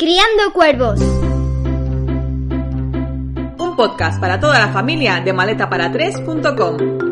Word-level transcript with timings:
Criando 0.00 0.50
cuervos. 0.54 0.98
Un 3.58 3.76
podcast 3.76 4.18
para 4.18 4.40
toda 4.40 4.58
la 4.58 4.72
familia 4.72 5.20
de 5.20 5.34
maletapara3.com. 5.34 7.09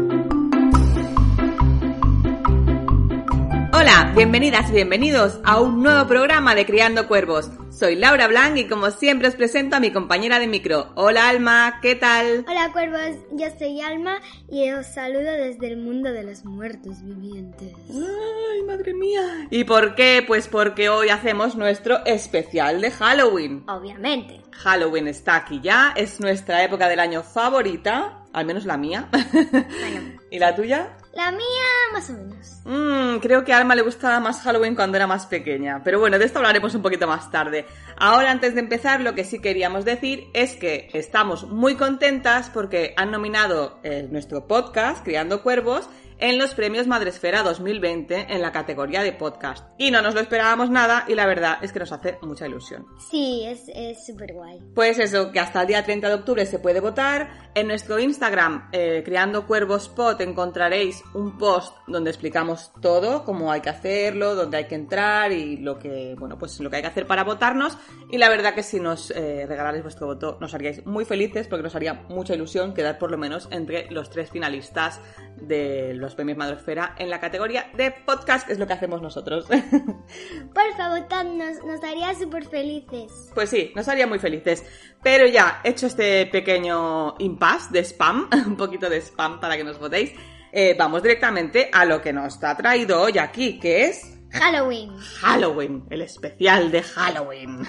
Hola, 3.81 4.13
bienvenidas 4.17 4.71
y 4.71 4.73
bienvenidos 4.73 5.39
a 5.45 5.61
un 5.61 5.85
nuevo 5.85 6.09
programa 6.09 6.57
de 6.57 6.67
Criando 6.67 7.07
Cuervos. 7.07 7.49
Soy 7.71 7.95
Laura 7.95 8.27
Blanc 8.27 8.57
y 8.57 8.67
como 8.67 8.91
siempre 8.91 9.29
os 9.29 9.37
presento 9.37 9.77
a 9.77 9.81
mi 9.81 9.93
compañera 9.93 10.41
de 10.41 10.49
micro. 10.49 10.91
Hola 10.97 11.29
Alma, 11.29 11.79
¿qué 11.81 11.95
tal? 11.95 12.45
Hola 12.49 12.73
cuervos, 12.73 13.17
yo 13.31 13.47
soy 13.57 13.81
Alma 13.81 14.19
y 14.51 14.73
os 14.73 14.85
saludo 14.85 15.31
desde 15.31 15.69
el 15.69 15.77
mundo 15.77 16.11
de 16.11 16.25
los 16.25 16.45
muertos 16.45 17.05
vivientes. 17.05 17.73
Ay, 17.89 18.65
madre 18.67 18.95
mía. 18.95 19.47
¿Y 19.49 19.63
por 19.63 19.95
qué? 19.95 20.25
Pues 20.27 20.49
porque 20.49 20.89
hoy 20.89 21.11
hacemos 21.11 21.55
nuestro 21.55 22.05
especial 22.05 22.81
de 22.81 22.91
Halloween. 22.91 23.63
Obviamente. 23.69 24.41
Halloween 24.51 25.07
está 25.07 25.37
aquí 25.37 25.61
ya, 25.63 25.93
es 25.95 26.19
nuestra 26.19 26.65
época 26.65 26.89
del 26.89 26.99
año 26.99 27.23
favorita, 27.23 28.25
al 28.33 28.45
menos 28.45 28.65
la 28.65 28.77
mía. 28.77 29.09
Bueno, 29.43 30.19
¿Y 30.31 30.39
la 30.41 30.55
tuya? 30.55 30.98
La 31.13 31.31
mía 31.33 31.69
más 31.93 32.11
o 32.11 32.13
menos. 32.13 32.61
Mm, 32.65 33.19
creo 33.19 33.45
que 33.45 33.53
a 33.53 33.59
Alma 33.59 33.75
le 33.75 33.83
gustaba 33.83 34.21
más 34.21 34.41
Halloween 34.43 34.75
cuando 34.75 34.97
era 34.97 35.07
más 35.07 35.27
pequeña. 35.27 35.83
Pero 35.83 35.99
bueno, 36.01 36.19
de 36.19 36.25
esto 36.25 36.39
hablaremos 36.39 36.75
un 36.75 36.83
poquito 36.83 37.07
más 37.07 37.31
tarde. 37.31 37.67
Ahora, 37.97 38.31
antes 38.31 38.55
de 38.55 38.61
empezar, 38.61 39.01
lo 39.01 39.15
que 39.15 39.25
sí 39.25 39.41
queríamos 39.41 39.85
decir 39.85 40.29
es 40.35 40.57
que 40.57 40.89
estamos 40.93 41.49
muy 41.49 41.77
contentas 41.77 42.51
porque 42.51 42.95
han 42.97 43.11
nominado 43.11 43.81
eh, 43.83 44.07
nuestro 44.11 44.47
podcast, 44.47 45.05
Criando 45.05 45.43
Cuervos, 45.43 45.89
en 46.19 46.39
los 46.39 46.55
premios 46.55 46.87
Madresfera 46.87 47.43
2020 47.43 48.27
en 48.29 48.43
la 48.43 48.53
categoría 48.53 49.03
de 49.03 49.13
podcast. 49.13 49.65
Y 49.79 49.91
no 49.91 50.03
nos 50.03 50.15
lo 50.15 50.21
esperábamos 50.21 50.71
nada 50.71 51.05
y 51.09 51.15
la 51.15 51.27
verdad 51.27 51.59
es 51.63 51.73
que 51.73 51.79
nos 51.79 51.93
hace 51.93 52.19
mucha 52.23 52.47
ilusión. 52.47 52.87
Sí, 53.11 53.45
es 53.47 54.05
súper 54.05 54.33
guay. 54.33 54.61
Pues 54.75 54.99
eso, 54.99 55.31
que 55.33 55.41
hasta 55.41 55.63
el 55.63 55.69
día 55.69 55.85
30 55.85 56.09
de 56.09 56.15
octubre 56.15 56.47
se 56.47 56.59
puede 56.59 56.81
votar. 56.81 57.51
En 57.55 57.69
nuestro 57.69 57.99
Instagram, 57.99 58.69
eh, 58.73 59.03
Creando 59.05 59.47
Cuervos 59.47 59.89
Pod, 59.89 60.21
encontraréis 60.21 61.03
un 61.15 61.39
post 61.39 61.77
donde 61.87 62.11
explicamos 62.11 62.73
todo, 62.81 63.25
cómo 63.25 63.51
hay 63.51 63.61
que 63.61 63.71
hacerlo, 63.71 64.35
dónde 64.35 64.59
hay 64.59 64.65
que 64.67 64.75
entrar 64.75 65.33
y 65.33 65.57
lo 65.57 65.79
que, 65.79 66.15
bueno, 66.19 66.39
pues 66.39 66.59
lo 66.61 66.71
que 66.71 66.77
hay 66.77 66.83
que 66.83 66.89
hacer 66.89 67.07
para 67.07 67.25
votarnos. 67.25 67.77
Y 68.11 68.19
la 68.19 68.29
verdad 68.29 68.55
que 68.55 68.63
si 68.63 68.81
nos 68.81 69.11
eh, 69.11 69.47
regalarais 69.47 69.83
vuestro 69.83 70.07
voto, 70.07 70.39
nos 70.41 70.55
haríais 70.55 70.85
muy 70.87 71.05
felices 71.05 71.47
porque 71.49 71.63
nos 71.63 71.75
haría 71.75 71.95
mucha 72.09 72.35
ilusión 72.35 72.75
quedar 72.75 72.99
por 72.99 73.11
lo 73.11 73.19
menos 73.19 73.49
entre 73.51 73.91
los 73.91 74.11
tres 74.11 74.31
finalistas 74.31 75.01
de 75.41 75.95
los 75.95 76.15
premios 76.15 76.39
Madresfera 76.39 76.95
en 76.99 77.11
la 77.11 77.21
categoría 77.21 77.71
de 77.77 77.91
podcast, 77.91 78.47
que 78.47 78.53
es 78.53 78.59
lo 78.59 78.67
que 78.67 78.73
hacemos 78.73 79.01
nosotros. 79.03 79.47
Por 80.55 80.77
favor, 80.77 81.01
votadnos, 81.01 81.65
nos 81.65 81.83
haría 81.83 82.15
súper 82.15 82.45
felices. 82.47 83.31
Pues 83.35 83.51
sí, 83.51 83.73
nos 83.75 83.89
haría 83.89 84.07
muy 84.07 84.19
felices. 84.19 84.65
Pero 85.03 85.27
ya, 85.27 85.61
hecho 85.65 85.87
este 85.87 86.27
pequeño 86.27 87.15
impasse 87.19 87.73
de 87.73 87.81
spam, 87.85 88.29
un 88.47 88.57
poquito 88.57 88.89
de 88.91 88.99
spam 88.99 89.41
para 89.41 89.57
que 89.57 89.65
nos 89.65 89.79
votéis, 89.79 90.13
eh, 90.53 90.75
vamos 90.79 91.03
directamente 91.03 91.71
a 91.73 91.85
lo 91.85 92.01
que 92.01 92.13
nos 92.13 92.43
ha 92.43 92.57
traído 92.57 93.01
hoy 93.01 93.19
aquí, 93.19 93.59
que 93.59 93.85
es 93.85 94.18
Halloween. 94.31 94.97
Halloween, 95.21 95.85
el 95.91 96.03
especial 96.03 96.71
de 96.71 96.83
Halloween. 96.83 97.67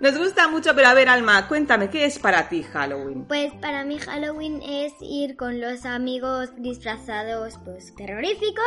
Nos 0.00 0.18
gusta 0.18 0.48
mucho, 0.48 0.74
pero 0.74 0.88
a 0.88 0.94
ver, 0.94 1.08
Alma, 1.08 1.48
cuéntame, 1.48 1.88
¿qué 1.88 2.04
es 2.04 2.18
para 2.18 2.48
ti 2.48 2.62
Halloween? 2.62 3.24
Pues 3.26 3.52
para 3.54 3.84
mí 3.84 3.98
Halloween 3.98 4.60
es 4.62 4.92
ir 5.00 5.36
con 5.36 5.60
los 5.60 5.86
amigos 5.86 6.50
disfrazados 6.58 7.58
pues 7.64 7.94
terroríficos, 7.94 8.64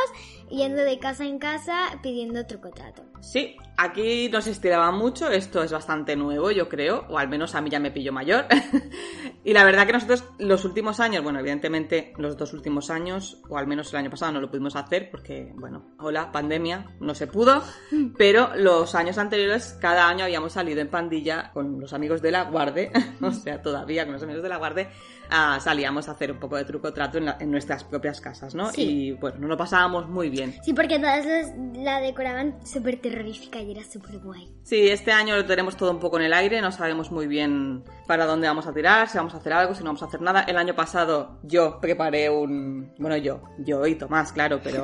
yendo 0.49 0.81
de 0.81 0.97
casa 0.97 1.25
en 1.25 1.37
casa 1.37 1.99
pidiendo 2.01 2.45
truco-trato. 2.47 3.03
Sí, 3.21 3.57
aquí 3.79 4.27
nos 4.29 4.45
estiraba 4.47 4.91
mucho, 4.91 5.29
esto 5.29 5.63
es 5.63 5.71
bastante 5.71 6.15
nuevo, 6.17 6.51
yo 6.51 6.67
creo, 6.67 7.05
o 7.07 7.17
al 7.17 7.29
menos 7.29 7.55
a 7.55 7.61
mí 7.61 7.69
ya 7.69 7.79
me 7.79 7.91
pillo 7.91 8.11
mayor. 8.11 8.45
y 9.43 9.53
la 9.53 9.63
verdad 9.63 9.87
que 9.87 9.93
nosotros 9.93 10.25
los 10.37 10.65
últimos 10.65 10.99
años, 10.99 11.23
bueno, 11.23 11.39
evidentemente 11.39 12.13
los 12.17 12.35
dos 12.35 12.53
últimos 12.53 12.89
años, 12.89 13.41
o 13.47 13.57
al 13.57 13.67
menos 13.67 13.91
el 13.93 13.99
año 13.99 14.09
pasado 14.09 14.33
no 14.33 14.41
lo 14.41 14.49
pudimos 14.49 14.75
hacer 14.75 15.09
porque, 15.09 15.53
bueno, 15.55 15.95
hola, 15.99 16.31
pandemia, 16.31 16.97
no 16.99 17.15
se 17.15 17.27
pudo, 17.27 17.63
pero 18.17 18.51
los 18.55 18.95
años 18.95 19.17
anteriores 19.17 19.77
cada 19.79 20.09
año 20.09 20.25
habíamos 20.25 20.53
salido 20.53 20.81
en 20.81 20.89
pandilla 20.89 21.51
con 21.53 21.79
los 21.79 21.93
amigos 21.93 22.21
de 22.21 22.31
la 22.31 22.43
Guarde, 22.43 22.91
o 23.21 23.31
sea, 23.31 23.61
todavía 23.61 24.03
con 24.03 24.13
los 24.13 24.23
amigos 24.23 24.43
de 24.43 24.49
la 24.49 24.57
Guarde, 24.57 24.89
ah, 25.29 25.59
salíamos 25.61 26.07
a 26.09 26.11
hacer 26.13 26.31
un 26.31 26.39
poco 26.39 26.57
de 26.57 26.65
truco-trato 26.65 27.17
en, 27.17 27.25
la- 27.25 27.37
en 27.39 27.51
nuestras 27.51 27.83
propias 27.83 28.21
casas, 28.21 28.55
¿no? 28.55 28.71
Sí. 28.71 28.81
Y 28.81 29.11
bueno, 29.13 29.37
nos 29.39 29.49
lo 29.49 29.57
pasábamos 29.57 30.07
muy 30.09 30.29
bien. 30.29 30.55
Sí, 30.63 30.73
porque 30.73 30.99
todas 30.99 31.25
las- 31.25 31.51
la 31.75 31.99
decoraban 32.01 32.55
súper 32.65 32.97
terrorífica 33.01 33.59
y 33.61 33.71
era 33.71 33.83
súper 33.83 34.19
guay. 34.19 34.49
Sí, 34.63 34.89
este 34.89 35.11
año 35.11 35.35
lo 35.35 35.45
tenemos 35.45 35.75
todo 35.77 35.91
un 35.91 35.99
poco 35.99 36.17
en 36.17 36.25
el 36.25 36.33
aire, 36.33 36.61
no 36.61 36.71
sabemos 36.71 37.11
muy 37.11 37.27
bien 37.27 37.83
para 38.07 38.25
dónde 38.25 38.47
vamos 38.47 38.65
a 38.67 38.73
tirar, 38.73 39.07
si 39.09 39.17
vamos 39.17 39.33
a 39.33 39.37
hacer 39.37 39.53
algo, 39.53 39.73
si 39.75 39.79
no 39.83 39.87
vamos 39.89 40.01
a 40.03 40.05
hacer 40.05 40.21
nada. 40.21 40.41
El 40.43 40.57
año 40.57 40.75
pasado 40.75 41.39
yo 41.43 41.79
preparé 41.79 42.29
un... 42.29 42.93
Bueno, 42.97 43.17
yo, 43.17 43.41
yo 43.59 43.85
y 43.87 43.95
Tomás, 43.95 44.31
claro, 44.31 44.59
pero... 44.63 44.83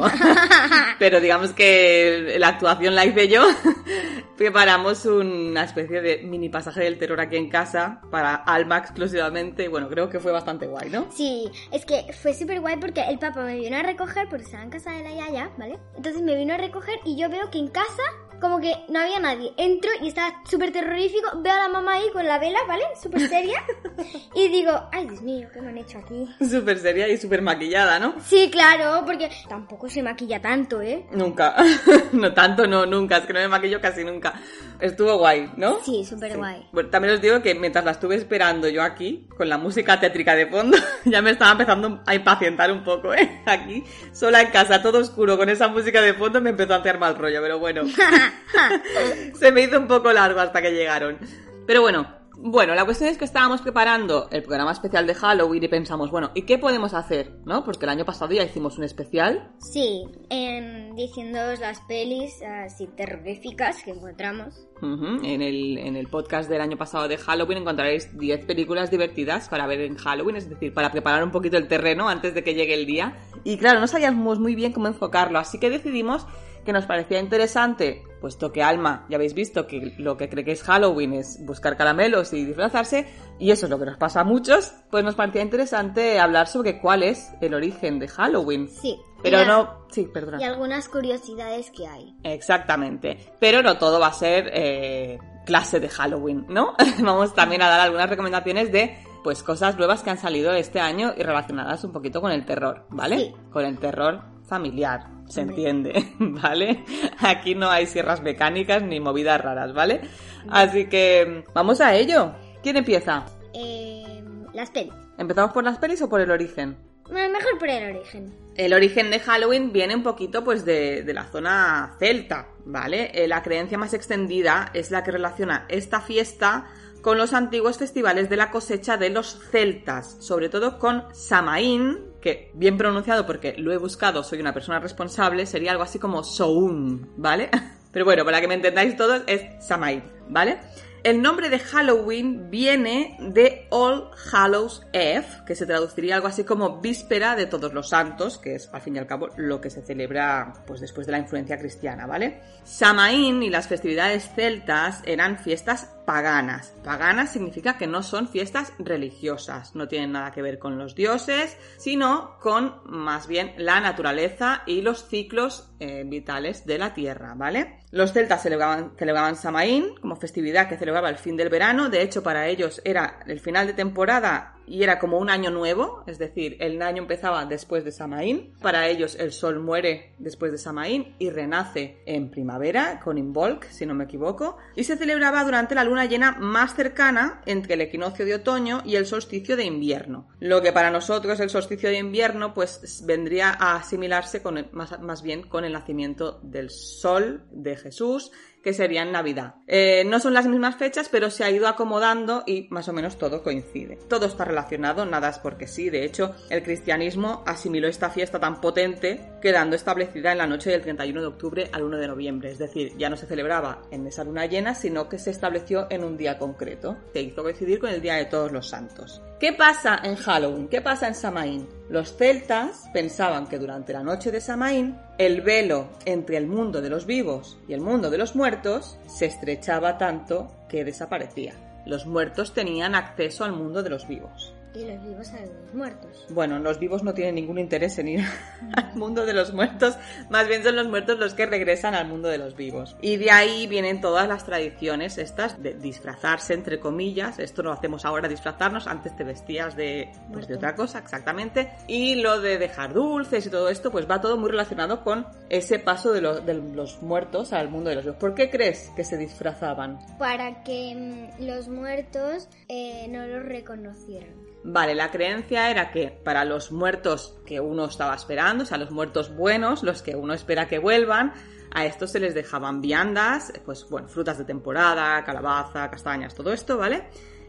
pero 0.99 1.19
digamos 1.19 1.51
que 1.51 2.35
la 2.39 2.49
actuación 2.49 2.95
la 2.95 3.05
hice 3.05 3.27
yo. 3.27 3.43
Preparamos 4.37 5.05
una 5.05 5.63
especie 5.63 6.01
de 6.01 6.17
mini 6.23 6.49
pasaje 6.49 6.81
del 6.83 6.97
terror 6.97 7.19
aquí 7.21 7.37
en 7.37 7.49
casa 7.49 8.01
para 8.11 8.35
Alma 8.35 8.77
exclusivamente 8.79 9.67
bueno, 9.69 9.87
creo 9.87 10.09
que 10.09 10.19
fue 10.19 10.31
bastante 10.35 10.67
guay, 10.67 10.89
¿no? 10.89 11.07
Sí, 11.11 11.49
es 11.71 11.85
que 11.85 12.13
fue 12.13 12.33
súper 12.33 12.61
guay 12.61 12.77
porque 12.77 13.01
el 13.01 13.19
papá 13.19 13.41
me 13.41 13.55
vino 13.55 13.77
a 13.77 13.83
recoger 13.83 14.27
porque 14.29 14.45
estaba 14.45 14.63
en 14.63 14.69
casa 14.69 14.91
de 14.91 15.03
la 15.03 15.11
Yaya, 15.11 15.49
¿vale? 15.57 15.79
Entonces 15.95 16.21
me 16.21 16.35
vino 16.35 16.53
a 16.53 16.57
recoger 16.57 16.99
y 17.05 17.17
yo 17.17 17.29
veo 17.29 17.49
que 17.49 17.57
en 17.57 17.67
casa 17.67 18.03
como 18.39 18.59
que 18.59 18.73
no 18.89 18.99
había 18.99 19.19
nadie. 19.19 19.53
Entro 19.57 19.89
y 20.01 20.09
estaba 20.09 20.41
súper 20.49 20.71
terrorífico, 20.71 21.41
veo 21.41 21.53
a 21.53 21.61
la 21.61 21.69
mamá 21.69 21.93
ahí 21.93 22.09
con 22.11 22.25
la 22.25 22.39
vela, 22.39 22.59
¿vale? 22.67 22.83
Súper 23.01 23.27
seria. 23.27 23.63
y 24.35 24.47
digo, 24.49 24.71
ay 24.91 25.07
Dios 25.07 25.21
mío, 25.21 25.47
¿qué 25.53 25.61
me 25.61 25.69
han 25.69 25.77
hecho 25.77 25.99
aquí? 25.99 26.27
Súper 26.39 26.79
seria 26.79 27.07
y 27.07 27.17
súper 27.17 27.41
maquillada, 27.41 27.99
¿no? 27.99 28.15
Sí, 28.23 28.49
claro, 28.51 29.03
porque 29.05 29.29
tampoco 29.47 29.89
se 29.89 30.03
maquilla 30.03 30.41
tanto, 30.41 30.81
¿eh? 30.81 31.05
Nunca. 31.11 31.55
no 32.11 32.33
tanto, 32.33 32.67
no, 32.67 32.85
nunca. 32.85 33.17
Es 33.17 33.25
que 33.25 33.33
no 33.33 33.39
me 33.39 33.47
maquillo 33.47 33.81
casi 33.81 34.03
nunca. 34.03 34.33
Estuvo 34.79 35.17
guay, 35.17 35.51
¿no? 35.57 35.79
Sí, 35.83 36.03
súper 36.03 36.37
guay. 36.37 36.67
Bueno, 36.71 36.89
también 36.89 37.13
os 37.15 37.21
digo 37.21 37.41
que 37.41 37.55
mientras 37.55 37.85
la 37.85 37.91
estuve 37.91 38.15
esperando 38.15 38.67
yo 38.67 38.83
aquí, 38.83 39.27
con 39.37 39.49
la 39.49 39.57
música 39.57 39.99
tétrica 39.99 40.35
de 40.35 40.47
fondo, 40.47 40.77
ya 41.05 41.21
me 41.21 41.31
estaba 41.31 41.53
empezando 41.53 42.01
a 42.05 42.15
impacientar 42.15 42.71
un 42.71 42.83
poco, 42.83 43.13
¿eh? 43.13 43.41
Aquí, 43.45 43.83
sola 44.11 44.41
en 44.41 44.51
casa, 44.51 44.81
todo 44.81 44.99
oscuro, 44.99 45.37
con 45.37 45.49
esa 45.49 45.67
música 45.67 46.01
de 46.01 46.13
fondo, 46.13 46.41
me 46.41 46.51
empezó 46.51 46.73
a 46.73 46.77
hacer 46.77 46.99
mal 46.99 47.15
rollo, 47.17 47.41
pero 47.41 47.59
bueno. 47.59 47.83
Se 49.33 49.51
me 49.51 49.61
hizo 49.61 49.79
un 49.79 49.87
poco 49.87 50.11
largo 50.11 50.39
hasta 50.39 50.61
que 50.61 50.71
llegaron. 50.71 51.17
Pero 51.65 51.81
bueno, 51.81 52.07
bueno, 52.37 52.75
la 52.75 52.85
cuestión 52.85 53.09
es 53.09 53.17
que 53.17 53.25
estábamos 53.25 53.61
preparando 53.61 54.27
el 54.31 54.43
programa 54.43 54.71
especial 54.71 55.07
de 55.07 55.13
Halloween 55.13 55.63
y 55.63 55.67
pensamos, 55.67 56.11
bueno, 56.11 56.31
¿y 56.33 56.43
qué 56.43 56.57
podemos 56.57 56.93
hacer? 56.93 57.39
¿No? 57.45 57.63
Porque 57.63 57.85
el 57.85 57.89
año 57.89 58.05
pasado 58.05 58.33
ya 58.33 58.43
hicimos 58.43 58.77
un 58.77 58.83
especial 58.83 59.51
Sí, 59.59 60.03
en, 60.29 60.95
diciéndoos 60.95 61.59
las 61.59 61.79
pelis 61.81 62.41
así 62.43 62.87
terroríficas 62.87 63.83
que 63.83 63.91
encontramos. 63.91 64.67
En, 64.81 65.41
el, 65.41 65.77
en 65.77 65.95
el 65.95 66.07
podcast 66.07 66.49
del 66.49 66.61
año 66.61 66.77
pasado 66.77 67.07
de 67.07 67.17
Halloween 67.17 67.59
encontraréis 67.59 68.17
10 68.17 68.45
películas 68.45 68.91
divertidas 68.91 69.47
para 69.47 69.65
ver 69.67 69.81
en 69.81 69.95
Halloween, 69.95 70.35
es 70.35 70.49
decir, 70.49 70.73
para 70.73 70.91
preparar 70.91 71.23
un 71.23 71.31
poquito 71.31 71.57
el 71.57 71.67
terreno 71.67 72.09
antes 72.09 72.33
de 72.33 72.43
que 72.43 72.53
llegue 72.53 72.73
el 72.73 72.85
día. 72.85 73.17
Y 73.43 73.57
claro, 73.57 73.79
no 73.79 73.87
sabíamos 73.87 74.39
muy 74.39 74.53
bien 74.53 74.73
cómo 74.73 74.87
enfocarlo, 74.87 75.39
así 75.39 75.59
que 75.59 75.69
decidimos 75.69 76.27
que 76.65 76.73
nos 76.73 76.85
parecía 76.85 77.19
interesante, 77.19 78.03
puesto 78.19 78.51
que 78.51 78.63
Alma, 78.63 79.05
ya 79.09 79.15
habéis 79.15 79.33
visto 79.33 79.67
que 79.67 79.93
lo 79.97 80.17
que 80.17 80.27
cree 80.27 80.43
que 80.43 80.51
es 80.51 80.63
Halloween 80.63 81.13
es 81.13 81.45
buscar 81.45 81.77
caramelos 81.77 82.33
y 82.33 82.43
disfrazarse, 82.43 83.07
y 83.39 83.51
eso 83.51 83.67
es 83.67 83.69
lo 83.69 83.79
que 83.79 83.85
nos 83.85 83.97
pasa 83.97 84.21
a 84.21 84.23
muchos, 84.23 84.73
pues 84.89 85.03
nos 85.03 85.15
parecía 85.15 85.41
interesante 85.41 86.19
hablar 86.19 86.47
sobre 86.47 86.81
cuál 86.81 87.03
es 87.03 87.31
el 87.39 87.53
origen 87.53 87.99
de 87.99 88.07
Halloween. 88.07 88.67
Sí. 88.67 88.99
Pero 89.21 89.43
y, 89.43 89.45
no... 89.45 89.85
Sí, 89.89 90.09
perdona. 90.11 90.41
Y 90.41 90.43
algunas 90.43 90.89
curiosidades 90.89 91.71
que 91.71 91.87
hay. 91.87 92.15
Exactamente. 92.23 93.33
Pero 93.39 93.61
no 93.63 93.77
todo 93.77 93.99
va 93.99 94.07
a 94.07 94.13
ser 94.13 94.49
eh, 94.53 95.19
clase 95.45 95.79
de 95.79 95.89
Halloween, 95.89 96.45
¿no? 96.49 96.75
Vamos 96.99 97.33
también 97.33 97.61
a 97.61 97.69
dar 97.69 97.79
algunas 97.79 98.09
recomendaciones 98.09 98.71
de 98.71 98.97
pues 99.23 99.41
cosas 99.41 99.77
nuevas 99.77 100.03
que 100.03 100.11
han 100.11 100.19
salido 100.19 100.53
este 100.53 100.79
año 100.79 101.13
y 101.17 101.23
relacionadas 101.23 101.83
un 101.83 101.91
poquito 101.91 102.21
con 102.21 102.31
el 102.31 102.45
terror, 102.45 102.85
¿vale? 102.89 103.17
Sí. 103.17 103.33
Con 103.51 103.65
el 103.65 103.79
terror 103.79 104.34
familiar, 104.47 105.07
se 105.27 105.41
entiende, 105.41 106.13
¿vale? 106.19 106.83
Aquí 107.19 107.55
no 107.55 107.69
hay 107.69 107.85
sierras 107.85 108.21
mecánicas 108.21 108.81
ni 108.83 108.99
movidas 108.99 109.41
raras, 109.41 109.73
¿vale? 109.73 110.01
Así 110.49 110.85
que 110.87 111.43
vamos 111.53 111.81
a 111.81 111.95
ello. 111.95 112.33
¿Quién 112.61 112.77
empieza? 112.77 113.25
Eh, 113.53 114.23
las 114.53 114.71
pelis. 114.71 114.93
¿Empezamos 115.17 115.53
por 115.53 115.63
las 115.63 115.77
pelis 115.77 116.01
o 116.01 116.09
por 116.09 116.21
el 116.21 116.31
origen? 116.31 116.77
Mejor 117.09 117.59
por 117.59 117.69
el 117.69 117.95
origen. 117.95 118.33
El 118.55 118.73
origen 118.73 119.11
de 119.11 119.19
Halloween 119.19 119.71
viene 119.71 119.95
un 119.95 120.01
poquito 120.01 120.43
pues 120.43 120.65
de, 120.65 121.03
de 121.03 121.13
la 121.13 121.25
zona 121.25 121.95
celta, 121.99 122.47
¿vale? 122.65 123.11
Eh, 123.13 123.27
la 123.27 123.43
creencia 123.43 123.77
más 123.77 123.93
extendida 123.93 124.71
es 124.73 124.89
la 124.91 125.03
que 125.03 125.11
relaciona 125.11 125.65
esta 125.69 126.01
fiesta 126.01 126.65
con 127.05 127.19
los 127.19 127.33
antiguos 127.33 127.77
festivales 127.77 128.31
de 128.31 128.35
la 128.35 128.49
cosecha 128.49 128.97
de 128.97 129.11
los 129.11 129.37
celtas, 129.51 130.17
sobre 130.21 130.49
todo 130.49 130.79
con 130.79 131.03
Samaín, 131.13 131.99
que 132.19 132.49
bien 132.55 132.79
pronunciado 132.79 133.27
porque 133.27 133.53
lo 133.59 133.71
he 133.71 133.77
buscado, 133.77 134.23
soy 134.23 134.39
una 134.39 134.55
persona 134.55 134.79
responsable, 134.79 135.45
sería 135.45 135.69
algo 135.69 135.83
así 135.83 135.99
como 135.99 136.23
Soun, 136.23 137.11
¿vale? 137.15 137.51
Pero 137.91 138.05
bueno, 138.05 138.25
para 138.25 138.41
que 138.41 138.47
me 138.47 138.55
entendáis 138.55 138.97
todos, 138.97 139.21
es 139.27 139.43
Samaín, 139.63 140.01
¿vale? 140.29 140.57
El 141.05 141.21
nombre 141.21 141.49
de 141.49 141.59
Halloween 141.59 142.49
viene 142.49 143.15
de 143.19 143.67
All 143.69 144.09
Hallows 144.31 144.87
Eve, 144.91 145.27
que 145.45 145.53
se 145.53 145.67
traduciría 145.67 146.15
algo 146.15 146.27
así 146.27 146.43
como 146.43 146.81
víspera 146.81 147.35
de 147.35 147.45
todos 147.45 147.75
los 147.75 147.89
santos, 147.89 148.39
que 148.39 148.55
es 148.55 148.71
al 148.73 148.81
fin 148.81 148.95
y 148.95 148.97
al 148.97 149.05
cabo 149.05 149.29
lo 149.37 149.61
que 149.61 149.69
se 149.69 149.83
celebra 149.83 150.51
pues 150.65 150.81
después 150.81 151.05
de 151.05 151.11
la 151.11 151.19
influencia 151.19 151.59
cristiana, 151.59 152.07
¿vale? 152.07 152.41
Samaín 152.63 153.43
y 153.43 153.51
las 153.51 153.67
festividades 153.67 154.31
celtas 154.33 155.03
eran 155.05 155.37
fiestas 155.37 155.91
paganas. 156.05 156.73
Paganas 156.83 157.31
significa 157.31 157.77
que 157.77 157.87
no 157.87 158.03
son 158.03 158.27
fiestas 158.27 158.73
religiosas, 158.79 159.75
no 159.75 159.87
tienen 159.87 160.11
nada 160.11 160.31
que 160.31 160.41
ver 160.41 160.59
con 160.59 160.77
los 160.77 160.95
dioses, 160.95 161.57
sino 161.77 162.37
con 162.39 162.81
más 162.85 163.27
bien 163.27 163.53
la 163.57 163.79
naturaleza 163.79 164.63
y 164.65 164.81
los 164.81 165.07
ciclos 165.07 165.69
eh, 165.79 166.03
vitales 166.05 166.65
de 166.65 166.77
la 166.77 166.93
tierra, 166.93 167.33
¿vale? 167.35 167.79
Los 167.91 168.13
celtas 168.13 168.43
celebraban, 168.43 168.93
celebraban 168.97 169.35
Samaín 169.35 169.95
como 169.99 170.15
festividad 170.15 170.69
que 170.69 170.77
el 171.09 171.17
fin 171.17 171.35
del 171.37 171.49
verano, 171.49 171.89
de 171.89 172.01
hecho 172.01 172.23
para 172.23 172.47
ellos 172.47 172.81
era 172.85 173.19
el 173.27 173.39
final 173.39 173.67
de 173.67 173.73
temporada 173.73 174.51
y 174.67 174.81
era 174.81 174.97
como 174.97 175.19
un 175.19 175.29
año 175.29 175.51
nuevo, 175.51 176.03
es 176.07 176.17
decir, 176.17 176.57
el 176.59 176.81
año 176.81 177.03
empezaba 177.03 177.45
después 177.45 177.83
de 177.85 177.91
Samaín. 177.91 178.53
Para 178.63 178.87
ellos 178.87 179.15
el 179.19 179.31
sol 179.31 179.59
muere 179.59 180.15
después 180.17 180.51
de 180.51 180.57
Samaín 180.57 181.15
y 181.19 181.29
renace 181.29 182.01
en 182.07 182.31
primavera 182.31 182.99
con 182.99 183.19
Imbolc, 183.19 183.65
si 183.69 183.85
no 183.85 183.93
me 183.93 184.05
equivoco, 184.05 184.57
y 184.75 184.83
se 184.85 184.97
celebraba 184.97 185.43
durante 185.43 185.75
la 185.75 185.83
luna 185.83 186.05
llena 186.05 186.31
más 186.39 186.73
cercana 186.75 187.41
entre 187.45 187.75
el 187.75 187.81
equinoccio 187.81 188.25
de 188.25 188.33
otoño 188.35 188.81
y 188.85 188.95
el 188.95 189.05
solsticio 189.05 189.55
de 189.55 189.65
invierno. 189.65 190.29
Lo 190.39 190.63
que 190.63 190.71
para 190.73 190.89
nosotros 190.89 191.39
el 191.39 191.51
solsticio 191.51 191.89
de 191.89 191.99
invierno 191.99 192.55
pues 192.55 193.03
vendría 193.05 193.51
a 193.59 193.75
asimilarse 193.75 194.41
con 194.41 194.57
el- 194.57 194.69
más, 194.71 194.99
más 194.99 195.21
bien 195.21 195.43
con 195.43 195.63
el 195.63 195.73
nacimiento 195.73 196.39
del 196.41 196.71
sol 196.71 197.43
de 197.51 197.75
Jesús 197.77 198.31
que 198.65 198.73
sería 198.73 199.03
en 199.03 199.11
Navidad. 199.11 199.57
Eh, 199.67 200.03
no 200.07 200.19
son 200.19 200.33
las 200.33 200.47
mismas 200.47 200.75
fechas, 200.75 201.07
pero 201.07 201.29
se 201.29 201.43
ha 201.43 201.51
ido 201.51 201.67
acomodando 201.67 202.41
y 202.47 202.67
más 202.71 202.89
o 202.89 202.93
menos 202.93 203.19
todo 203.19 203.43
coincide. 203.43 203.99
Todo 204.09 204.25
está 204.25 204.43
relacionado, 204.43 205.05
nada 205.05 205.29
es 205.29 205.37
porque 205.37 205.67
sí. 205.67 205.91
De 205.91 206.03
hecho, 206.03 206.33
el 206.49 206.63
cristianismo 206.63 207.43
asimiló 207.45 207.87
esta 207.87 208.09
fiesta 208.09 208.39
tan 208.39 208.61
potente 208.61 209.21
quedando 209.39 209.75
establecida 209.75 210.31
en 210.31 210.39
la 210.39 210.47
noche 210.47 210.71
del 210.71 210.81
31 210.81 211.21
de 211.21 211.27
octubre 211.27 211.69
al 211.73 211.83
1 211.83 211.97
de 211.97 212.07
noviembre. 212.07 212.49
Es 212.49 212.57
decir, 212.57 212.93
ya 212.97 213.07
no 213.07 213.17
se 213.17 213.27
celebraba 213.27 213.83
en 213.91 214.07
esa 214.07 214.23
luna 214.23 214.47
llena, 214.47 214.73
sino 214.73 215.09
que 215.09 215.19
se 215.19 215.29
estableció 215.29 215.85
en 215.91 216.03
un 216.03 216.17
día 216.17 216.39
concreto. 216.39 216.97
Se 217.13 217.21
hizo 217.21 217.43
coincidir 217.43 217.77
con 217.77 217.91
el 217.91 218.01
Día 218.01 218.15
de 218.15 218.25
Todos 218.25 218.51
los 218.51 218.67
Santos. 218.67 219.21
¿Qué 219.45 219.53
pasa 219.53 219.99
en 220.01 220.15
Halloween? 220.15 220.67
¿Qué 220.69 220.81
pasa 220.81 221.07
en 221.07 221.13
Samaín? 221.13 221.69
Los 221.87 222.17
celtas 222.17 222.89
pensaban 222.91 223.45
que 223.45 223.59
durante 223.59 223.93
la 223.93 224.01
noche 224.01 224.31
de 224.31 224.41
Samaín 224.41 224.97
el 225.19 225.41
velo 225.41 225.89
entre 226.05 226.37
el 226.37 226.47
mundo 226.47 226.81
de 226.81 226.89
los 226.89 227.05
vivos 227.05 227.55
y 227.67 227.73
el 227.73 227.79
mundo 227.79 228.09
de 228.09 228.17
los 228.17 228.35
muertos 228.35 228.97
se 229.05 229.27
estrechaba 229.27 229.99
tanto 229.99 230.51
que 230.67 230.83
desaparecía. 230.83 231.53
Los 231.85 232.07
muertos 232.07 232.55
tenían 232.55 232.95
acceso 232.95 233.43
al 233.43 233.51
mundo 233.51 233.83
de 233.83 233.91
los 233.91 234.07
vivos. 234.07 234.54
Y 234.75 234.83
los 234.85 235.01
vivos 235.03 235.29
a 235.33 235.39
los 235.41 235.73
muertos. 235.73 236.25
Bueno, 236.29 236.59
los 236.59 236.79
vivos 236.79 237.01
no 237.03 237.13
tienen 237.13 237.35
ningún 237.35 237.57
interés 237.59 237.97
en 237.97 238.07
ir 238.09 238.25
al 238.75 238.95
mundo 238.95 239.25
de 239.25 239.33
los 239.33 239.53
muertos, 239.53 239.97
más 240.29 240.47
bien 240.47 240.63
son 240.63 240.75
los 240.75 240.87
muertos 240.89 241.17
los 241.17 241.33
que 241.33 241.45
regresan 241.45 241.95
al 241.95 242.07
mundo 242.07 242.27
de 242.27 242.37
los 242.37 242.55
vivos. 242.55 242.97
Y 243.01 243.15
de 243.17 243.31
ahí 243.31 243.67
vienen 243.67 244.01
todas 244.01 244.27
las 244.27 244.45
tradiciones 244.45 245.17
estas 245.17 245.61
de 245.63 245.73
disfrazarse, 245.75 246.53
entre 246.53 246.79
comillas, 246.79 247.39
esto 247.39 247.63
lo 247.63 247.71
hacemos 247.71 248.03
ahora 248.05 248.27
disfrazarnos, 248.27 248.87
antes 248.87 249.15
te 249.15 249.23
vestías 249.23 249.75
de, 249.77 250.11
pues, 250.33 250.47
de 250.47 250.55
otra 250.55 250.75
cosa, 250.75 250.99
exactamente, 250.99 251.71
y 251.87 252.15
lo 252.15 252.41
de 252.41 252.57
dejar 252.57 252.93
dulces 252.93 253.45
y 253.45 253.49
todo 253.49 253.69
esto, 253.69 253.91
pues 253.91 254.09
va 254.09 254.19
todo 254.19 254.37
muy 254.37 254.49
relacionado 254.49 255.03
con 255.03 255.25
ese 255.49 255.79
paso 255.79 256.11
de, 256.11 256.21
lo- 256.21 256.41
de 256.41 256.53
los 256.53 257.01
muertos 257.01 257.53
al 257.53 257.69
mundo 257.69 257.89
de 257.89 257.95
los 257.95 258.05
vivos. 258.05 258.19
¿Por 258.19 258.35
qué 258.35 258.49
crees 258.49 258.91
que 258.95 259.03
se 259.05 259.17
disfrazaban? 259.17 259.99
Para 260.19 260.63
que 260.63 261.29
mm, 261.39 261.43
los 261.45 261.69
muertos 261.69 262.49
eh, 262.67 263.07
no 263.09 263.25
los 263.25 263.43
reconocieran. 263.45 264.33
Vale, 264.67 264.95
la 264.95 265.11
creencia 265.11 265.69
era 265.69 265.91
que 265.91 266.07
para 266.07 266.43
los 266.43 266.71
muertos 266.71 267.37
que 267.45 267.59
uno 267.59 267.85
estaba 267.85 268.15
esperando, 268.15 268.63
o 268.63 268.65
sea, 268.65 268.79
los 268.79 268.89
muertos 268.89 269.35
buenos, 269.35 269.83
los 269.83 270.01
que 270.01 270.15
uno 270.15 270.33
espera 270.33 270.67
que 270.67 270.79
vuelvan, 270.79 271.33
a 271.71 271.85
estos 271.85 272.11
se 272.11 272.19
les 272.19 272.33
dejaban 272.33 272.81
viandas, 272.81 273.53
pues 273.63 273.87
bueno, 273.87 274.07
frutas 274.07 274.39
de 274.39 274.43
temporada, 274.43 275.23
calabaza, 275.23 275.87
castañas, 275.91 276.33
todo 276.33 276.51
esto, 276.51 276.79
¿vale? 276.79 277.03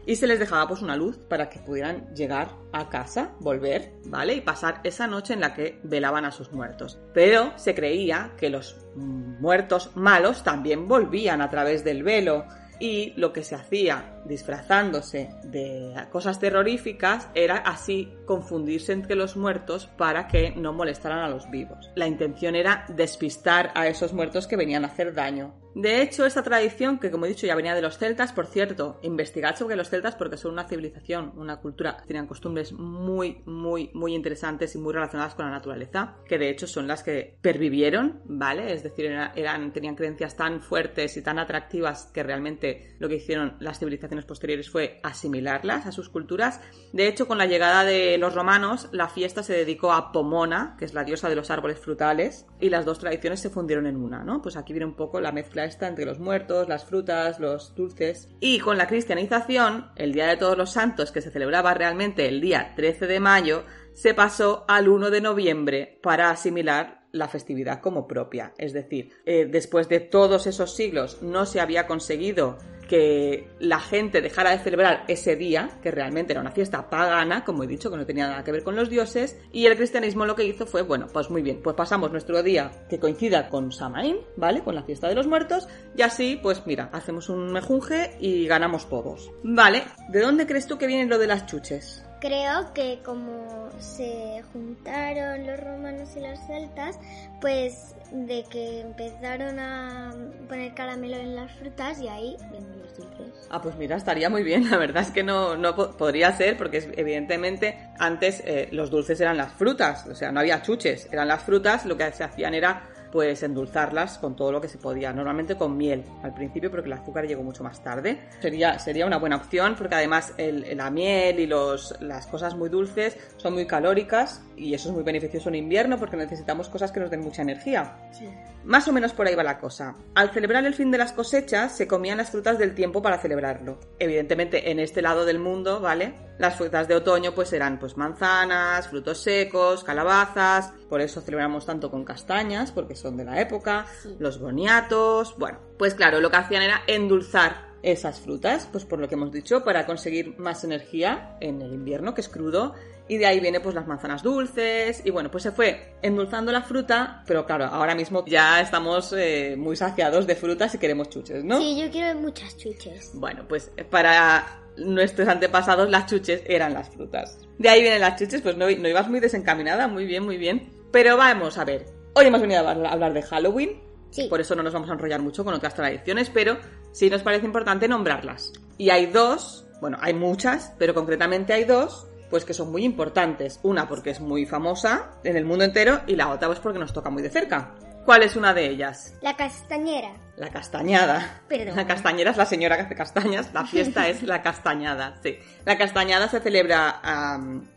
Y 0.05 0.15
se 0.17 0.27
les 0.27 0.37
dejaba 0.37 0.67
pues 0.67 0.83
una 0.83 0.95
luz 0.95 1.17
para 1.17 1.49
que 1.49 1.57
pudieran 1.57 2.13
llegar 2.13 2.49
a 2.71 2.87
casa, 2.87 3.33
volver, 3.39 3.93
¿vale? 4.05 4.35
Y 4.35 4.41
pasar 4.41 4.81
esa 4.83 5.07
noche 5.07 5.33
en 5.33 5.41
la 5.41 5.55
que 5.55 5.79
velaban 5.81 6.23
a 6.23 6.31
sus 6.31 6.51
muertos. 6.51 6.99
Pero 7.15 7.51
se 7.57 7.73
creía 7.73 8.33
que 8.37 8.51
los 8.51 8.77
muertos 8.95 9.89
malos 9.95 10.43
también 10.43 10.87
volvían 10.87 11.41
a 11.41 11.49
través 11.49 11.83
del 11.83 12.03
velo 12.03 12.45
y 12.79 13.13
lo 13.17 13.33
que 13.33 13.43
se 13.43 13.55
hacía 13.55 14.16
disfrazándose 14.27 15.29
de 15.43 15.93
cosas 16.11 16.39
terroríficas 16.39 17.29
era 17.33 17.57
así 17.57 18.13
confundirse 18.25 18.93
entre 18.93 19.15
los 19.15 19.37
muertos 19.37 19.87
para 19.87 20.27
que 20.27 20.51
no 20.55 20.73
molestaran 20.73 21.19
a 21.19 21.29
los 21.29 21.49
vivos. 21.49 21.89
La 21.95 22.07
intención 22.07 22.55
era 22.55 22.85
despistar 22.89 23.71
a 23.75 23.87
esos 23.87 24.13
muertos 24.13 24.47
que 24.47 24.55
venían 24.57 24.83
a 24.83 24.87
hacer 24.87 25.13
daño. 25.13 25.55
De 25.75 26.01
hecho, 26.01 26.25
esta 26.25 26.41
tradición, 26.41 26.97
que 26.97 27.11
como 27.11 27.25
he 27.25 27.29
dicho 27.29 27.45
ya 27.45 27.53
venía 27.55 27.75
de 27.75 27.83
los 27.83 27.99
celtas, 27.99 28.33
por 28.33 28.47
cierto, 28.47 28.99
investigad 29.03 29.55
sobre 29.55 29.75
los 29.75 29.89
celtas 29.91 30.15
porque 30.15 30.35
son 30.35 30.53
una 30.53 30.67
civilización, 30.67 31.33
una 31.35 31.57
cultura, 31.57 31.97
tenían 32.07 32.25
costumbres 32.25 32.73
muy, 32.73 33.43
muy, 33.45 33.91
muy 33.93 34.15
interesantes 34.15 34.73
y 34.73 34.79
muy 34.79 34.91
relacionadas 34.91 35.35
con 35.35 35.45
la 35.45 35.51
naturaleza, 35.51 36.15
que 36.25 36.39
de 36.39 36.49
hecho 36.49 36.65
son 36.65 36.87
las 36.87 37.03
que 37.03 37.37
pervivieron, 37.43 38.21
¿vale? 38.25 38.73
Es 38.73 38.81
decir, 38.81 39.05
era- 39.05 39.33
eran, 39.35 39.71
tenían 39.71 39.95
creencias 39.95 40.35
tan 40.35 40.61
fuertes 40.61 41.15
y 41.15 41.21
tan 41.21 41.37
atractivas 41.37 42.09
que 42.11 42.23
realmente 42.23 42.95
lo 42.97 43.07
que 43.07 43.17
hicieron 43.17 43.55
las 43.59 43.77
civilizaciones 43.77 44.16
posteriores 44.25 44.69
fue 44.69 44.99
asimilarlas 45.03 45.85
a 45.85 45.91
sus 45.91 46.09
culturas. 46.09 46.59
De 46.93 47.07
hecho, 47.07 47.27
con 47.27 47.37
la 47.37 47.45
llegada 47.45 47.83
de 47.83 48.17
los 48.17 48.33
romanos, 48.33 48.89
la 48.91 49.09
fiesta 49.09 49.43
se 49.43 49.53
dedicó 49.53 49.93
a 49.93 50.11
Pomona, 50.11 50.75
que 50.77 50.85
es 50.85 50.93
la 50.93 51.03
diosa 51.03 51.29
de 51.29 51.35
los 51.35 51.51
árboles 51.51 51.79
frutales, 51.79 52.45
y 52.59 52.69
las 52.69 52.85
dos 52.85 52.99
tradiciones 52.99 53.39
se 53.39 53.49
fundieron 53.49 53.87
en 53.87 53.97
una, 53.97 54.23
¿no? 54.23 54.41
Pues 54.41 54.57
aquí 54.57 54.73
viene 54.73 54.85
un 54.85 54.95
poco 54.95 55.21
la 55.21 55.31
mezcla 55.31 55.65
esta 55.65 55.87
entre 55.87 56.05
los 56.05 56.19
muertos, 56.19 56.67
las 56.67 56.85
frutas, 56.85 57.39
los 57.39 57.75
dulces. 57.75 58.29
Y 58.39 58.59
con 58.59 58.77
la 58.77 58.87
cristianización, 58.87 59.91
el 59.95 60.13
Día 60.13 60.27
de 60.27 60.37
Todos 60.37 60.57
los 60.57 60.71
Santos, 60.71 61.11
que 61.11 61.21
se 61.21 61.31
celebraba 61.31 61.73
realmente 61.73 62.27
el 62.27 62.41
día 62.41 62.73
13 62.75 63.07
de 63.07 63.19
mayo, 63.19 63.63
se 63.93 64.13
pasó 64.13 64.63
al 64.67 64.89
1 64.89 65.09
de 65.09 65.21
noviembre 65.21 65.99
para 66.03 66.29
asimilar 66.29 67.07
la 67.11 67.27
festividad 67.27 67.81
como 67.81 68.07
propia. 68.07 68.53
Es 68.57 68.73
decir, 68.73 69.11
eh, 69.25 69.47
después 69.49 69.89
de 69.89 69.99
todos 69.99 70.47
esos 70.47 70.75
siglos 70.75 71.21
no 71.21 71.45
se 71.45 71.59
había 71.59 71.87
conseguido 71.87 72.57
que 72.87 73.49
la 73.59 73.79
gente 73.79 74.21
dejara 74.21 74.51
de 74.51 74.59
celebrar 74.59 75.03
ese 75.07 75.35
día, 75.35 75.69
que 75.81 75.91
realmente 75.91 76.33
era 76.33 76.41
una 76.41 76.51
fiesta 76.51 76.89
pagana, 76.89 77.43
como 77.43 77.63
he 77.63 77.67
dicho, 77.67 77.91
que 77.91 77.97
no 77.97 78.05
tenía 78.05 78.27
nada 78.27 78.43
que 78.43 78.51
ver 78.51 78.63
con 78.63 78.75
los 78.75 78.89
dioses, 78.89 79.37
y 79.51 79.65
el 79.65 79.75
cristianismo 79.75 80.25
lo 80.25 80.35
que 80.35 80.45
hizo 80.45 80.65
fue, 80.65 80.81
bueno, 80.81 81.07
pues 81.11 81.29
muy 81.29 81.41
bien, 81.41 81.61
pues 81.61 81.75
pasamos 81.75 82.11
nuestro 82.11 82.41
día 82.41 82.71
que 82.89 82.99
coincida 82.99 83.49
con 83.49 83.71
Samaín, 83.71 84.17
¿vale? 84.35 84.61
Con 84.61 84.75
la 84.75 84.83
fiesta 84.83 85.07
de 85.07 85.15
los 85.15 85.27
muertos, 85.27 85.67
y 85.95 86.01
así, 86.01 86.39
pues 86.41 86.65
mira, 86.65 86.89
hacemos 86.93 87.29
un 87.29 87.51
mejunje 87.51 88.17
y 88.19 88.47
ganamos 88.47 88.89
todos. 88.89 89.31
Vale, 89.43 89.83
¿de 90.09 90.21
dónde 90.21 90.47
crees 90.47 90.67
tú 90.67 90.77
que 90.77 90.87
viene 90.87 91.05
lo 91.05 91.17
de 91.17 91.27
las 91.27 91.45
chuches? 91.45 92.06
Creo 92.19 92.73
que 92.73 92.99
como 93.05 93.69
se 93.79 94.41
juntaron 94.51 95.45
los 95.45 95.59
romanos 95.59 96.09
y 96.15 96.19
los 96.19 96.39
celtas, 96.47 96.99
pues 97.39 97.95
de 98.11 98.43
que 98.49 98.79
empezaron 98.81 99.59
a 99.59 100.15
poner 100.49 100.73
caramelo 100.73 101.17
en 101.17 101.35
las 101.35 101.51
frutas 101.53 101.99
y 101.99 102.07
ahí 102.07 102.35
vienen 102.49 102.79
los 102.79 102.97
dulces. 102.97 103.47
Ah, 103.51 103.61
pues 103.61 103.75
mira, 103.75 103.95
estaría 103.97 104.29
muy 104.31 104.41
bien. 104.41 104.67
La 104.71 104.77
verdad 104.77 105.03
es 105.03 105.11
que 105.11 105.21
no, 105.21 105.55
no 105.57 105.75
po- 105.75 105.91
podría 105.95 106.31
ser 106.35 106.57
porque 106.57 106.91
evidentemente 106.97 107.77
antes 107.99 108.41
eh, 108.45 108.69
los 108.71 108.89
dulces 108.89 109.21
eran 109.21 109.37
las 109.37 109.53
frutas, 109.53 110.07
o 110.07 110.15
sea, 110.15 110.31
no 110.31 110.39
había 110.39 110.63
chuches, 110.63 111.07
eran 111.11 111.27
las 111.27 111.43
frutas, 111.43 111.85
lo 111.85 111.97
que 111.97 112.11
se 112.13 112.23
hacían 112.23 112.55
era 112.55 112.81
pues 113.17 113.41
endulzarlas 113.41 114.19
con 114.19 114.35
todo 114.35 114.51
lo 114.51 114.61
que 114.61 114.67
se 114.67 114.77
podía, 114.77 115.11
normalmente 115.11 115.55
con 115.55 115.75
miel 115.75 116.03
al 116.21 116.35
principio 116.35 116.69
porque 116.69 116.85
el 116.85 116.93
azúcar 116.93 117.25
llegó 117.25 117.41
mucho 117.41 117.63
más 117.63 117.81
tarde. 117.83 118.19
Sería, 118.39 118.77
sería 118.77 119.07
una 119.07 119.17
buena 119.17 119.37
opción 119.37 119.73
porque 119.75 119.95
además 119.95 120.35
el- 120.37 120.77
la 120.77 120.91
miel 120.91 121.39
y 121.39 121.47
los, 121.47 121.99
las 121.99 122.27
cosas 122.27 122.55
muy 122.55 122.69
dulces 122.69 123.17
son 123.37 123.55
muy 123.55 123.65
calóricas 123.65 124.43
y 124.55 124.75
eso 124.75 124.89
es 124.89 124.93
muy 124.93 125.03
beneficioso 125.03 125.49
en 125.49 125.55
invierno 125.55 125.97
porque 125.97 126.15
necesitamos 126.15 126.69
cosas 126.69 126.91
que 126.91 126.99
nos 126.99 127.09
den 127.09 127.21
mucha 127.21 127.41
energía. 127.41 127.95
Sí. 128.11 128.29
Más 128.67 128.85
o 128.89 128.91
menos 128.91 129.13
por 129.13 129.25
ahí 129.25 129.33
va 129.33 129.43
la 129.43 129.59
cosa. 129.59 129.95
Al 130.13 130.31
celebrar 130.31 130.65
el 130.65 130.73
fin 130.73 130.91
de 130.91 130.97
las 130.97 131.13
cosechas, 131.13 131.71
se 131.77 131.87
comían 131.87 132.17
las 132.17 132.31
frutas 132.31 132.59
del 132.59 132.75
tiempo 132.75 133.01
para 133.01 133.17
celebrarlo. 133.17 133.79
Evidentemente, 133.97 134.69
en 134.71 134.79
este 134.81 135.01
lado 135.01 135.23
del 135.23 135.39
mundo, 135.39 135.79
¿vale? 135.79 136.15
Las 136.37 136.57
frutas 136.57 136.85
de 136.89 136.95
otoño, 136.95 137.33
pues 137.33 137.53
eran 137.53 137.79
pues 137.79 137.95
manzanas, 137.95 138.89
frutos 138.89 139.21
secos, 139.23 139.85
calabazas. 139.85 140.73
Por 140.89 140.99
eso 140.99 141.21
celebramos 141.21 141.65
tanto 141.65 141.89
con 141.89 142.03
castañas, 142.03 142.73
porque 142.73 142.97
son 142.97 143.15
de 143.15 143.23
la 143.23 143.39
época, 143.39 143.85
Sí. 144.03 144.17
los 144.19 144.37
boniatos. 144.37 145.37
Bueno, 145.37 145.59
pues 145.79 145.95
claro, 145.95 146.19
lo 146.19 146.29
que 146.29 146.35
hacían 146.37 146.61
era 146.63 146.81
endulzar 146.87 147.66
esas 147.83 148.19
frutas, 148.19 148.67
pues 148.71 148.85
por 148.85 148.99
lo 148.99 149.07
que 149.07 149.15
hemos 149.15 149.31
dicho, 149.31 149.63
para 149.63 149.85
conseguir 149.85 150.37
más 150.37 150.63
energía 150.63 151.37
en 151.41 151.61
el 151.61 151.73
invierno, 151.73 152.13
que 152.13 152.21
es 152.21 152.29
crudo, 152.29 152.73
y 153.07 153.17
de 153.17 153.25
ahí 153.25 153.39
viene 153.39 153.59
pues 153.59 153.73
las 153.75 153.87
manzanas 153.87 154.23
dulces, 154.23 155.01
y 155.05 155.11
bueno, 155.11 155.31
pues 155.31 155.43
se 155.43 155.51
fue 155.51 155.93
endulzando 156.01 156.51
la 156.51 156.61
fruta, 156.61 157.23
pero 157.25 157.45
claro, 157.45 157.65
ahora 157.65 157.95
mismo 157.95 158.25
ya 158.25 158.59
estamos 158.59 159.13
eh, 159.17 159.55
muy 159.57 159.75
saciados 159.75 160.27
de 160.27 160.35
frutas 160.35 160.73
y 160.75 160.77
queremos 160.77 161.09
chuches, 161.09 161.43
¿no? 161.43 161.59
Sí, 161.59 161.79
yo 161.79 161.89
quiero 161.89 162.19
muchas 162.19 162.57
chuches. 162.57 163.11
Bueno, 163.13 163.45
pues 163.47 163.71
para 163.89 164.61
nuestros 164.75 165.27
antepasados 165.27 165.89
las 165.89 166.05
chuches 166.07 166.41
eran 166.45 166.73
las 166.73 166.89
frutas. 166.89 167.39
De 167.57 167.69
ahí 167.69 167.81
vienen 167.81 168.01
las 168.01 168.19
chuches, 168.19 168.41
pues 168.41 168.57
no, 168.57 168.65
no 168.69 168.87
ibas 168.87 169.07
muy 169.09 169.19
desencaminada, 169.19 169.87
muy 169.87 170.05
bien, 170.05 170.23
muy 170.25 170.37
bien. 170.37 170.69
Pero 170.91 171.15
vamos 171.17 171.57
a 171.57 171.65
ver, 171.65 171.85
hoy 172.13 172.25
hemos 172.25 172.41
venido 172.41 172.59
a 172.65 172.71
hablar- 172.71 172.85
a 172.87 172.93
hablar 172.93 173.13
de 173.13 173.21
Halloween, 173.21 173.81
Sí. 174.09 174.27
por 174.29 174.41
eso 174.41 174.55
no 174.55 174.63
nos 174.63 174.73
vamos 174.73 174.89
a 174.89 174.93
enrollar 174.93 175.21
mucho 175.21 175.43
con 175.43 175.53
otras 175.53 175.75
tradiciones, 175.75 176.29
pero 176.29 176.57
sí 176.91 177.09
nos 177.09 177.23
parece 177.23 177.45
importante 177.45 177.87
nombrarlas. 177.87 178.53
Y 178.77 178.89
hay 178.89 179.07
dos, 179.07 179.65
bueno, 179.81 179.97
hay 180.01 180.13
muchas, 180.13 180.73
pero 180.77 180.93
concretamente 180.93 181.53
hay 181.53 181.65
dos, 181.65 182.07
pues 182.29 182.45
que 182.45 182.53
son 182.53 182.71
muy 182.71 182.83
importantes. 182.83 183.59
Una 183.63 183.87
porque 183.87 184.11
es 184.11 184.19
muy 184.19 184.45
famosa 184.45 185.11
en 185.23 185.37
el 185.37 185.45
mundo 185.45 185.63
entero 185.65 186.01
y 186.07 186.15
la 186.15 186.29
otra 186.29 186.47
pues 186.47 186.59
porque 186.59 186.79
nos 186.79 186.93
toca 186.93 187.09
muy 187.09 187.23
de 187.23 187.29
cerca. 187.29 187.75
¿Cuál 188.05 188.23
es 188.23 188.35
una 188.35 188.53
de 188.53 188.69
ellas? 188.69 189.15
La 189.21 189.35
castañera. 189.35 190.13
La 190.37 190.49
castañada. 190.49 191.41
Perdón. 191.47 191.75
La 191.75 191.87
castañera 191.87 192.29
es 192.29 192.37
la 192.37 192.45
señora 192.45 192.75
que 192.77 192.83
hace 192.83 192.95
castañas, 192.95 193.51
la 193.53 193.65
fiesta 193.65 194.07
es 194.07 194.21
la 194.21 194.43
castañada, 194.43 195.15
sí. 195.23 195.39
La 195.65 195.79
castañada 195.79 196.29
se 196.29 196.39
celebra 196.39 197.01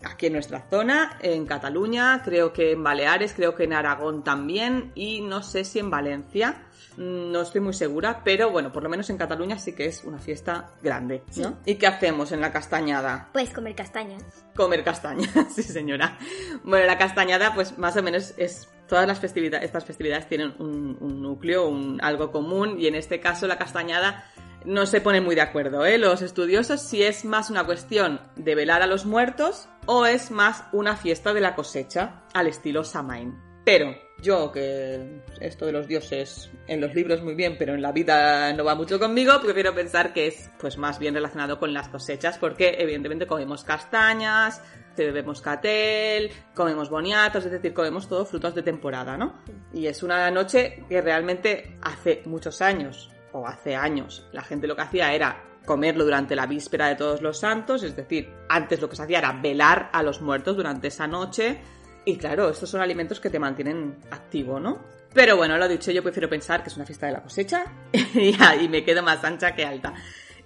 aquí 0.05 0.26
en 0.26 0.35
nuestra 0.35 0.67
zona, 0.69 1.17
en 1.23 1.47
Cataluña, 1.47 2.21
creo 2.23 2.52
que 2.52 2.73
en 2.73 2.85
Baleares, 2.85 3.33
creo 3.33 3.55
que 3.55 3.64
en 3.64 3.73
Aragón 3.73 4.23
también 4.25 4.93
y 4.95 5.23
no 5.23 5.43
sé 5.43 5.64
si 5.64 5.79
en 5.79 5.88
Valencia. 5.90 6.67
Mm, 6.99 7.33
No 7.33 7.40
estoy 7.40 7.62
muy 7.62 7.73
segura, 7.73 8.21
pero 8.25 8.50
bueno, 8.50 8.71
por 8.73 8.83
lo 8.83 8.90
menos 8.90 9.09
en 9.09 9.17
Cataluña 9.17 9.59
sí 9.59 9.75
que 9.75 9.87
es 9.87 10.05
una 10.05 10.19
fiesta 10.19 10.71
grande, 10.83 11.23
¿no? 11.37 11.49
Sí. 11.64 11.73
¿Y 11.73 11.75
qué 11.76 11.87
hacemos 11.87 12.31
en 12.33 12.43
la 12.43 12.52
castañada? 12.52 13.29
Puedes 13.33 13.50
comer 13.50 13.75
castañas. 13.75 14.23
Comer 14.55 14.85
castañas, 14.85 15.31
sí 15.55 15.62
señora. 15.62 16.19
Bueno, 16.64 16.85
la 16.85 16.99
castañada, 16.99 17.55
pues 17.55 17.79
más 17.79 17.97
o 17.97 18.02
menos 18.02 18.35
es. 18.37 18.69
Todas 18.91 19.07
las 19.07 19.21
festividades, 19.21 19.67
estas 19.67 19.85
festividades 19.85 20.27
tienen 20.27 20.53
un, 20.59 21.23
núcleo, 21.23 21.69
un, 21.69 22.01
algo 22.03 22.33
común, 22.33 22.75
y 22.77 22.89
en 22.89 22.97
este 22.97 23.21
caso 23.21 23.47
la 23.47 23.57
castañada 23.57 24.29
no 24.65 24.85
se 24.85 25.01
ponen 25.01 25.23
muy 25.23 25.37
de 25.37 25.43
acuerdo, 25.43 25.87
¿eh? 25.87 25.97
Los 25.97 26.23
estudiosos 26.23 26.83
si 26.83 27.05
es 27.05 27.25
más 27.25 27.51
una 27.51 27.65
cuestión 27.65 28.21
de 28.35 28.57
velar 28.57 28.83
a 28.83 28.89
los 28.89 29.07
muertos 29.07 29.69
o 29.87 30.07
es 30.07 30.33
más 30.33 30.65
una 30.73 30.97
fiesta 30.97 31.33
de 31.33 31.41
la 31.41 31.55
cosecha 31.55 32.25
al 32.35 32.49
estilo 32.49 32.83
Samain. 32.83 33.39
Pero 33.65 33.95
yo, 34.21 34.51
que 34.51 35.23
esto 35.41 35.67
de 35.67 35.73
los 35.73 35.87
dioses 35.87 36.51
en 36.67 36.81
los 36.81 36.93
libros 36.93 37.23
muy 37.23 37.37
bien, 37.37 37.57
pero 37.57 37.75
en 37.75 37.83
la 37.83 37.93
vida 37.93 38.53
no 38.55 38.65
va 38.65 38.75
mucho 38.75 38.99
conmigo, 38.99 39.41
prefiero 39.41 39.73
pensar 39.73 40.13
que 40.13 40.27
es 40.27 40.51
pues 40.59 40.79
más 40.79 40.99
bien 40.99 41.15
relacionado 41.15 41.61
con 41.61 41.73
las 41.73 41.89
cosechas, 41.89 42.39
porque 42.39 42.75
evidentemente 42.79 43.29
comemos 43.29 43.63
castañas, 43.63 44.63
bebemos 45.04 45.40
catel, 45.40 46.30
comemos 46.54 46.90
boniatos, 46.90 47.45
es 47.45 47.52
decir, 47.52 47.75
comemos 47.75 48.09
todo 48.09 48.25
frutos 48.25 48.54
de 48.54 48.62
temporada, 48.62 49.16
¿no? 49.16 49.35
Y 49.73 49.87
es 49.87 50.02
una 50.02 50.30
noche 50.30 50.85
que 50.88 51.00
realmente 51.00 51.76
hace 51.83 52.23
muchos 52.26 52.61
años, 52.62 53.11
o 53.33 53.47
hace 53.47 53.76
años, 53.76 54.26
la 54.33 54.42
gente 54.42 54.66
lo 54.66 54.76
que 54.76 54.83
hacía 54.83 55.12
era 55.12 55.45
comerlo 55.64 56.04
durante 56.04 56.35
la 56.35 56.47
víspera 56.47 56.88
de 56.88 56.97
todos 56.97 57.23
los 57.23 57.38
santos, 57.38 57.83
es 57.83 57.95
decir, 57.95 58.33
antes 58.49 58.80
lo 58.80 58.88
que 58.88 58.97
se 58.97 59.02
hacía 59.02 59.19
era 59.19 59.33
velar 59.33 59.90
a 59.92 60.02
los 60.02 60.21
muertos 60.21 60.57
durante 60.57 60.88
esa 60.88 61.07
noche, 61.07 61.61
y 62.04 62.16
claro, 62.16 62.49
estos 62.49 62.71
son 62.71 62.80
alimentos 62.80 63.21
que 63.21 63.30
te 63.30 63.38
mantienen 63.38 63.99
activo, 64.11 64.59
¿no? 64.59 64.78
Pero 65.12 65.37
bueno, 65.37 65.59
lo 65.59 65.69
dicho, 65.69 65.90
yo 65.90 66.02
prefiero 66.02 66.28
pensar 66.28 66.62
que 66.62 66.69
es 66.69 66.76
una 66.76 66.87
fiesta 66.87 67.07
de 67.07 67.12
la 67.12 67.23
cosecha 67.23 67.64
y 67.92 68.35
ahí 68.40 68.69
me 68.69 68.85
quedo 68.85 69.02
más 69.02 69.23
ancha 69.25 69.54
que 69.54 69.64
alta. 69.64 69.95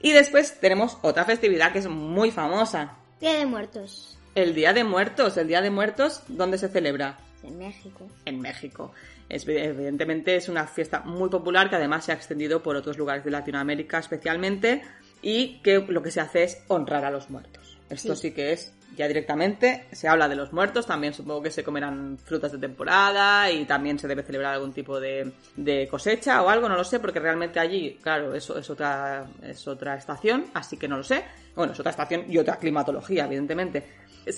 Y 0.00 0.12
después 0.12 0.58
tenemos 0.58 0.98
otra 1.02 1.24
festividad 1.24 1.72
que 1.72 1.78
es 1.78 1.88
muy 1.88 2.30
famosa, 2.30 2.96
Día 3.20 3.38
de 3.38 3.46
Muertos. 3.46 4.13
El 4.34 4.54
Día 4.54 4.72
de 4.72 4.84
Muertos. 4.84 5.36
El 5.36 5.48
Día 5.48 5.60
de 5.60 5.70
Muertos, 5.70 6.22
¿dónde 6.28 6.58
se 6.58 6.68
celebra? 6.68 7.18
En 7.42 7.58
México. 7.58 8.08
En 8.24 8.40
México. 8.40 8.92
Es- 9.28 9.46
evidentemente 9.46 10.36
es 10.36 10.48
una 10.48 10.66
fiesta 10.66 11.00
muy 11.00 11.28
popular 11.28 11.68
que 11.70 11.76
además 11.76 12.04
se 12.04 12.12
ha 12.12 12.14
extendido 12.14 12.62
por 12.62 12.76
otros 12.76 12.96
lugares 12.98 13.24
de 13.24 13.30
Latinoamérica 13.30 13.98
especialmente 13.98 14.82
y 15.22 15.60
que 15.62 15.78
lo 15.80 16.02
que 16.02 16.10
se 16.10 16.20
hace 16.20 16.44
es 16.44 16.62
honrar 16.68 17.04
a 17.04 17.10
los 17.10 17.30
muertos. 17.30 17.78
Esto 17.90 18.14
sí, 18.16 18.28
Sí. 18.28 18.34
que 18.34 18.52
es 18.52 18.72
ya 18.96 19.08
directamente, 19.08 19.86
se 19.90 20.06
habla 20.06 20.28
de 20.28 20.36
los 20.36 20.52
muertos, 20.52 20.86
también 20.86 21.12
supongo 21.14 21.42
que 21.42 21.50
se 21.50 21.64
comerán 21.64 22.16
frutas 22.16 22.52
de 22.52 22.58
temporada 22.58 23.50
y 23.50 23.64
también 23.64 23.98
se 23.98 24.06
debe 24.06 24.22
celebrar 24.22 24.54
algún 24.54 24.72
tipo 24.72 25.00
de, 25.00 25.32
de 25.56 25.88
cosecha 25.88 26.40
o 26.42 26.48
algo, 26.48 26.68
no 26.68 26.76
lo 26.76 26.84
sé, 26.84 27.00
porque 27.00 27.18
realmente 27.18 27.58
allí, 27.58 27.98
claro, 28.00 28.34
eso 28.36 28.56
es 28.56 28.70
otra, 28.70 29.26
es 29.42 29.66
otra 29.66 29.96
estación, 29.96 30.46
así 30.54 30.76
que 30.76 30.86
no 30.86 30.96
lo 30.98 31.02
sé. 31.02 31.24
Bueno, 31.56 31.72
es 31.72 31.80
otra 31.80 31.90
estación 31.90 32.24
y 32.28 32.38
otra 32.38 32.56
climatología, 32.56 33.24
evidentemente. 33.24 33.82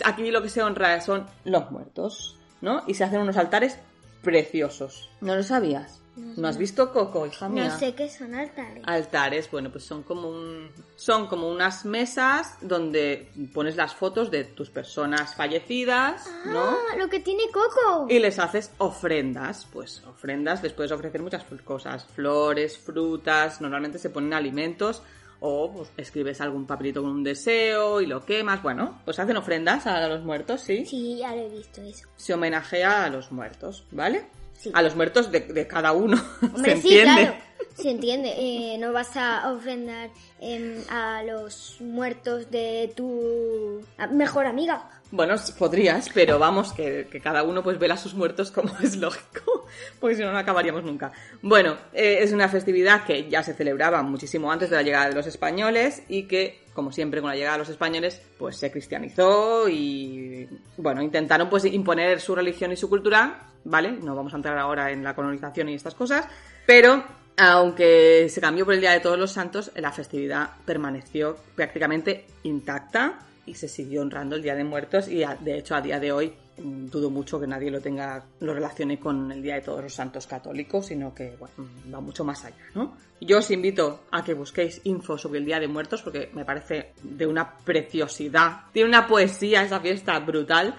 Aquí 0.04 0.30
lo 0.30 0.42
que 0.42 0.48
se 0.48 0.62
honra 0.62 1.00
son 1.00 1.26
los 1.44 1.70
muertos, 1.70 2.36
¿no? 2.60 2.82
Y 2.86 2.94
se 2.94 3.04
hacen 3.04 3.20
unos 3.20 3.36
altares 3.36 3.78
preciosos. 4.22 5.08
¿No 5.20 5.36
lo 5.36 5.42
sabías? 5.42 6.00
¿No 6.16 6.48
has 6.48 6.56
visto 6.56 6.92
Coco, 6.92 7.26
hija 7.26 7.46
mía? 7.48 7.68
No 7.68 7.78
sé 7.78 7.94
qué 7.94 8.08
son 8.08 8.34
altares. 8.34 8.82
Altares, 8.86 9.50
bueno, 9.50 9.70
pues 9.70 9.84
son 9.84 10.02
como 10.02 10.30
un, 10.30 10.70
son 10.96 11.26
como 11.26 11.48
unas 11.50 11.84
mesas 11.84 12.56
donde 12.62 13.30
pones 13.52 13.76
las 13.76 13.94
fotos 13.94 14.30
de 14.30 14.44
tus 14.44 14.70
personas 14.70 15.34
fallecidas, 15.34 16.26
¿no? 16.46 16.70
Ah, 16.70 16.96
lo 16.96 17.10
que 17.10 17.20
tiene 17.20 17.42
Coco. 17.52 18.06
Y 18.08 18.18
les 18.18 18.38
haces 18.38 18.72
ofrendas, 18.78 19.66
pues 19.70 20.02
ofrendas 20.06 20.62
les 20.62 20.72
puedes 20.72 20.90
ofrecer 20.90 21.20
muchas 21.20 21.44
cosas, 21.64 22.06
flores, 22.06 22.78
frutas, 22.78 23.60
normalmente 23.60 23.98
se 23.98 24.08
ponen 24.08 24.32
alimentos 24.32 25.02
o 25.40 25.72
pues, 25.72 25.90
escribes 25.96 26.40
algún 26.40 26.66
papelito 26.66 27.02
con 27.02 27.10
un 27.10 27.24
deseo 27.24 28.00
y 28.00 28.06
lo 28.06 28.24
quemas, 28.24 28.62
bueno, 28.62 29.00
pues 29.04 29.18
hacen 29.18 29.36
ofrendas 29.36 29.86
a 29.86 30.06
los 30.08 30.24
muertos, 30.24 30.60
¿sí? 30.62 30.84
Sí, 30.86 31.18
ya 31.18 31.34
lo 31.34 31.42
he 31.42 31.48
visto 31.48 31.82
eso. 31.82 32.08
Se 32.16 32.34
homenajea 32.34 33.04
a 33.04 33.10
los 33.10 33.32
muertos, 33.32 33.84
¿vale? 33.90 34.26
Sí. 34.54 34.70
A 34.72 34.80
los 34.82 34.96
muertos 34.96 35.30
de, 35.30 35.40
de 35.40 35.66
cada 35.66 35.92
uno, 35.92 36.16
Hombre, 36.42 36.76
¿se 36.76 36.82
sí, 36.82 36.98
entiende? 36.98 37.22
claro. 37.22 37.46
Se 37.74 37.90
entiende. 37.90 38.34
Eh, 38.38 38.78
no 38.78 38.92
vas 38.92 39.16
a 39.16 39.52
ofrendar 39.52 40.10
em, 40.40 40.76
a 40.88 41.22
los 41.22 41.78
muertos 41.80 42.50
de 42.50 42.92
tu 42.96 43.82
mejor 44.12 44.46
amiga. 44.46 44.95
Bueno, 45.12 45.36
podrías, 45.56 46.08
pero 46.12 46.38
vamos, 46.38 46.72
que, 46.72 47.06
que 47.10 47.20
cada 47.20 47.44
uno 47.44 47.62
pues 47.62 47.78
vela 47.78 47.94
a 47.94 47.96
sus 47.96 48.14
muertos 48.14 48.50
como 48.50 48.76
es 48.82 48.96
lógico, 48.96 49.66
porque 50.00 50.16
si 50.16 50.22
no, 50.22 50.32
no 50.32 50.38
acabaríamos 50.38 50.82
nunca. 50.82 51.12
Bueno, 51.42 51.76
eh, 51.92 52.18
es 52.20 52.32
una 52.32 52.48
festividad 52.48 53.04
que 53.04 53.28
ya 53.28 53.42
se 53.42 53.54
celebraba 53.54 54.02
muchísimo 54.02 54.50
antes 54.50 54.68
de 54.68 54.76
la 54.76 54.82
llegada 54.82 55.08
de 55.08 55.14
los 55.14 55.26
españoles 55.26 56.02
y 56.08 56.24
que, 56.24 56.64
como 56.74 56.90
siempre 56.90 57.20
con 57.20 57.30
la 57.30 57.36
llegada 57.36 57.54
de 57.54 57.60
los 57.60 57.68
españoles, 57.68 58.20
pues 58.36 58.58
se 58.58 58.72
cristianizó 58.72 59.68
y, 59.68 60.48
bueno, 60.76 61.00
intentaron 61.02 61.48
pues 61.48 61.64
imponer 61.66 62.20
su 62.20 62.34
religión 62.34 62.72
y 62.72 62.76
su 62.76 62.88
cultura, 62.88 63.46
¿vale? 63.64 63.92
No 63.92 64.16
vamos 64.16 64.32
a 64.32 64.36
entrar 64.36 64.58
ahora 64.58 64.90
en 64.90 65.04
la 65.04 65.14
colonización 65.14 65.68
y 65.68 65.74
estas 65.74 65.94
cosas, 65.94 66.26
pero 66.66 67.04
aunque 67.36 68.28
se 68.28 68.40
cambió 68.40 68.64
por 68.64 68.74
el 68.74 68.80
Día 68.80 68.92
de 68.92 69.00
Todos 69.00 69.18
los 69.18 69.30
Santos, 69.30 69.70
la 69.76 69.92
festividad 69.92 70.50
permaneció 70.64 71.36
prácticamente 71.54 72.26
intacta 72.42 73.20
y 73.46 73.54
se 73.54 73.68
siguió 73.68 74.02
honrando 74.02 74.36
el 74.36 74.42
Día 74.42 74.54
de 74.54 74.64
Muertos 74.64 75.08
y 75.08 75.24
de 75.40 75.58
hecho 75.58 75.74
a 75.74 75.80
día 75.80 75.98
de 75.98 76.12
hoy 76.12 76.34
mm, 76.58 76.86
dudo 76.86 77.10
mucho 77.10 77.40
que 77.40 77.46
nadie 77.46 77.70
lo 77.70 77.80
tenga 77.80 78.24
lo 78.40 78.52
relacione 78.52 78.98
con 78.98 79.30
el 79.32 79.42
Día 79.42 79.54
de 79.54 79.60
Todos 79.62 79.82
los 79.82 79.94
Santos 79.94 80.26
católicos, 80.26 80.86
sino 80.86 81.14
que 81.14 81.36
mm, 81.56 81.94
va 81.94 82.00
mucho 82.00 82.24
más 82.24 82.44
allá, 82.44 82.64
¿no? 82.74 82.96
Yo 83.20 83.38
os 83.38 83.50
invito 83.50 84.04
a 84.10 84.22
que 84.22 84.34
busquéis 84.34 84.82
info 84.84 85.16
sobre 85.16 85.38
el 85.38 85.46
Día 85.46 85.58
de 85.58 85.68
Muertos 85.68 86.02
porque 86.02 86.30
me 86.34 86.44
parece 86.44 86.92
de 87.02 87.26
una 87.26 87.56
preciosidad, 87.58 88.64
tiene 88.72 88.88
una 88.88 89.06
poesía 89.06 89.62
esa 89.62 89.80
fiesta 89.80 90.18
brutal 90.18 90.76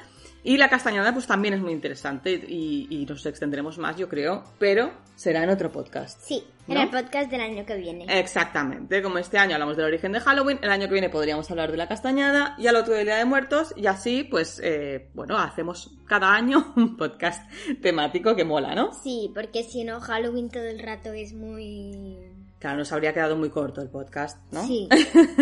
Y 0.48 0.56
la 0.56 0.70
castañada 0.70 1.12
pues 1.12 1.27
también 1.27 1.56
es 1.56 1.60
muy 1.60 1.74
interesante 1.74 2.32
y, 2.32 2.88
y 2.89 3.06
nos 3.06 3.25
extendremos 3.25 3.77
más, 3.80 3.98
yo 3.98 4.08
creo, 4.08 4.46
pero 4.58 4.94
será 5.13 5.44
en 5.44 5.50
otro 5.50 5.74
podcast. 5.74 6.22
Sí, 6.22 6.42
en 6.70 6.75
¿No? 6.75 6.84
el 6.84 6.89
podcast 6.89 7.30
del 7.30 7.42
año 7.42 7.66
que 7.66 7.75
viene. 7.75 8.06
Exactamente, 8.08 9.04
como 9.04 9.18
este 9.18 9.38
año 9.38 9.56
hablamos 9.56 9.75
del 9.75 9.88
origen 9.88 10.13
de 10.13 10.22
Halloween, 10.22 10.58
el 10.62 10.72
año 10.72 10.88
que 10.88 10.94
viene 10.94 11.10
podríamos 11.10 11.51
hablar 11.51 11.70
de 11.70 11.75
la 11.75 11.89
castañada 11.89 12.56
y 12.58 12.68
al 12.68 12.77
otro 12.77 12.94
del 12.94 13.04
Día 13.04 13.18
de 13.18 13.25
Muertos 13.25 13.74
y 13.75 13.88
así 13.88 14.24
pues, 14.24 14.62
eh, 14.63 15.10
bueno, 15.16 15.38
hacemos 15.38 15.92
cada 16.06 16.34
año 16.34 16.72
un 16.77 16.96
podcast 16.96 17.51
temático 17.82 18.34
que 18.34 18.46
mola, 18.46 18.74
¿no? 18.74 18.94
Sí, 18.94 19.30
porque 19.34 19.63
si 19.63 19.84
no, 19.84 20.00
Halloween 20.00 20.50
todo 20.50 20.63
el 20.63 20.80
rato 20.80 21.12
es 21.12 21.34
muy... 21.34 22.37
Claro, 22.60 22.78
nos 22.78 22.92
habría 22.92 23.14
quedado 23.14 23.36
muy 23.36 23.50
corto 23.50 23.82
el 23.82 23.90
podcast, 23.90 24.40
¿no? 24.52 24.66
Sí. 24.66 24.90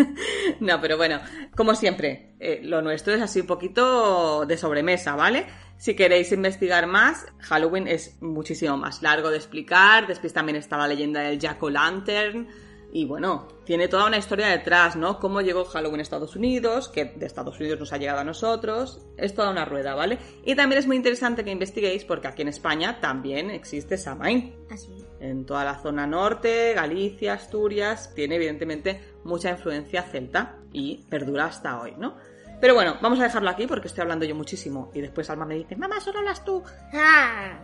no, 0.60 0.80
pero 0.82 0.98
bueno, 0.98 1.20
como 1.54 1.74
siempre, 1.74 2.34
eh, 2.38 2.60
lo 2.62 2.82
nuestro 2.82 3.14
es 3.14 3.22
así 3.22 3.40
un 3.40 3.46
poquito 3.46 4.44
de 4.44 4.58
sobremesa, 4.58 5.16
¿vale? 5.16 5.46
Si 5.78 5.96
queréis 5.96 6.30
investigar 6.32 6.86
más, 6.86 7.26
Halloween 7.40 7.88
es 7.88 8.20
muchísimo 8.20 8.76
más 8.76 9.02
largo 9.02 9.30
de 9.30 9.36
explicar. 9.36 10.06
Después 10.06 10.32
también 10.34 10.56
está 10.56 10.76
la 10.76 10.88
leyenda 10.88 11.20
del 11.20 11.38
Jack 11.38 11.62
o' 11.62 11.70
Lantern. 11.70 12.48
Y 12.92 13.04
bueno, 13.04 13.48
tiene 13.64 13.88
toda 13.88 14.06
una 14.06 14.16
historia 14.16 14.46
detrás, 14.48 14.96
¿no? 14.96 15.18
Cómo 15.18 15.40
llegó 15.40 15.64
Halloween 15.64 16.00
a 16.00 16.02
Estados 16.02 16.36
Unidos, 16.36 16.88
que 16.88 17.04
de 17.04 17.26
Estados 17.26 17.58
Unidos 17.58 17.80
nos 17.80 17.92
ha 17.92 17.98
llegado 17.98 18.20
a 18.20 18.24
nosotros. 18.24 19.06
Es 19.16 19.34
toda 19.34 19.50
una 19.50 19.64
rueda, 19.64 19.94
¿vale? 19.94 20.18
Y 20.44 20.54
también 20.54 20.78
es 20.78 20.86
muy 20.86 20.96
interesante 20.96 21.44
que 21.44 21.50
investiguéis 21.50 22.04
porque 22.04 22.28
aquí 22.28 22.42
en 22.42 22.48
España 22.48 23.00
también 23.00 23.50
existe 23.50 23.98
Samhain 23.98 24.54
Así. 24.70 25.04
en 25.20 25.44
toda 25.44 25.64
la 25.64 25.78
zona 25.82 26.06
norte, 26.06 26.72
Galicia, 26.74 27.34
Asturias, 27.34 28.12
tiene 28.14 28.36
evidentemente 28.36 29.00
mucha 29.24 29.50
influencia 29.50 30.02
celta 30.02 30.58
y 30.72 31.04
perdura 31.10 31.46
hasta 31.46 31.80
hoy, 31.80 31.94
¿no? 31.98 32.16
Pero 32.60 32.74
bueno, 32.74 32.96
vamos 33.00 33.20
a 33.20 33.24
dejarlo 33.24 33.50
aquí 33.50 33.66
porque 33.66 33.88
estoy 33.88 34.02
hablando 34.02 34.24
yo 34.24 34.34
muchísimo 34.34 34.90
y 34.94 35.00
después 35.00 35.28
Alma 35.30 35.44
me 35.44 35.56
dice, 35.56 35.76
mamá, 35.76 36.00
solo 36.00 36.20
hablas 36.20 36.44
tú, 36.44 36.62
¡Ah! 36.94 37.58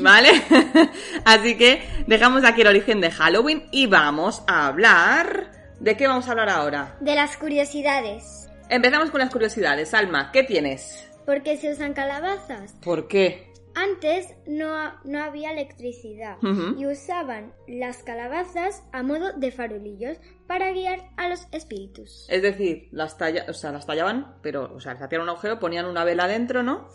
¿vale? 0.00 0.30
Así 1.24 1.56
que 1.56 1.82
dejamos 2.06 2.44
aquí 2.44 2.62
el 2.62 2.68
origen 2.68 3.00
de 3.00 3.10
Halloween 3.10 3.68
y 3.70 3.86
vamos 3.86 4.42
a 4.46 4.66
hablar... 4.66 5.58
¿De 5.80 5.96
qué 5.96 6.08
vamos 6.08 6.26
a 6.26 6.32
hablar 6.32 6.48
ahora? 6.48 6.96
De 6.98 7.14
las 7.14 7.36
curiosidades. 7.36 8.48
Empezamos 8.68 9.10
con 9.10 9.20
las 9.20 9.30
curiosidades. 9.30 9.94
Alma, 9.94 10.32
¿qué 10.32 10.42
tienes? 10.42 11.08
¿Por 11.24 11.42
qué 11.42 11.56
se 11.56 11.70
usan 11.72 11.94
calabazas? 11.94 12.72
¿Por 12.82 13.06
qué? 13.06 13.47
Antes 13.80 14.34
no, 14.46 14.92
no 15.04 15.22
había 15.22 15.52
electricidad 15.52 16.36
y 16.76 16.84
usaban 16.86 17.52
las 17.68 18.02
calabazas 18.02 18.82
a 18.92 19.04
modo 19.04 19.32
de 19.34 19.52
farolillos 19.52 20.18
para 20.48 20.72
guiar 20.72 21.10
a 21.16 21.28
los 21.28 21.46
espíritus. 21.52 22.26
Es 22.28 22.42
decir, 22.42 22.88
las, 22.90 23.16
talla... 23.18 23.44
o 23.48 23.52
sea, 23.52 23.70
las 23.70 23.86
tallaban, 23.86 24.34
pero, 24.42 24.74
o 24.74 24.80
sea, 24.80 24.94
les 24.94 25.02
hacían 25.02 25.22
un 25.22 25.28
agujero, 25.28 25.60
ponían 25.60 25.86
una 25.86 26.02
vela 26.04 26.26
dentro, 26.26 26.62
¿no? 26.64 26.88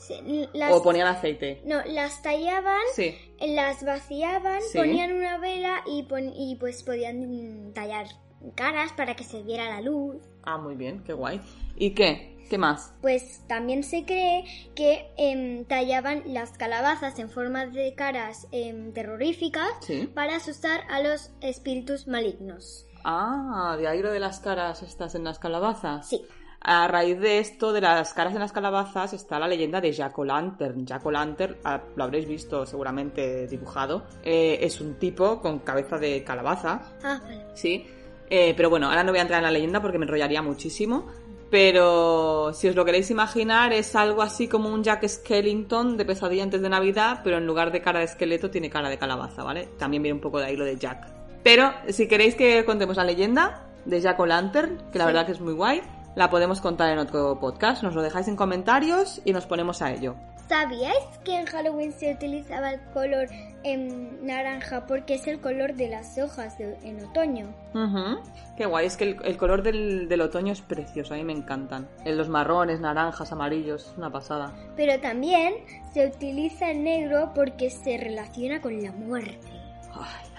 Las- 0.54 0.74
O 0.74 0.84
ponían 0.84 1.08
aceite. 1.08 1.62
No, 1.66 1.82
las 1.86 2.22
tallaban, 2.22 2.82
Sí. 2.94 3.16
las 3.40 3.86
vaciaban, 3.86 4.62
Sí. 4.72 4.78
ponían 4.78 5.14
una 5.14 5.38
vela 5.38 5.84
y, 5.86 6.04
pon- 6.04 6.34
y 6.36 6.58
pues 6.60 6.84
podían 6.84 7.72
tallar 7.74 8.08
caras 8.56 8.92
para 8.94 9.16
que 9.16 9.24
se 9.24 9.42
viera 9.44 9.70
la 9.70 9.80
luz. 9.82 10.18
Ah, 10.44 10.58
muy 10.58 10.76
bien, 10.76 11.02
qué 11.06 11.14
guay. 11.14 11.40
¿Y 11.78 11.92
qué? 11.92 12.33
¿Qué 12.54 12.60
más? 12.60 12.94
Pues 13.02 13.42
también 13.48 13.82
se 13.82 14.06
cree 14.06 14.44
que 14.76 15.12
em, 15.18 15.66
tallaban 15.66 16.22
las 16.28 16.52
calabazas 16.56 17.18
en 17.18 17.32
forma 17.32 17.66
de 17.66 17.96
caras 17.96 18.48
em, 18.52 18.94
terroríficas 18.94 19.70
Sí. 19.80 20.08
para 20.14 20.36
asustar 20.36 20.82
a 20.92 21.02
los 21.02 21.32
espíritus 21.42 22.06
malignos. 22.08 22.86
Ah, 23.04 23.76
de 23.80 23.88
ahí 23.88 24.04
lo 24.04 24.12
de 24.12 24.20
las 24.20 24.40
caras 24.40 24.84
estas 24.84 25.16
en 25.16 25.24
las 25.24 25.40
calabazas. 25.40 26.08
Sí. 26.08 26.24
A 26.62 26.88
raíz 26.88 27.20
de 27.20 27.40
esto, 27.40 27.74
de 27.74 27.82
las 27.82 28.14
caras 28.14 28.34
en 28.34 28.40
las 28.42 28.52
calabazas, 28.52 29.14
está 29.14 29.40
la 29.40 29.48
leyenda 29.48 29.82
de 29.82 29.92
Jack 29.92 30.16
O'Lantern. 30.20 30.86
Jack 30.86 31.04
O'Lantern, 31.08 31.58
ah, 31.64 31.82
lo 31.96 32.04
habréis 32.04 32.28
visto 32.28 32.68
seguramente 32.68 33.48
dibujado, 33.48 34.06
eh, 34.24 34.60
es 34.62 34.80
un 34.80 35.00
tipo 35.00 35.42
con 35.42 35.58
cabeza 35.58 35.98
de 35.98 36.24
calabaza, 36.24 36.84
Ah, 37.04 37.20
vale. 37.24 37.46
¿sí? 37.56 37.88
Eh, 38.30 38.54
pero 38.56 38.70
bueno, 38.70 38.88
ahora 38.90 39.04
no 39.04 39.12
voy 39.12 39.20
a 39.20 39.24
entrar 39.24 39.40
en 39.40 39.44
la 39.44 39.52
leyenda 39.52 39.82
porque 39.82 39.98
me 40.00 40.06
enrollaría 40.06 40.42
muchísimo. 40.42 41.08
Pero 41.54 42.52
si 42.52 42.68
os 42.68 42.76
lo 42.76 42.84
queréis 42.84 43.12
imaginar, 43.12 43.74
es 43.74 43.96
algo 43.96 44.24
así 44.24 44.48
como 44.48 44.70
un 44.70 44.82
Jack 44.84 45.08
Skellington 45.08 45.98
de 45.98 46.04
pesadilla 46.04 46.42
antes 46.42 46.64
de 46.64 46.68
Navidad, 46.68 47.20
pero 47.24 47.38
en 47.38 47.46
lugar 47.46 47.72
de 47.72 47.80
cara 47.80 48.00
de 48.00 48.06
esqueleto 48.06 48.50
tiene 48.50 48.72
cara 48.72 48.90
de 48.90 48.98
calabaza, 48.98 49.44
¿vale? 49.44 49.70
También 49.78 50.02
viene 50.02 50.16
un 50.16 50.20
poco 50.20 50.40
de 50.40 50.46
ahí 50.48 50.56
lo 50.58 50.66
de 50.66 50.78
Jack. 50.78 51.06
Pero 51.44 51.72
si 51.90 52.08
queréis 52.08 52.34
que 52.34 52.66
contemos 52.66 52.98
la 52.98 53.04
leyenda 53.04 53.68
de 53.86 54.02
Jack 54.02 54.20
O'Lantern, 54.20 54.80
que 54.92 54.98
la 54.98 55.04
Sí. 55.06 55.08
verdad 55.12 55.26
que 55.28 55.34
es 55.34 55.42
muy 55.42 55.54
guay, 55.54 55.84
la 56.16 56.32
podemos 56.32 56.60
contar 56.60 56.90
en 56.92 56.98
otro 56.98 57.40
podcast. 57.40 57.84
Nos 57.84 57.94
lo 57.94 58.02
dejáis 58.02 58.28
en 58.28 58.36
comentarios 58.36 59.22
y 59.24 59.32
nos 59.32 59.46
ponemos 59.46 59.84
a 59.84 59.92
ello. 59.94 60.16
¿Sabíais 60.54 61.04
que 61.26 61.36
en 61.40 61.48
Halloween 61.48 61.92
se 61.92 62.14
utilizaba 62.14 62.70
el 62.74 62.80
color 62.94 63.28
em, 63.64 64.24
naranja 64.24 64.86
porque 64.86 65.16
es 65.16 65.26
el 65.26 65.42
color 65.42 65.74
de 65.74 65.90
las 65.90 66.16
hojas 66.20 66.60
de- 66.60 66.78
en 66.84 67.04
otoño? 67.04 67.48
Ujú. 67.74 68.22
Qué 68.56 68.68
guay, 68.68 68.86
es 68.86 68.96
que 68.96 69.06
el, 69.06 69.18
el 69.24 69.36
color 69.38 69.64
del, 69.64 70.08
del 70.08 70.22
otoño 70.22 70.54
es 70.54 70.62
precioso, 70.62 71.16
a 71.16 71.18
mí 71.18 71.24
me 71.24 71.34
encantan. 71.34 71.88
En 72.06 72.18
los 72.18 72.30
marrones, 72.30 72.80
naranjas, 72.80 73.32
amarillos, 73.32 73.88
es 73.92 73.98
una 73.98 74.12
pasada. 74.12 74.54
Pero 74.76 75.00
también 75.02 75.56
se 75.92 76.06
utiliza 76.06 76.70
el 76.70 76.84
negro 76.84 77.32
porque 77.34 77.72
se 77.72 77.98
relaciona 77.98 78.62
con 78.62 78.80
la 78.84 78.92
muerte. 78.92 79.48
Ay, 79.92 79.92
la 79.92 79.96
muerte. 79.96 80.33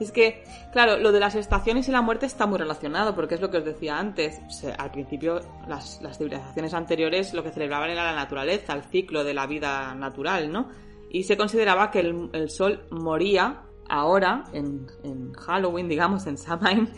Es 0.00 0.12
que, 0.12 0.44
claro, 0.72 0.98
lo 0.98 1.12
de 1.12 1.20
las 1.20 1.34
estaciones 1.34 1.88
y 1.88 1.92
la 1.92 2.02
muerte 2.02 2.26
está 2.26 2.46
muy 2.46 2.58
relacionado, 2.58 3.14
porque 3.14 3.34
es 3.34 3.40
lo 3.40 3.50
que 3.50 3.58
os 3.58 3.64
decía 3.64 3.98
antes. 3.98 4.40
Al 4.78 4.90
principio, 4.90 5.40
las, 5.66 6.00
las 6.02 6.18
civilizaciones 6.18 6.74
anteriores 6.74 7.34
lo 7.34 7.42
que 7.42 7.50
celebraban 7.50 7.90
era 7.90 8.04
la 8.04 8.14
naturaleza, 8.14 8.74
el 8.74 8.84
ciclo 8.84 9.24
de 9.24 9.34
la 9.34 9.46
vida 9.46 9.94
natural, 9.94 10.52
¿no? 10.52 10.68
Y 11.10 11.24
se 11.24 11.36
consideraba 11.36 11.90
que 11.90 12.00
el, 12.00 12.30
el 12.32 12.50
sol 12.50 12.86
moría 12.90 13.62
ahora, 13.88 14.44
en, 14.52 14.86
en 15.02 15.32
Halloween, 15.32 15.88
digamos, 15.88 16.26
en 16.26 16.36
Samhain, 16.36 16.90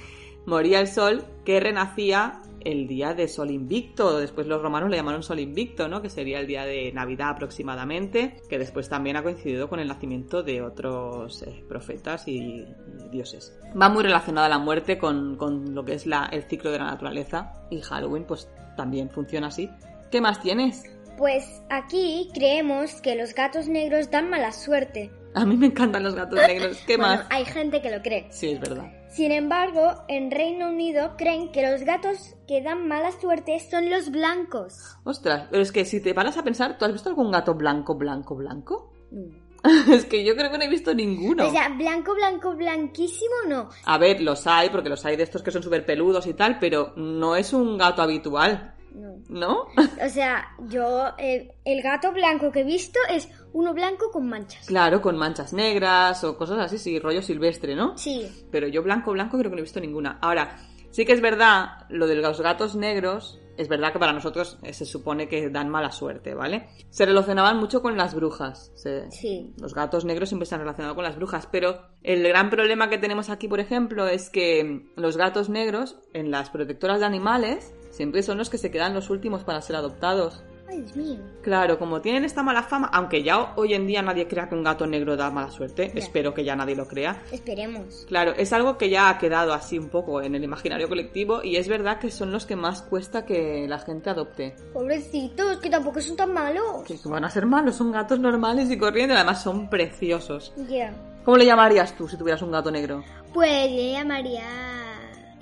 moría 0.46 0.80
el 0.80 0.88
sol 0.88 1.24
que 1.44 1.60
renacía 1.60 2.42
el 2.64 2.87
día 2.87 3.14
de 3.14 3.29
Sol 3.29 3.51
Invicto. 3.51 4.18
Después 4.18 4.46
los 4.46 4.61
romanos 4.62 4.90
le 4.90 4.96
llamaron 4.96 5.23
Sol 5.23 5.38
Invicto, 5.40 5.88
¿no? 5.88 6.03
Que 6.03 6.11
sería 6.11 6.40
el 6.40 6.46
día 6.46 6.64
de 6.64 6.92
Navidad 6.92 7.31
aproximadamente, 7.31 8.37
que 8.49 8.59
después 8.59 8.88
también 8.88 9.16
ha 9.16 9.23
coincidido 9.23 9.68
con 9.68 9.81
el 9.81 9.88
nacimiento 9.88 10.42
de 10.42 10.62
otros 10.62 11.42
eh, 11.42 11.64
profetas 11.68 12.27
y, 12.29 12.64
dioses. 13.11 13.57
Va 13.81 13.88
muy 13.88 14.03
relacionada 14.03 14.49
la 14.49 14.59
muerte 14.59 14.99
con, 14.99 15.37
con 15.37 15.75
lo 15.75 15.85
que 15.85 15.94
es 15.94 16.07
la- 16.07 16.29
el 16.33 16.44
ciclo 16.44 16.70
de 16.70 16.79
la 16.79 16.85
naturaleza 16.87 17.53
y 17.70 17.81
Halloween 17.81 18.25
pues 18.25 18.49
también 18.77 19.11
funciona 19.11 19.49
así. 19.49 19.68
¿Qué 20.11 20.20
más 20.20 20.40
tienes? 20.40 20.83
Pues 21.18 21.62
aquí 21.68 22.31
creemos 22.33 23.01
que 23.03 23.14
los 23.14 23.35
gatos 23.35 23.68
negros 23.68 24.11
dan 24.11 24.31
mala 24.31 24.53
suerte. 24.53 25.11
A 25.35 25.44
mí 25.44 25.57
me 25.57 25.66
encantan 25.66 26.03
los 26.03 26.14
gatos 26.14 26.38
negros. 26.46 26.79
¿Qué 26.87 26.96
Bueno, 26.96 27.16
más? 27.16 27.27
hay 27.31 27.44
gente 27.44 27.83
que 27.83 27.90
lo 27.90 28.01
cree. 28.03 28.27
Sí, 28.31 28.51
es 28.53 28.61
verdad. 28.61 28.90
Sin 29.11 29.33
embargo, 29.33 30.05
en 30.09 30.31
Reino 30.31 30.68
Unido 30.68 31.16
creen 31.16 31.51
que 31.51 31.68
los 31.68 31.83
gatos 31.83 32.37
que 32.46 32.62
dan 32.62 32.87
mala 32.87 33.11
suerte 33.12 33.59
son 33.59 33.90
los 33.90 34.11
blancos. 34.11 34.96
Ostras, 35.05 35.49
pero 35.51 35.62
es 35.62 35.73
que 35.73 35.85
si 35.85 36.01
te 36.01 36.14
paras 36.14 36.38
a 36.38 36.44
pensar, 36.44 36.79
¿tú 36.79 36.85
has 36.85 36.92
visto 36.92 37.09
algún 37.09 37.31
gato 37.31 37.55
blanco, 37.55 37.96
blanco, 37.96 38.37
blanco? 38.37 38.92
No. 39.11 39.51
es 39.92 40.05
que 40.07 40.25
yo 40.25 40.35
creo 40.35 40.51
que 40.51 40.59
no 40.59 40.64
he 40.64 40.68
visto 40.68 40.94
ninguno. 40.94 41.49
O 41.49 41.51
sea, 41.51 41.68
blanco, 41.70 42.14
blanco, 42.14 42.55
blanquísimo 42.55 43.35
no. 43.49 43.68
A 43.85 43.99
ver, 43.99 44.20
los 44.20 44.46
hay, 44.46 44.70
porque 44.70 44.88
los 44.88 45.05
hay 45.05 45.16
de 45.16 45.25
estos 45.25 45.42
que 45.42 45.51
son 45.51 45.62
súper 45.62 45.85
peludos 45.85 46.27
y 46.27 46.35
tal, 46.35 46.59
pero 46.59 46.92
no 46.96 47.37
es 47.37 47.53
un 47.53 47.77
gato 47.77 48.03
habitual, 48.03 48.75
No. 48.94 49.16
¿no? 49.29 49.66
O 50.05 50.09
sea, 50.09 50.48
yo, 50.68 51.07
eh, 51.18 51.53
el 51.64 51.83
gato 51.83 52.12
blanco 52.12 52.50
que 52.53 52.61
he 52.61 52.64
visto 52.64 52.98
es 53.11 53.29
uno 53.53 53.72
blanco 53.74 54.11
con 54.11 54.29
manchas. 54.29 54.66
claro, 54.66 55.00
con 55.00 55.16
manchas 55.16 55.53
negras 55.53 56.22
o 56.24 56.37
cosas 56.37 56.59
así, 56.59 56.79
sí, 56.79 56.98
rollo 56.98 57.22
silvestre, 57.22 57.74
¿no? 57.74 57.96
Sí, 57.98 58.29
Pero 58.50 58.68
yo 58.68 58.83
blanco, 58.83 59.12
blanco 59.12 59.38
creo 59.38 59.50
que 59.50 59.57
no 59.57 59.61
he 59.61 59.62
visto 59.64 59.81
ninguna. 59.81 60.18
Ahora, 60.22 60.57
sí 60.90 61.05
que 61.05 61.12
es 61.12 61.20
verdad, 61.20 61.87
lo 61.88 62.07
de 62.07 62.16
los 62.16 62.40
gatos 62.40 62.74
negros, 62.76 63.40
es 63.57 63.68
verdad 63.68 63.92
que 63.92 63.98
para 63.98 64.12
nosotros 64.14 64.59
eh, 64.62 64.72
se 64.72 64.87
supone 64.87 65.29
que 65.29 65.50
dan 65.50 65.68
mala 65.68 65.92
suerte, 65.92 66.35
¿vale? 66.35 66.68
Se 66.90 67.05
relacionaban 67.05 67.59
mucho 67.59 67.83
con 67.83 67.96
las 67.96 68.14
brujas. 68.14 68.72
se- 68.74 69.11
sí. 69.11 69.53
Los 69.61 69.74
gatos 69.74 70.05
negros 70.05 70.29
siempre 70.31 70.46
se 70.46 70.55
han 70.55 70.62
relacionado 70.62 70.94
con 70.94 71.05
las 71.05 71.16
brujas, 71.16 71.46
pero 71.50 71.83
el 72.03 72.26
gran 72.26 72.48
problema 72.48 72.88
que 72.88 72.96
tenemos 72.98 73.29
aquí, 73.29 73.48
por 73.48 73.61
ejemplo, 73.61 74.07
es 74.07 74.31
que 74.31 74.87
los 74.96 75.16
gatos 75.18 75.48
negros 75.50 75.98
en 76.14 76.31
las 76.31 76.48
protectoras 76.50 77.00
de 77.00 77.07
animales 77.07 77.74
siempre 78.00 78.22
son 78.22 78.38
los 78.38 78.48
que 78.48 78.56
se 78.56 78.70
quedan 78.70 78.94
los 78.94 79.10
últimos 79.10 79.44
para 79.44 79.60
ser 79.60 79.76
adoptados. 79.76 80.42
Ay, 80.66 80.80
Dios 80.80 80.96
mío. 80.96 81.18
Claro, 81.42 81.78
como 81.78 82.00
tienen 82.00 82.24
esta 82.24 82.42
mala 82.42 82.62
fama, 82.62 82.88
aunque 82.94 83.22
ya 83.22 83.52
hoy 83.56 83.74
en 83.74 83.86
día 83.86 84.00
nadie 84.00 84.26
crea 84.26 84.48
que 84.48 84.54
un 84.54 84.64
gato 84.64 84.86
negro 84.86 85.18
da 85.18 85.30
mala 85.30 85.50
suerte, 85.50 85.90
Ya. 85.92 86.00
espero 86.00 86.32
que 86.32 86.42
ya 86.42 86.56
nadie 86.56 86.74
lo 86.76 86.88
crea. 86.88 87.22
Esperemos. 87.30 88.06
Claro, 88.08 88.32
es 88.38 88.54
algo 88.54 88.78
que 88.78 88.88
ya 88.88 89.10
ha 89.10 89.18
quedado 89.18 89.52
así 89.52 89.78
un 89.78 89.90
poco 89.90 90.22
en 90.22 90.34
el 90.34 90.42
imaginario 90.42 90.88
colectivo 90.88 91.42
y 91.44 91.56
es 91.56 91.68
verdad 91.68 91.98
que 91.98 92.10
son 92.10 92.32
los 92.32 92.46
que 92.46 92.56
más 92.56 92.80
cuesta 92.80 93.26
que 93.26 93.66
la 93.68 93.80
gente 93.80 94.08
adopte. 94.08 94.56
Pobrecitos, 94.72 95.58
que 95.58 95.68
tampoco 95.68 96.00
son 96.00 96.16
tan 96.16 96.32
malos. 96.32 96.84
Que 96.86 96.96
van 97.04 97.26
a 97.26 97.30
ser 97.30 97.44
malos, 97.44 97.76
son 97.76 97.92
gatos 97.92 98.18
normales 98.18 98.70
y 98.70 98.78
corriendo, 98.78 99.14
además 99.14 99.42
son 99.42 99.68
preciosos. 99.68 100.54
Ya. 100.70 100.94
¿Cómo 101.26 101.36
le 101.36 101.44
llamarías 101.44 101.94
tú 101.98 102.08
si 102.08 102.16
tuvieras 102.16 102.40
un 102.40 102.50
gato 102.52 102.70
negro? 102.70 103.04
Pues 103.34 103.70
yo 103.70 103.92
llamaría... 103.92 104.46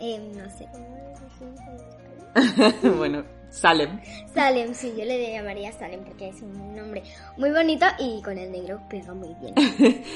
eh, 0.00 0.18
no 0.34 0.50
sé. 0.58 0.66
bueno, 2.96 3.24
Salem. 3.50 4.00
Salem, 4.34 4.74
sí, 4.74 4.92
yo 4.96 5.04
le 5.04 5.32
llamaría 5.32 5.72
Salem 5.72 6.04
porque 6.04 6.28
es 6.28 6.42
un 6.42 6.76
nombre 6.76 7.02
muy 7.38 7.50
bonito 7.50 7.86
y 7.98 8.20
con 8.22 8.36
el 8.36 8.52
negro 8.52 8.80
pega 8.90 9.14
muy 9.14 9.34
bien. 9.40 9.54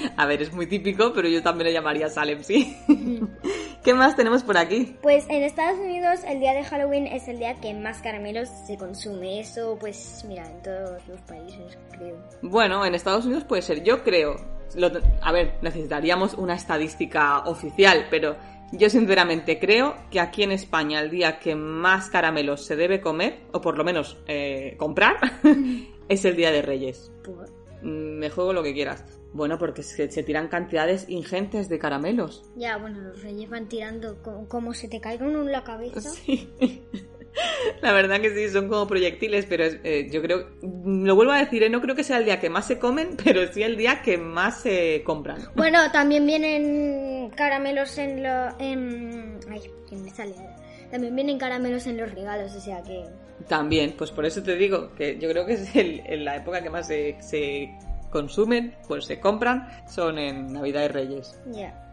A 0.16 0.27
ver, 0.27 0.42
es 0.42 0.53
muy 0.53 0.66
típico, 0.66 1.12
pero 1.14 1.29
yo 1.29 1.42
también 1.42 1.68
le 1.68 1.72
llamaría 1.72 2.09
Salem, 2.09 2.42
sí. 2.42 2.77
¿Qué 3.83 3.94
más 3.94 4.14
tenemos 4.16 4.44
por 4.44 4.57
aquí? 4.59 4.96
Pues 5.03 5.25
en 5.29 5.42
Estados 5.42 5.79
Unidos 5.79 6.20
el 6.29 6.38
día 6.40 6.53
de 6.53 6.62
Halloween 6.62 7.07
es 7.09 7.27
el 7.27 7.38
día 7.38 7.55
que 7.55 7.75
más 7.75 8.01
caramelos 8.01 8.48
se 8.66 8.77
consume. 8.77 9.40
Eso, 9.40 9.77
pues 9.81 10.25
mira, 10.29 10.46
en 10.46 10.62
todos 10.62 11.03
los 11.09 11.20
países, 11.22 11.77
creo. 11.90 12.16
Bueno, 12.42 12.85
en 12.85 12.94
Estados 12.94 13.25
Unidos 13.25 13.44
puede 13.44 13.62
ser. 13.62 13.83
Yo 13.83 14.05
creo. 14.05 14.37
lo- 14.77 14.90
a 15.20 15.33
ver, 15.33 15.55
necesitaríamos 15.62 16.35
una 16.35 16.55
estadística 16.55 17.40
oficial, 17.40 18.07
pero 18.09 18.37
yo 18.72 18.90
sinceramente 18.90 19.58
creo 19.58 19.94
que 20.11 20.20
aquí 20.20 20.42
en 20.42 20.52
España 20.52 21.00
el 21.00 21.11
día 21.11 21.38
que 21.38 21.54
más 21.54 22.08
caramelos 22.11 22.64
se 22.64 22.76
debe 22.76 23.00
comer, 23.00 23.40
o 23.52 23.61
por 23.61 23.76
lo 23.78 23.85
menos 23.85 24.18
eh, 24.26 24.74
comprar, 24.78 25.16
es 26.08 26.24
el 26.24 26.37
día 26.37 26.50
de 26.50 26.62
Reyes. 26.62 27.11
Por- 27.24 27.50
Mm, 27.85 28.18
Me 28.20 28.30
juego 28.30 28.52
lo 28.52 28.62
que 28.62 28.72
quieras. 28.74 29.04
Bueno, 29.32 29.58
porque 29.58 29.82
se, 29.82 30.08
se 30.08 30.22
tiran 30.22 30.46
cantidades 30.46 31.08
ingentes 31.08 31.68
de 31.68 31.80
caramelos. 31.80 32.44
Ya, 32.54 32.76
bueno, 32.76 33.00
los 33.00 33.20
reyes 33.24 33.50
van 33.50 33.68
tirando 33.68 34.22
co- 34.22 34.46
como 34.46 34.72
se 34.72 34.87
te 34.87 35.00
caiga 35.00 35.26
uno 35.26 35.40
en 35.42 35.50
la 35.50 35.64
cabeza. 35.64 36.00
Sí. 36.24 36.48
La 37.81 37.92
verdad 37.92 38.21
que 38.21 38.35
sí, 38.35 38.49
son 38.53 38.68
como 38.68 38.87
proyectiles, 38.87 39.47
pero 39.49 39.64
eh, 39.64 40.09
yo 40.11 40.21
creo, 40.23 40.49
lo 40.85 41.14
vuelvo 41.14 41.33
a 41.33 41.38
decir, 41.38 41.62
eh, 41.62 41.71
no 41.71 41.81
creo 41.81 41.95
que 41.97 42.05
sea 42.05 42.18
el 42.18 42.25
día 42.25 42.38
que 42.40 42.51
más 42.51 42.66
se 42.66 42.79
comen, 42.79 43.16
pero 43.25 43.47
sí 43.53 43.62
el 43.62 43.77
día 43.77 44.03
que 44.03 44.18
más 44.18 44.61
se 44.61 45.03
compran. 45.05 45.38
Bueno, 45.55 45.90
también 45.92 46.27
vienen 46.27 47.31
caramelos 47.31 47.97
en 47.99 48.23
los... 48.23 48.55
En... 48.59 49.38
Ay, 49.51 49.62
me 49.92 50.11
sale. 50.11 50.35
También 50.90 51.14
vienen 51.16 51.38
caramelos 51.38 51.87
en 51.87 51.97
los 51.97 52.12
regalos, 52.12 52.55
o 52.55 52.61
sea 52.61 52.83
que... 52.83 53.05
También, 53.49 53.95
pues 53.97 54.11
por 54.11 54.25
eso 54.27 54.42
te 54.42 54.55
digo 54.55 54.95
que 54.95 55.18
yo 55.18 55.29
creo 55.31 55.45
que 55.47 55.55
es 55.55 55.75
el- 55.75 56.03
en 56.07 56.25
la 56.25 56.37
época 56.37 56.62
que 56.62 56.71
más 56.71 56.87
se, 56.87 57.16
se 57.21 57.71
consumen, 58.12 58.77
pues 58.87 59.07
se 59.07 59.18
compran, 59.18 59.68
son 59.88 60.18
en 60.18 60.53
Navidad 60.53 60.85
y 60.85 60.88
Reyes. 60.88 61.40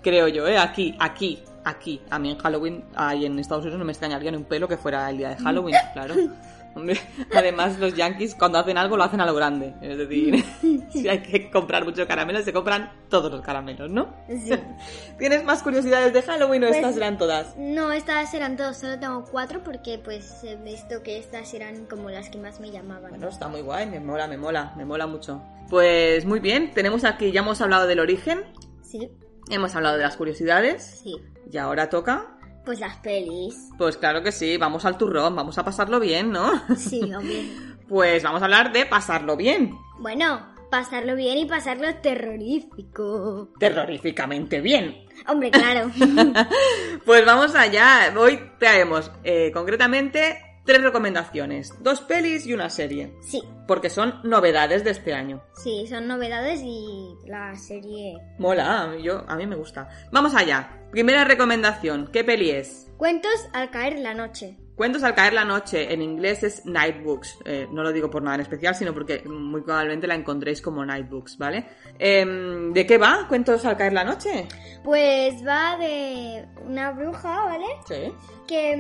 Creo 0.02 0.28
yo, 0.28 0.48
¿eh? 0.48 0.58
Aquí, 0.58 0.96
aquí, 1.00 1.40
aquí. 1.64 2.02
A 2.12 2.20
mí 2.20 2.32
en 2.32 2.38
Halloween, 2.38 2.84
ahí 2.96 3.26
en 3.26 3.40
Estados 3.40 3.64
Unidos 3.64 3.80
no 3.80 3.86
me 3.86 3.94
extrañaría 3.94 4.30
ni 4.30 4.38
un 4.38 4.44
pelo 4.44 4.68
que 4.68 4.78
fuera 4.78 5.10
el 5.10 5.18
día 5.18 5.30
de 5.30 5.38
Halloween, 5.38 5.76
claro. 5.94 6.14
Hombre, 6.76 7.00
además 7.36 7.80
los 7.80 7.94
yankees 7.96 8.36
cuando 8.36 8.58
hacen 8.60 8.78
algo 8.78 8.96
lo 8.96 9.04
hacen 9.04 9.20
a 9.22 9.26
lo 9.26 9.34
grande. 9.34 9.74
Es 9.82 9.98
decir, 9.98 10.44
si 10.92 11.10
hay 11.10 11.20
que 11.22 11.50
comprar 11.52 11.84
mucho 11.84 12.08
caramelo, 12.08 12.42
se 12.42 12.54
compran 12.54 12.92
todos 13.10 13.32
los 13.32 13.42
caramelos, 13.42 13.90
¿no? 13.90 14.14
Sí. 14.28 14.52
¿Tienes 15.20 15.44
más 15.44 15.62
curiosidades 15.64 16.14
de 16.14 16.22
Halloween 16.22 16.64
o 16.64 16.68
Pues- 16.68 16.78
estas 16.78 16.96
eran 16.98 17.18
todas? 17.18 17.56
No, 17.58 17.92
estas 17.92 18.34
eran 18.34 18.56
todas, 18.56 18.80
solo 18.80 19.00
tengo 19.00 19.26
cuatro 19.26 19.62
porque 19.64 19.98
pues 19.98 20.44
he 20.44 20.56
visto 20.58 21.02
que 21.04 21.18
estas 21.18 21.54
eran 21.54 21.86
como 21.86 22.10
las 22.10 22.30
que 22.30 22.38
más 22.38 22.60
me 22.60 22.72
llamaban. 22.72 23.10
Bueno, 23.10 23.28
está 23.30 23.48
muy 23.48 23.62
guay, 23.62 23.88
me 23.88 24.00
mola, 24.00 24.28
me 24.28 24.38
mola, 24.38 24.74
me 24.78 24.86
mola 24.86 25.08
mucho. 25.08 25.42
Pues 25.70 26.26
muy 26.26 26.40
bien, 26.40 26.72
tenemos 26.74 27.04
aquí, 27.04 27.32
ya 27.32 27.42
hemos 27.42 27.62
hablado 27.62 27.88
del 27.88 28.00
origen, 28.00 28.44
Sí, 28.82 29.08
hemos 29.52 29.76
hablado 29.76 29.98
de 29.98 30.04
las 30.04 30.18
curiosidades, 30.18 31.02
sí. 31.04 31.16
y 31.52 31.58
ahora 31.58 31.90
toca... 31.90 32.39
Pues 32.70 32.82
las 32.82 32.98
pelis. 32.98 33.70
Pues 33.80 33.98
claro 33.98 34.22
que 34.22 34.32
sí, 34.32 34.58
vamos 34.58 34.86
al 34.86 34.96
turrón, 34.96 35.36
vamos 35.36 35.58
a 35.58 35.66
pasarlo 35.66 36.00
bien, 36.00 36.32
¿no? 36.32 36.52
Sí, 36.78 37.02
hombre. 37.02 37.50
Pues 37.90 38.22
vamos 38.22 38.44
a 38.44 38.46
hablar 38.46 38.72
de 38.72 38.86
pasarlo 38.86 39.36
bien. 39.36 39.76
bueno, 39.98 40.46
pasarlo 40.70 41.16
bien 41.16 41.40
y 41.40 41.46
pasarlo 41.46 41.88
terrorífico. 41.96 43.50
Terroríficamente 43.58 44.62
bien. 44.62 45.04
Hombre, 45.28 45.50
claro. 45.50 45.90
Pues 47.06 47.26
vamos 47.26 47.56
allá. 47.56 48.14
Hoy 48.16 48.40
traemos 48.60 49.10
eh, 49.24 49.50
concretamente 49.52 50.38
tres 50.70 50.84
recomendaciones. 50.84 51.74
Dos 51.82 52.02
pelis 52.02 52.46
y 52.46 52.54
una 52.54 52.70
serie. 52.70 53.12
sí, 53.22 53.42
Porque 53.68 53.90
son 53.90 54.20
novedades 54.24 54.84
de 54.84 54.92
este 54.92 55.14
año. 55.16 55.42
sí, 55.56 55.88
son 55.88 56.08
novedades 56.08 56.62
y 56.64 57.16
la 57.26 57.56
serie... 57.56 58.16
Mola, 58.38 58.96
yo, 59.02 59.26
a 59.28 59.36
mí 59.36 59.48
me 59.48 59.56
gusta. 59.56 59.90
Vamos 60.12 60.36
allá. 60.36 60.70
Primera 60.92 61.24
recomendación. 61.24 62.10
¿Qué 62.14 62.24
peli 62.24 62.52
es? 62.52 62.88
Cuentos 62.98 63.32
al 63.54 63.72
caer 63.72 63.98
la 63.98 64.14
noche. 64.14 64.58
Cuentos 64.76 65.02
al 65.04 65.16
caer 65.16 65.34
la 65.34 65.44
noche, 65.44 65.92
en 65.92 66.02
inglés 66.04 66.44
es 66.44 66.66
Night 66.66 67.04
Books. 67.04 67.40
Eh, 67.46 67.68
no 67.72 67.82
lo 67.84 67.92
digo 67.92 68.10
por 68.12 68.22
nada 68.22 68.36
en 68.36 68.42
especial, 68.42 68.76
sino 68.76 68.94
porque 68.94 69.24
muy 69.26 69.62
probablemente 69.62 70.06
la 70.08 70.16
encontréis 70.16 70.62
como 70.62 70.86
Night 70.86 71.10
Books, 71.10 71.38
¿vale? 71.38 71.66
Em, 71.98 72.72
¿De 72.74 72.86
qué 72.86 72.98
va 73.00 73.26
Cuentos 73.28 73.66
al 73.66 73.76
caer 73.76 73.92
la 73.94 74.04
noche? 74.06 74.48
Pues 74.84 75.46
va 75.46 75.78
de 75.78 76.46
una 76.66 76.92
bruja, 76.92 77.44
¿vale? 77.46 77.66
Sí. 77.88 78.14
que 78.48 78.78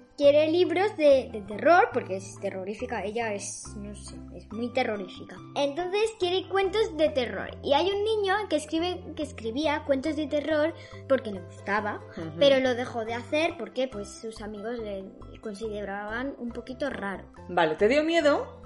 mm, 0.00 0.03
quiere 0.16 0.50
libros 0.50 0.96
de, 0.96 1.28
de 1.32 1.42
terror, 1.42 1.88
porque 1.92 2.16
es 2.16 2.38
terrorífica, 2.40 3.04
ella 3.04 3.32
es, 3.32 3.74
no 3.76 3.94
sé, 3.94 4.16
es 4.34 4.50
muy 4.52 4.72
terrorífica. 4.72 5.36
Entonces 5.56 6.12
quiere 6.18 6.48
cuentos 6.48 6.96
de 6.96 7.08
terror. 7.10 7.50
Y 7.62 7.74
hay 7.74 7.90
un 7.90 8.04
niño 8.04 8.34
que, 8.48 8.56
escribe, 8.56 9.02
que 9.16 9.22
escribía 9.22 9.84
cuentos 9.86 10.16
de 10.16 10.26
terror 10.26 10.74
porque 11.08 11.32
le 11.32 11.40
gustaba, 11.40 12.00
pero 12.38 12.60
lo 12.60 12.74
dejó 12.74 13.04
de 13.04 13.14
hacer 13.14 13.56
porque 13.58 13.88
pues 13.88 14.08
sus 14.08 14.40
amigos 14.40 14.78
le 14.78 15.04
consideraban 15.40 16.34
un 16.38 16.50
poquito 16.50 16.90
raro. 16.90 17.24
Vale, 17.48 17.76
¿te 17.76 17.88
dio 17.88 18.02
miedo? 18.04 18.62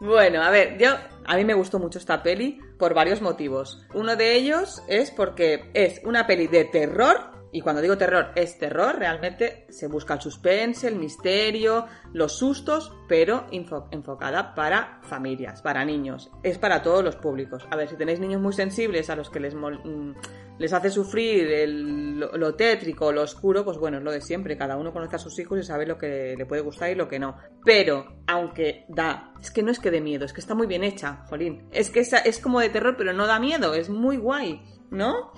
Bueno, 0.00 0.42
a 0.42 0.50
ver, 0.50 0.78
yo 0.78 0.90
a 1.24 1.36
mí 1.36 1.44
me 1.44 1.54
gustó 1.54 1.80
mucho 1.80 1.98
esta 1.98 2.22
peli 2.22 2.60
por 2.78 2.94
varios 2.94 3.20
motivos. 3.20 3.84
Uno 3.94 4.14
de 4.14 4.36
ellos 4.36 4.82
es 4.86 5.10
porque 5.10 5.70
es 5.74 6.00
una 6.04 6.26
peli 6.26 6.46
de 6.46 6.64
terror 6.66 7.37
y 7.52 7.60
cuando 7.60 7.80
digo 7.82 7.96
terror 7.96 8.32
es 8.34 8.58
terror, 8.58 8.96
realmente 8.98 9.66
se 9.70 9.86
busca 9.88 10.14
el 10.14 10.20
suspense, 10.20 10.86
el 10.88 10.96
misterio, 10.96 11.86
los 12.12 12.32
sustos, 12.36 12.92
pero 13.08 13.46
enfocada 13.90 14.54
para 14.54 15.00
familias, 15.02 15.62
para 15.62 15.84
niños. 15.84 16.30
Es 16.42 16.58
para 16.58 16.82
todos 16.82 17.02
los 17.02 17.16
públicos. 17.16 17.66
A 17.70 17.76
ver, 17.76 17.88
si 17.88 17.96
tenéis 17.96 18.20
niños 18.20 18.40
muy 18.42 18.52
sensibles 18.52 19.08
a 19.10 19.16
los 19.16 19.30
que 19.30 19.40
les 19.40 19.54
mm, 19.54 20.12
les 20.58 20.72
hace 20.72 20.90
sufrir 20.90 21.46
el- 21.52 22.18
lo, 22.18 22.54
tétrico, 22.56 23.12
lo 23.12 23.22
oscuro, 23.22 23.64
pues 23.64 23.78
bueno, 23.78 23.98
es 23.98 24.02
lo 24.02 24.10
de 24.10 24.20
siempre. 24.20 24.56
Cada 24.58 24.76
uno 24.76 24.92
conoce 24.92 25.14
a 25.16 25.20
sus 25.20 25.38
hijos 25.38 25.58
y 25.58 25.62
sabe 25.62 25.86
lo 25.86 25.96
que 25.98 26.34
le 26.36 26.46
puede 26.46 26.62
gustar 26.62 26.90
y 26.90 26.96
lo 26.96 27.08
que 27.08 27.18
no. 27.20 27.36
Pero, 27.64 28.22
aunque 28.26 28.84
da, 28.88 29.32
es 29.40 29.50
que 29.52 29.62
no 29.62 29.70
es 29.70 29.78
que 29.78 29.90
dé 29.92 30.00
miedo, 30.00 30.24
es 30.24 30.32
que 30.32 30.40
está 30.40 30.54
muy 30.56 30.66
bien 30.66 30.82
hecha, 30.82 31.24
Jolín. 31.28 31.68
Es 31.70 31.90
que 31.90 32.00
es 32.00 32.40
como 32.40 32.58
de 32.60 32.70
terror, 32.70 32.96
pero 32.98 33.12
no 33.12 33.26
da 33.28 33.38
miedo, 33.38 33.72
es 33.74 33.88
muy 33.88 34.16
guay, 34.16 34.60
¿no? 34.90 35.30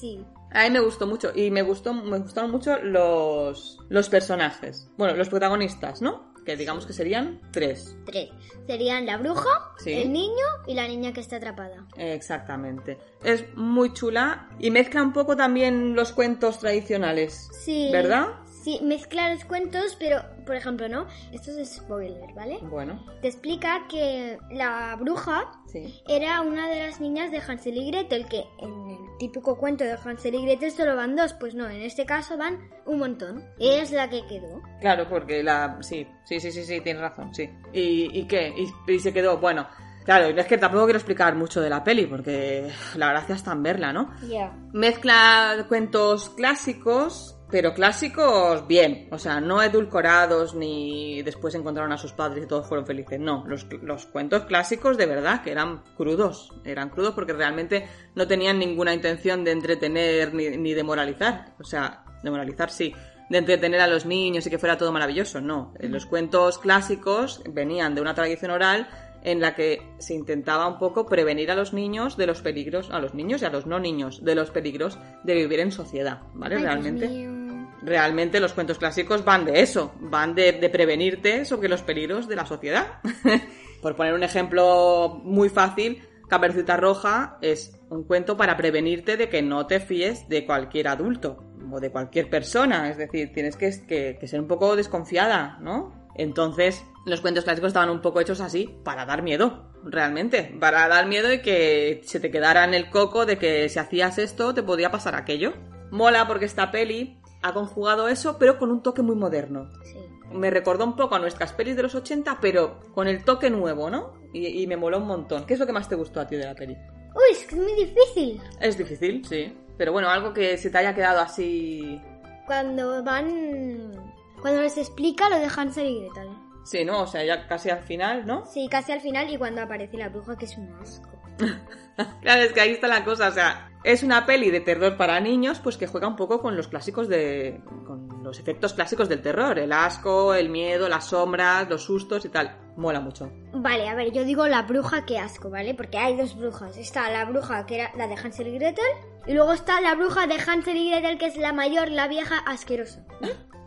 Sí. 0.00 0.24
A 0.54 0.64
mí 0.64 0.70
me 0.70 0.80
gustó 0.80 1.06
mucho 1.06 1.32
y 1.34 1.50
me 1.50 1.62
gustó 1.62 1.94
me 1.94 2.18
gustaron 2.18 2.50
mucho 2.50 2.76
los 2.78 3.78
los 3.88 4.08
personajes. 4.08 4.88
Bueno, 4.96 5.16
los 5.16 5.28
protagonistas, 5.28 6.02
¿no? 6.02 6.32
Que 6.44 6.56
digamos 6.56 6.86
que 6.86 6.92
serían 6.92 7.40
tres. 7.52 7.96
Tres. 8.04 8.30
Serían 8.66 9.06
la 9.06 9.16
bruja, 9.16 9.72
Sí. 9.78 9.92
el 9.92 10.12
niño 10.12 10.44
y 10.66 10.74
la 10.74 10.88
niña 10.88 11.12
que 11.12 11.20
está 11.20 11.36
atrapada. 11.36 11.86
Exactamente. 11.96 12.98
Es 13.22 13.44
muy 13.56 13.92
chula 13.92 14.48
y 14.58 14.70
mezcla 14.70 15.02
un 15.02 15.12
poco 15.12 15.36
también 15.36 15.94
los 15.94 16.12
cuentos 16.12 16.58
tradicionales. 16.58 17.48
Sí. 17.64 17.90
¿Verdad? 17.92 18.28
Sí, 18.62 18.78
mezcla 18.82 19.32
los 19.32 19.44
cuentos, 19.44 19.96
pero, 19.98 20.22
por 20.46 20.54
ejemplo, 20.54 20.88
¿no? 20.88 21.06
Esto 21.32 21.50
es 21.50 21.74
spoiler, 21.74 22.32
¿vale? 22.34 22.58
Bueno, 22.62 23.04
Te 23.20 23.28
explica 23.28 23.86
que 23.88 24.38
la 24.50 24.96
bruja 25.00 25.50
sí. 25.66 26.00
era 26.08 26.40
una 26.42 26.68
de 26.68 26.86
las 26.86 27.00
niñas 27.00 27.32
de 27.32 27.38
Hansel 27.38 27.76
y 27.76 27.90
Gretel, 27.90 28.26
que 28.26 28.44
en 28.60 28.90
el 28.90 28.98
típico 29.18 29.56
cuento 29.56 29.82
de 29.82 29.92
Hansel 29.92 30.36
y 30.36 30.42
Gretel 30.44 30.70
solo 30.70 30.94
van 30.94 31.16
dos, 31.16 31.32
pues 31.34 31.54
no, 31.54 31.68
en 31.68 31.82
este 31.82 32.06
caso 32.06 32.36
van 32.36 32.60
un 32.86 33.00
montón. 33.00 33.44
Ella 33.58 33.82
es 33.82 33.90
la 33.90 34.08
que 34.08 34.24
quedó. 34.26 34.62
Claro, 34.80 35.08
porque 35.08 35.42
la... 35.42 35.78
Sí, 35.80 36.06
sí, 36.24 36.38
sí, 36.38 36.52
sí, 36.52 36.62
sí, 36.64 36.80
tienes 36.80 37.02
razón, 37.02 37.34
sí. 37.34 37.50
¿Y, 37.72 38.16
y 38.16 38.26
qué? 38.26 38.54
Y, 38.56 38.92
y 38.92 38.98
se 39.00 39.12
quedó, 39.12 39.38
bueno... 39.38 39.66
Claro, 40.04 40.30
y 40.30 40.36
es 40.36 40.46
que 40.46 40.58
tampoco 40.58 40.86
quiero 40.86 40.98
explicar 40.98 41.36
mucho 41.36 41.60
de 41.60 41.70
la 41.70 41.84
peli, 41.84 42.06
porque 42.06 42.68
la 42.96 43.10
gracia 43.10 43.36
está 43.36 43.52
en 43.52 43.62
verla, 43.62 43.92
¿no? 43.92 44.12
Ya. 44.26 44.52
Mezcla 44.72 45.64
cuentos 45.68 46.30
clásicos, 46.30 47.38
pero 47.52 47.74
clásicos 47.74 48.66
bien. 48.66 49.08
O 49.10 49.18
sea, 49.18 49.38
no 49.38 49.62
edulcorados 49.62 50.54
ni 50.54 51.22
después 51.22 51.54
encontraron 51.54 51.92
a 51.92 51.98
sus 51.98 52.12
padres 52.12 52.44
y 52.44 52.48
todos 52.48 52.66
fueron 52.66 52.86
felices. 52.86 53.20
No, 53.20 53.44
los, 53.46 53.66
los 53.82 54.06
cuentos 54.06 54.46
clásicos 54.46 54.96
de 54.96 55.04
verdad 55.04 55.42
que 55.42 55.52
eran 55.52 55.82
crudos. 55.96 56.50
Eran 56.64 56.88
crudos 56.88 57.12
porque 57.14 57.34
realmente 57.34 57.86
no 58.14 58.26
tenían 58.26 58.58
ninguna 58.58 58.94
intención 58.94 59.44
de 59.44 59.52
entretener 59.52 60.32
ni, 60.32 60.48
ni 60.56 60.72
de 60.72 60.82
moralizar. 60.82 61.54
O 61.60 61.64
sea, 61.64 62.04
de 62.22 62.30
moralizar 62.30 62.70
sí. 62.70 62.94
De 63.28 63.38
entretener 63.38 63.82
a 63.82 63.86
los 63.86 64.06
niños 64.06 64.46
y 64.46 64.50
que 64.50 64.58
fuera 64.58 64.78
todo 64.78 64.90
maravilloso. 64.90 65.42
No, 65.42 65.74
Eh, 65.78 65.88
los 65.88 66.06
cuentos 66.06 66.58
clásicos 66.58 67.42
venían 67.50 67.94
de 67.94 68.00
una 68.00 68.14
tradición 68.14 68.50
oral 68.50 68.88
en 69.24 69.40
la 69.40 69.54
que 69.54 69.82
se 69.98 70.14
intentaba 70.14 70.66
un 70.66 70.78
poco 70.78 71.06
prevenir 71.06 71.50
a 71.50 71.54
los 71.54 71.72
niños 71.72 72.16
de 72.16 72.26
los 72.26 72.40
peligros, 72.40 72.90
a 72.90 72.98
los 72.98 73.14
niños 73.14 73.42
y 73.42 73.44
a 73.44 73.50
los 73.50 73.66
no 73.66 73.78
niños, 73.78 74.24
de 74.24 74.34
los 74.34 74.50
peligros 74.50 74.98
de 75.22 75.34
vivir 75.34 75.60
en 75.60 75.70
sociedad, 75.70 76.22
¿vale? 76.34 76.56
Ay, 76.56 76.62
realmente. 76.62 77.41
Realmente 77.84 78.40
los 78.40 78.52
cuentos 78.52 78.78
clásicos 78.78 79.24
van 79.24 79.44
de 79.44 79.60
eso, 79.60 79.92
van 80.00 80.34
de, 80.34 80.52
prevenirte 80.72 81.44
sobre 81.44 81.68
los 81.68 81.82
peligros 81.82 82.28
de 82.28 82.36
la 82.36 82.46
sociedad. 82.46 83.00
Por 83.82 83.96
poner 83.96 84.14
un 84.14 84.22
ejemplo 84.22 85.20
muy 85.24 85.48
fácil, 85.48 86.02
Caperucita 86.28 86.76
Roja 86.76 87.38
es 87.42 87.76
un 87.90 88.04
cuento 88.04 88.36
para 88.36 88.56
prevenirte 88.56 89.16
de 89.16 89.28
que 89.28 89.42
no 89.42 89.66
te 89.66 89.80
fíes 89.80 90.28
de 90.28 90.46
cualquier 90.46 90.88
adulto 90.88 91.44
o 91.70 91.80
de 91.80 91.90
cualquier 91.90 92.30
persona, 92.30 92.88
es 92.90 92.96
decir, 92.96 93.32
tienes 93.32 93.56
que- 93.56 94.16
que 94.18 94.26
ser 94.28 94.40
un 94.40 94.46
poco 94.48 94.76
desconfiada, 94.76 95.58
¿no? 95.60 96.08
Entonces, 96.14 96.84
los 97.06 97.20
cuentos 97.20 97.44
clásicos 97.44 97.68
estaban 97.68 97.90
un 97.90 98.00
poco 98.00 98.20
hechos 98.20 98.40
así 98.40 98.78
para 98.84 99.04
dar 99.06 99.22
miedo, 99.22 99.72
realmente. 99.84 100.54
Para 100.60 100.86
dar 100.88 101.06
miedo 101.06 101.32
y 101.32 101.40
que 101.40 102.02
se 102.04 102.20
te 102.20 102.30
quedara 102.30 102.64
en 102.64 102.74
el 102.74 102.90
coco 102.90 103.26
de 103.26 103.38
que 103.38 103.68
si 103.68 103.78
hacías 103.78 104.18
esto 104.18 104.54
te 104.54 104.62
podía 104.62 104.90
pasar 104.90 105.14
aquello. 105.14 105.54
Mola 105.90 106.26
porque 106.28 106.44
esta 106.44 106.70
peli 106.70 107.18
ha 107.42 107.52
conjugado 107.52 108.08
eso, 108.08 108.38
pero 108.38 108.58
con 108.58 108.70
un 108.70 108.82
toque 108.82 109.02
muy 109.02 109.16
moderno. 109.16 109.70
Sí. 109.84 109.98
Me 110.32 110.50
recordó 110.50 110.84
un 110.84 110.96
poco 110.96 111.14
a 111.14 111.18
nuestras 111.18 111.52
pelis 111.52 111.76
de 111.76 111.82
los 111.82 111.94
80, 111.94 112.38
pero 112.40 112.80
con 112.94 113.08
el 113.08 113.24
toque 113.24 113.50
nuevo, 113.50 113.90
¿no? 113.90 114.14
Y, 114.32 114.62
y 114.62 114.66
me 114.66 114.76
moló 114.76 114.98
un 114.98 115.06
montón. 115.06 115.44
¿Qué 115.44 115.54
es 115.54 115.60
lo 115.60 115.66
que 115.66 115.72
más 115.72 115.88
te 115.88 115.94
gustó 115.94 116.20
a 116.20 116.26
ti 116.26 116.36
de 116.36 116.46
la 116.46 116.54
peli? 116.54 116.76
Uy, 117.14 117.32
es 117.32 117.44
que 117.44 117.54
es 117.54 117.60
muy 117.60 117.74
difícil. 117.74 118.40
Es 118.60 118.78
difícil, 118.78 119.24
sí. 119.26 119.54
Pero 119.76 119.92
bueno, 119.92 120.08
algo 120.08 120.32
que 120.32 120.56
se 120.56 120.70
te 120.70 120.78
haya 120.78 120.94
quedado 120.94 121.20
así. 121.20 122.00
Cuando 122.46 123.02
van... 123.02 123.92
Cuando 124.40 124.62
les 124.62 124.78
explica 124.78 125.28
lo 125.28 125.38
de 125.38 125.48
Hansel 125.54 125.86
y 125.86 126.00
Gretel. 126.00 126.28
Sí, 126.64 126.84
¿no? 126.84 127.02
O 127.02 127.06
sea, 127.06 127.24
ya 127.24 127.46
casi 127.46 127.70
al 127.70 127.82
final, 127.82 128.26
¿no? 128.26 128.46
Sí, 128.46 128.68
casi 128.70 128.92
al 128.92 129.00
final 129.00 129.28
y 129.30 129.36
cuando 129.36 129.62
aparece 129.62 129.96
la 129.96 130.08
bruja, 130.08 130.36
que 130.36 130.46
es 130.46 130.56
un 130.56 130.72
asco. 130.80 131.10
Claro, 132.22 132.42
es 132.42 132.52
que 132.54 132.60
ahí 132.60 132.70
está 132.70 132.88
la 132.88 133.04
cosa, 133.04 133.28
o 133.28 133.32
sea, 133.32 133.70
es 133.84 134.02
una 134.02 134.26
peli 134.26 134.50
de 134.50 134.60
terror 134.60 134.96
para 134.96 135.20
niños, 135.20 135.60
pues 135.60 135.76
que 135.76 135.86
juega 135.86 136.08
un 136.08 136.16
poco 136.16 136.40
con 136.40 136.56
los 136.56 136.68
clásicos 136.68 137.08
de. 137.08 137.60
con 137.86 138.22
los 138.22 138.38
efectos 138.38 138.74
clásicos 138.74 139.08
del 139.08 139.22
terror, 139.22 139.58
el 139.58 139.72
asco, 139.72 140.34
el 140.34 140.48
miedo, 140.48 140.88
las 140.88 141.06
sombras, 141.06 141.68
los 141.68 141.82
sustos 141.82 142.24
y 142.24 142.28
tal. 142.28 142.56
Mola 142.76 143.00
mucho. 143.00 143.30
Vale, 143.52 143.88
a 143.88 143.94
ver, 143.94 144.12
yo 144.12 144.24
digo 144.24 144.46
la 144.46 144.62
bruja, 144.62 145.04
qué 145.04 145.18
asco, 145.18 145.50
¿vale? 145.50 145.74
Porque 145.74 145.98
hay 145.98 146.16
dos 146.16 146.36
brujas. 146.36 146.76
Está 146.78 147.10
la 147.10 147.24
bruja 147.24 147.66
que 147.66 147.76
era 147.76 147.92
la 147.96 148.06
de 148.06 148.14
Hansel 148.14 148.48
y 148.48 148.58
Gretel, 148.58 148.84
y 149.26 149.34
luego 149.34 149.52
está 149.52 149.80
la 149.80 149.94
bruja 149.94 150.26
de 150.26 150.34
Hansel 150.34 150.76
y 150.76 150.90
Gretel, 150.90 151.18
que 151.18 151.26
es 151.26 151.36
la 151.36 151.52
mayor, 151.52 151.90
la 151.90 152.08
vieja 152.08 152.38
asquerosa. 152.38 153.04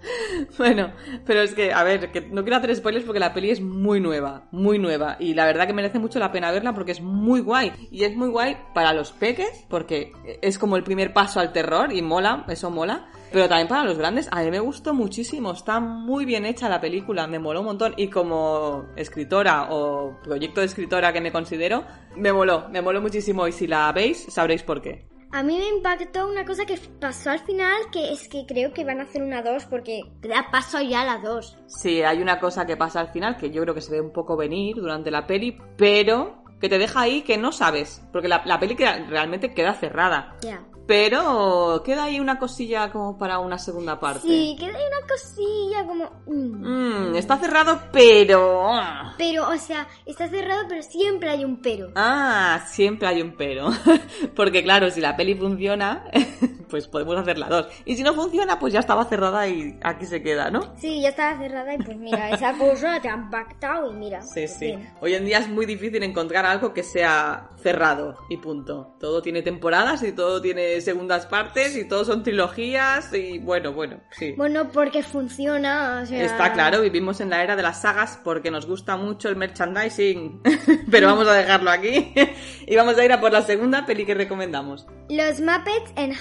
Bueno, 0.57 0.93
pero 1.25 1.41
es 1.41 1.53
que, 1.53 1.73
a 1.73 1.83
ver, 1.83 2.11
que 2.11 2.21
no 2.21 2.43
quiero 2.43 2.57
hacer 2.57 2.75
spoilers 2.75 3.05
porque 3.05 3.19
la 3.19 3.33
peli 3.33 3.51
es 3.51 3.61
muy 3.61 3.99
nueva, 3.99 4.47
muy 4.51 4.79
nueva. 4.79 5.17
Y 5.19 5.33
la 5.33 5.45
verdad 5.45 5.67
que 5.67 5.73
merece 5.73 5.99
mucho 5.99 6.19
la 6.19 6.31
pena 6.31 6.51
verla 6.51 6.73
porque 6.73 6.91
es 6.91 7.01
muy 7.01 7.41
guay. 7.41 7.71
Y 7.91 8.03
es 8.03 8.15
muy 8.15 8.29
guay 8.29 8.57
para 8.73 8.93
los 8.93 9.11
peques 9.11 9.65
porque 9.69 10.13
es 10.41 10.57
como 10.57 10.77
el 10.77 10.83
primer 10.83 11.13
paso 11.13 11.39
al 11.39 11.51
terror 11.51 11.91
y 11.93 12.01
mola, 12.01 12.45
eso 12.47 12.69
mola. 12.69 13.07
Pero 13.31 13.49
también 13.49 13.67
para 13.67 13.83
los 13.83 13.97
grandes, 13.97 14.29
a 14.31 14.41
mí 14.43 14.51
me 14.51 14.59
gustó 14.59 14.93
muchísimo. 14.93 15.51
Está 15.51 15.79
muy 15.79 16.25
bien 16.25 16.45
hecha 16.45 16.69
la 16.69 16.79
película, 16.79 17.27
me 17.27 17.39
moló 17.39 17.61
un 17.61 17.65
montón. 17.67 17.93
Y 17.97 18.07
como 18.09 18.85
escritora 18.95 19.67
o 19.71 20.19
proyecto 20.23 20.61
de 20.61 20.67
escritora 20.67 21.11
que 21.11 21.21
me 21.21 21.31
considero, 21.31 21.83
me 22.15 22.31
moló, 22.31 22.69
me 22.69 22.81
moló 22.81 23.01
muchísimo. 23.01 23.47
Y 23.47 23.51
si 23.51 23.67
la 23.67 23.91
veis, 23.91 24.25
sabréis 24.29 24.63
por 24.63 24.81
qué. 24.81 25.14
A 25.35 25.43
mí 25.43 25.57
me 25.57 25.67
impactó 25.67 26.29
una 26.29 26.45
cosa 26.45 26.63
que 26.65 26.79
pasó 27.01 27.29
al 27.29 27.39
final, 27.39 27.75
que 27.91 28.13
es 28.13 28.29
que 28.29 28.45
creo 28.47 28.71
que 28.71 28.85
van 28.85 29.01
a 29.01 29.03
hacer 29.03 29.21
una 29.21 29.41
2 29.41 29.65
porque 29.65 29.99
da 30.21 30.47
paso 30.49 30.79
ya 30.79 31.01
a 31.01 31.05
la 31.05 31.17
2. 31.17 31.57
Sí, 31.67 32.01
hay 32.03 32.21
una 32.21 32.39
cosa 32.39 32.65
que 32.65 32.77
pasa 32.77 33.01
al 33.01 33.09
final 33.09 33.35
que 33.35 33.51
yo 33.51 33.61
creo 33.63 33.75
que 33.75 33.81
se 33.81 33.91
ve 33.91 33.99
un 33.99 34.13
poco 34.13 34.37
venir 34.37 34.77
durante 34.77 35.11
la 35.11 35.27
peli, 35.27 35.57
pero 35.75 36.41
que 36.61 36.69
te 36.69 36.77
deja 36.77 37.01
ahí 37.01 37.21
que 37.23 37.37
no 37.37 37.51
sabes, 37.51 38.01
porque 38.13 38.29
la, 38.29 38.43
la 38.45 38.61
peli 38.61 38.77
queda- 38.77 39.05
realmente 39.09 39.53
queda 39.53 39.73
cerrada. 39.73 40.37
Ya. 40.41 40.63
Pero 40.87 41.81
queda 41.83 42.03
ahí 42.03 42.19
una 42.19 42.37
cosilla 42.37 42.91
como 42.91 43.17
para 43.17 43.39
una 43.39 43.57
segunda 43.57 43.99
parte. 43.99 44.27
Sí, 44.27 44.55
queda 44.59 44.77
ahí 44.77 44.83
una 44.85 45.07
cosilla 45.07 45.85
como... 45.85 46.11
mm. 46.27 47.11
Mm, 47.11 47.15
está 47.15 47.37
cerrado, 47.37 47.81
pero... 47.91 48.69
Pero, 49.17 49.49
o 49.49 49.57
sea, 49.57 49.87
está 50.05 50.27
cerrado, 50.29 50.63
pero 50.67 50.81
siempre 50.83 51.29
hay 51.29 51.43
un 51.43 51.61
pero. 51.61 51.91
Ah, 51.95 52.65
siempre 52.69 53.07
hay 53.07 53.21
un 53.21 53.35
pero. 53.35 53.69
Porque 54.35 54.63
claro, 54.63 54.89
si 54.91 55.01
la 55.01 55.15
peli 55.15 55.35
funciona, 55.35 56.03
pues 56.69 56.87
podemos 56.87 57.17
hacer 57.17 57.37
la 57.37 57.47
dos. 57.47 57.67
Y 57.85 57.95
si 57.95 58.03
no 58.03 58.13
funciona, 58.13 58.59
pues 58.59 58.73
ya 58.73 58.79
estaba 58.79 59.05
cerrada 59.05 59.47
y 59.47 59.77
aquí 59.83 60.05
se 60.05 60.21
queda, 60.21 60.49
¿no? 60.51 60.73
Sí, 60.77 61.01
ya 61.01 61.09
estaba 61.09 61.37
cerrada 61.37 61.73
y 61.73 61.77
pues 61.77 61.97
mira, 61.97 62.29
esa 62.31 62.53
cosa 62.57 62.99
te 63.01 63.09
han 63.09 63.29
pactado 63.29 63.91
y 63.91 63.95
mira. 63.95 64.21
Sí, 64.21 64.41
pues 64.41 64.55
sí. 64.57 64.75
Hoy 65.01 65.15
en 65.15 65.25
día 65.25 65.39
es 65.39 65.49
muy 65.49 65.65
difícil 65.65 66.03
encontrar 66.03 66.45
algo 66.45 66.73
que 66.73 66.83
sea 66.83 67.49
cerrado 67.61 68.17
y 68.29 68.37
punto. 68.37 68.95
Todo 68.99 69.21
tiene 69.21 69.41
temporadas 69.41 70.03
y 70.03 70.11
todo 70.11 70.41
tiene 70.41 70.81
segundas 70.81 71.25
partes 71.25 71.75
y 71.75 71.87
todo 71.87 72.05
son 72.05 72.23
trilogías 72.23 73.13
y 73.13 73.39
bueno, 73.39 73.73
bueno, 73.73 74.01
sí. 74.11 74.33
Bueno, 74.37 74.69
porque 74.71 75.03
funciona, 75.03 76.01
o 76.03 76.05
sea... 76.05 76.23
Está 76.23 76.53
claro, 76.53 76.81
vivimos 76.81 77.21
en 77.21 77.29
la 77.29 77.43
era 77.43 77.55
de 77.55 77.63
las 77.63 77.81
sagas 77.81 78.19
porque 78.23 78.51
nos 78.51 78.65
gusta 78.65 78.97
mucho 78.97 79.29
el 79.29 79.35
merchandising, 79.35 80.41
pero 80.91 81.07
vamos 81.07 81.27
a 81.27 81.33
dejarlo 81.33 81.71
aquí 81.71 82.13
y 82.67 82.75
vamos 82.75 82.97
a 82.97 83.05
ir 83.05 83.11
a 83.11 83.19
por 83.19 83.31
la 83.31 83.41
segunda 83.41 83.85
peli 83.85 84.05
que 84.05 84.13
recomendamos. 84.13 84.85
Los 85.09 85.39
Muppets 85.39 85.93
en 85.95 86.13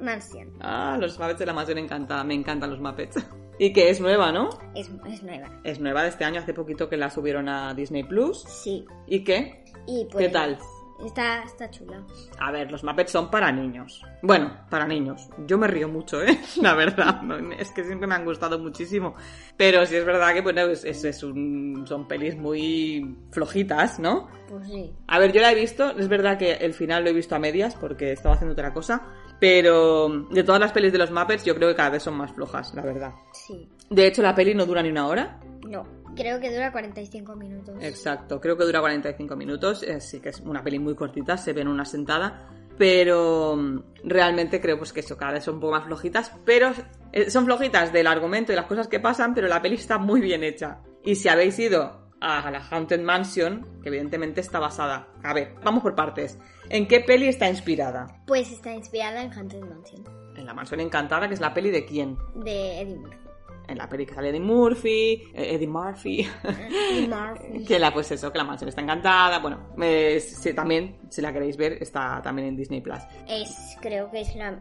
Mansion. 0.00 0.52
Ah, 0.60 0.96
los 1.00 1.18
Muppets 1.18 1.38
de 1.38 1.46
la 1.46 1.52
Mansión 1.52 1.78
Encantada, 1.78 2.24
me 2.24 2.34
encantan 2.34 2.70
los 2.70 2.80
Muppets. 2.80 3.16
Y 3.56 3.72
que 3.72 3.88
es 3.88 4.00
nueva, 4.00 4.32
¿no? 4.32 4.50
Es, 4.74 4.90
es 5.06 5.22
nueva. 5.22 5.48
Es 5.62 5.78
nueva 5.78 6.02
de 6.02 6.08
este 6.08 6.24
año, 6.24 6.40
hace 6.40 6.52
poquito 6.52 6.88
que 6.88 6.96
la 6.96 7.08
subieron 7.08 7.48
a 7.48 7.72
Disney 7.72 8.02
Plus. 8.02 8.42
Sí. 8.42 8.84
¿Y 9.06 9.22
qué? 9.22 9.64
Y 9.86 10.06
pues... 10.10 10.26
¿Qué 10.26 10.32
tal? 10.32 10.58
Está, 11.04 11.42
está 11.42 11.68
chula. 11.70 12.02
A 12.38 12.50
ver, 12.52 12.70
los 12.70 12.84
Muppets 12.84 13.10
son 13.12 13.30
para 13.30 13.50
niños. 13.50 14.02
Bueno, 14.22 14.56
para 14.70 14.86
niños. 14.86 15.28
Yo 15.46 15.58
me 15.58 15.66
río 15.66 15.88
mucho, 15.88 16.22
¿eh? 16.22 16.38
La 16.62 16.74
verdad. 16.74 17.20
Es 17.58 17.72
que 17.72 17.84
siempre 17.84 18.06
me 18.06 18.14
han 18.14 18.24
gustado 18.24 18.58
muchísimo. 18.58 19.14
Pero 19.56 19.84
sí 19.86 19.96
es 19.96 20.04
verdad 20.04 20.32
que, 20.32 20.40
bueno, 20.40 20.62
es, 20.62 20.84
es- 20.84 21.04
es 21.04 21.22
un- 21.22 21.84
son 21.86 22.06
pelis 22.06 22.36
muy 22.36 23.16
flojitas, 23.32 23.98
¿no? 23.98 24.28
Pues 24.48 24.66
sí. 24.68 24.92
A 25.08 25.18
ver, 25.18 25.32
yo 25.32 25.40
la 25.40 25.50
he 25.52 25.54
visto. 25.56 25.90
Es 25.90 26.08
verdad 26.08 26.38
que 26.38 26.52
el 26.52 26.74
final 26.74 27.02
lo 27.04 27.10
he 27.10 27.14
visto 27.14 27.34
a 27.34 27.38
medias 27.38 27.74
porque 27.74 28.12
estaba 28.12 28.34
haciendo 28.36 28.52
otra 28.52 28.72
cosa. 28.72 29.02
Pero 29.40 30.08
de 30.30 30.44
todas 30.44 30.60
las 30.60 30.72
pelis 30.72 30.92
de 30.92 30.98
los 30.98 31.10
Muppets, 31.10 31.44
yo 31.44 31.54
creo 31.56 31.68
que 31.70 31.74
cada 31.74 31.90
vez 31.90 32.02
son 32.02 32.14
más 32.16 32.32
flojas, 32.32 32.72
la 32.74 32.82
verdad. 32.82 33.12
Sí. 33.32 33.68
De 33.90 34.06
hecho, 34.06 34.22
la 34.22 34.34
peli 34.34 34.54
no 34.54 34.64
dura 34.64 34.82
ni 34.82 34.90
una 34.90 35.06
hora. 35.08 35.40
No. 35.68 35.84
Creo 36.16 36.40
que 36.40 36.52
dura 36.52 36.70
45 36.72 37.36
minutos. 37.36 37.74
Exacto, 37.80 38.40
creo 38.40 38.56
que 38.56 38.64
dura 38.64 38.80
45 38.80 39.36
minutos, 39.36 39.82
eh, 39.82 40.00
sí 40.00 40.20
que 40.20 40.30
es 40.30 40.40
una 40.40 40.62
peli 40.62 40.78
muy 40.78 40.94
cortita, 40.94 41.36
se 41.36 41.52
ve 41.52 41.62
en 41.62 41.68
una 41.68 41.84
sentada, 41.84 42.48
pero 42.78 43.56
mm, 43.56 43.78
realmente 44.04 44.60
creo 44.60 44.78
pues 44.78 44.92
que 44.92 45.00
eso, 45.00 45.16
cada 45.16 45.32
vez 45.32 45.44
son 45.44 45.54
un 45.54 45.60
poco 45.60 45.72
más 45.72 45.84
flojitas, 45.84 46.32
pero 46.44 46.72
eh, 47.12 47.30
son 47.30 47.44
flojitas 47.44 47.92
del 47.92 48.06
argumento 48.06 48.52
y 48.52 48.56
las 48.56 48.66
cosas 48.66 48.88
que 48.88 49.00
pasan, 49.00 49.34
pero 49.34 49.48
la 49.48 49.60
peli 49.60 49.76
está 49.76 49.98
muy 49.98 50.20
bien 50.20 50.44
hecha. 50.44 50.80
Y 51.04 51.16
si 51.16 51.28
habéis 51.28 51.58
ido 51.58 52.04
a 52.20 52.50
la 52.50 52.66
Haunted 52.70 53.00
Mansion, 53.00 53.80
que 53.82 53.88
evidentemente 53.88 54.40
está 54.40 54.58
basada, 54.58 55.08
a 55.22 55.34
ver, 55.34 55.54
vamos 55.62 55.82
por 55.82 55.94
partes, 55.94 56.38
¿en 56.70 56.88
qué 56.88 57.00
peli 57.00 57.28
está 57.28 57.50
inspirada? 57.50 58.22
Pues 58.26 58.50
está 58.50 58.72
inspirada 58.72 59.22
en 59.22 59.32
Haunted 59.32 59.60
Mansion. 59.60 60.04
En 60.36 60.46
La 60.46 60.54
Mansión 60.54 60.80
Encantada, 60.80 61.28
que 61.28 61.34
es 61.34 61.40
la 61.40 61.52
peli 61.52 61.70
de 61.70 61.84
quién? 61.84 62.16
De 62.34 62.80
Eddie 62.80 62.96
Murphy. 62.96 63.23
En 63.66 63.78
la 63.78 63.88
peli 63.88 64.04
que 64.04 64.14
sale 64.14 64.28
Eddie 64.28 64.40
Murphy, 64.40 65.30
eh, 65.32 65.54
Eddie 65.54 65.66
Murphy. 65.66 66.28
Eddie 66.44 67.08
Murphy. 67.08 67.64
Que 67.64 67.78
la, 67.78 67.92
pues 67.92 68.10
eso, 68.10 68.30
que 68.30 68.38
la 68.38 68.44
mansión 68.44 68.68
está 68.68 68.82
encantada. 68.82 69.38
Bueno, 69.38 69.70
eh, 69.80 70.22
también, 70.54 70.98
si 71.08 71.22
la 71.22 71.32
queréis 71.32 71.56
ver, 71.56 71.82
está 71.82 72.20
también 72.22 72.48
en 72.48 72.56
Disney 72.56 72.80
Plus. 72.80 73.00
Es, 73.26 73.76
creo 73.80 74.10
que 74.10 74.20
es 74.20 74.34
la... 74.36 74.60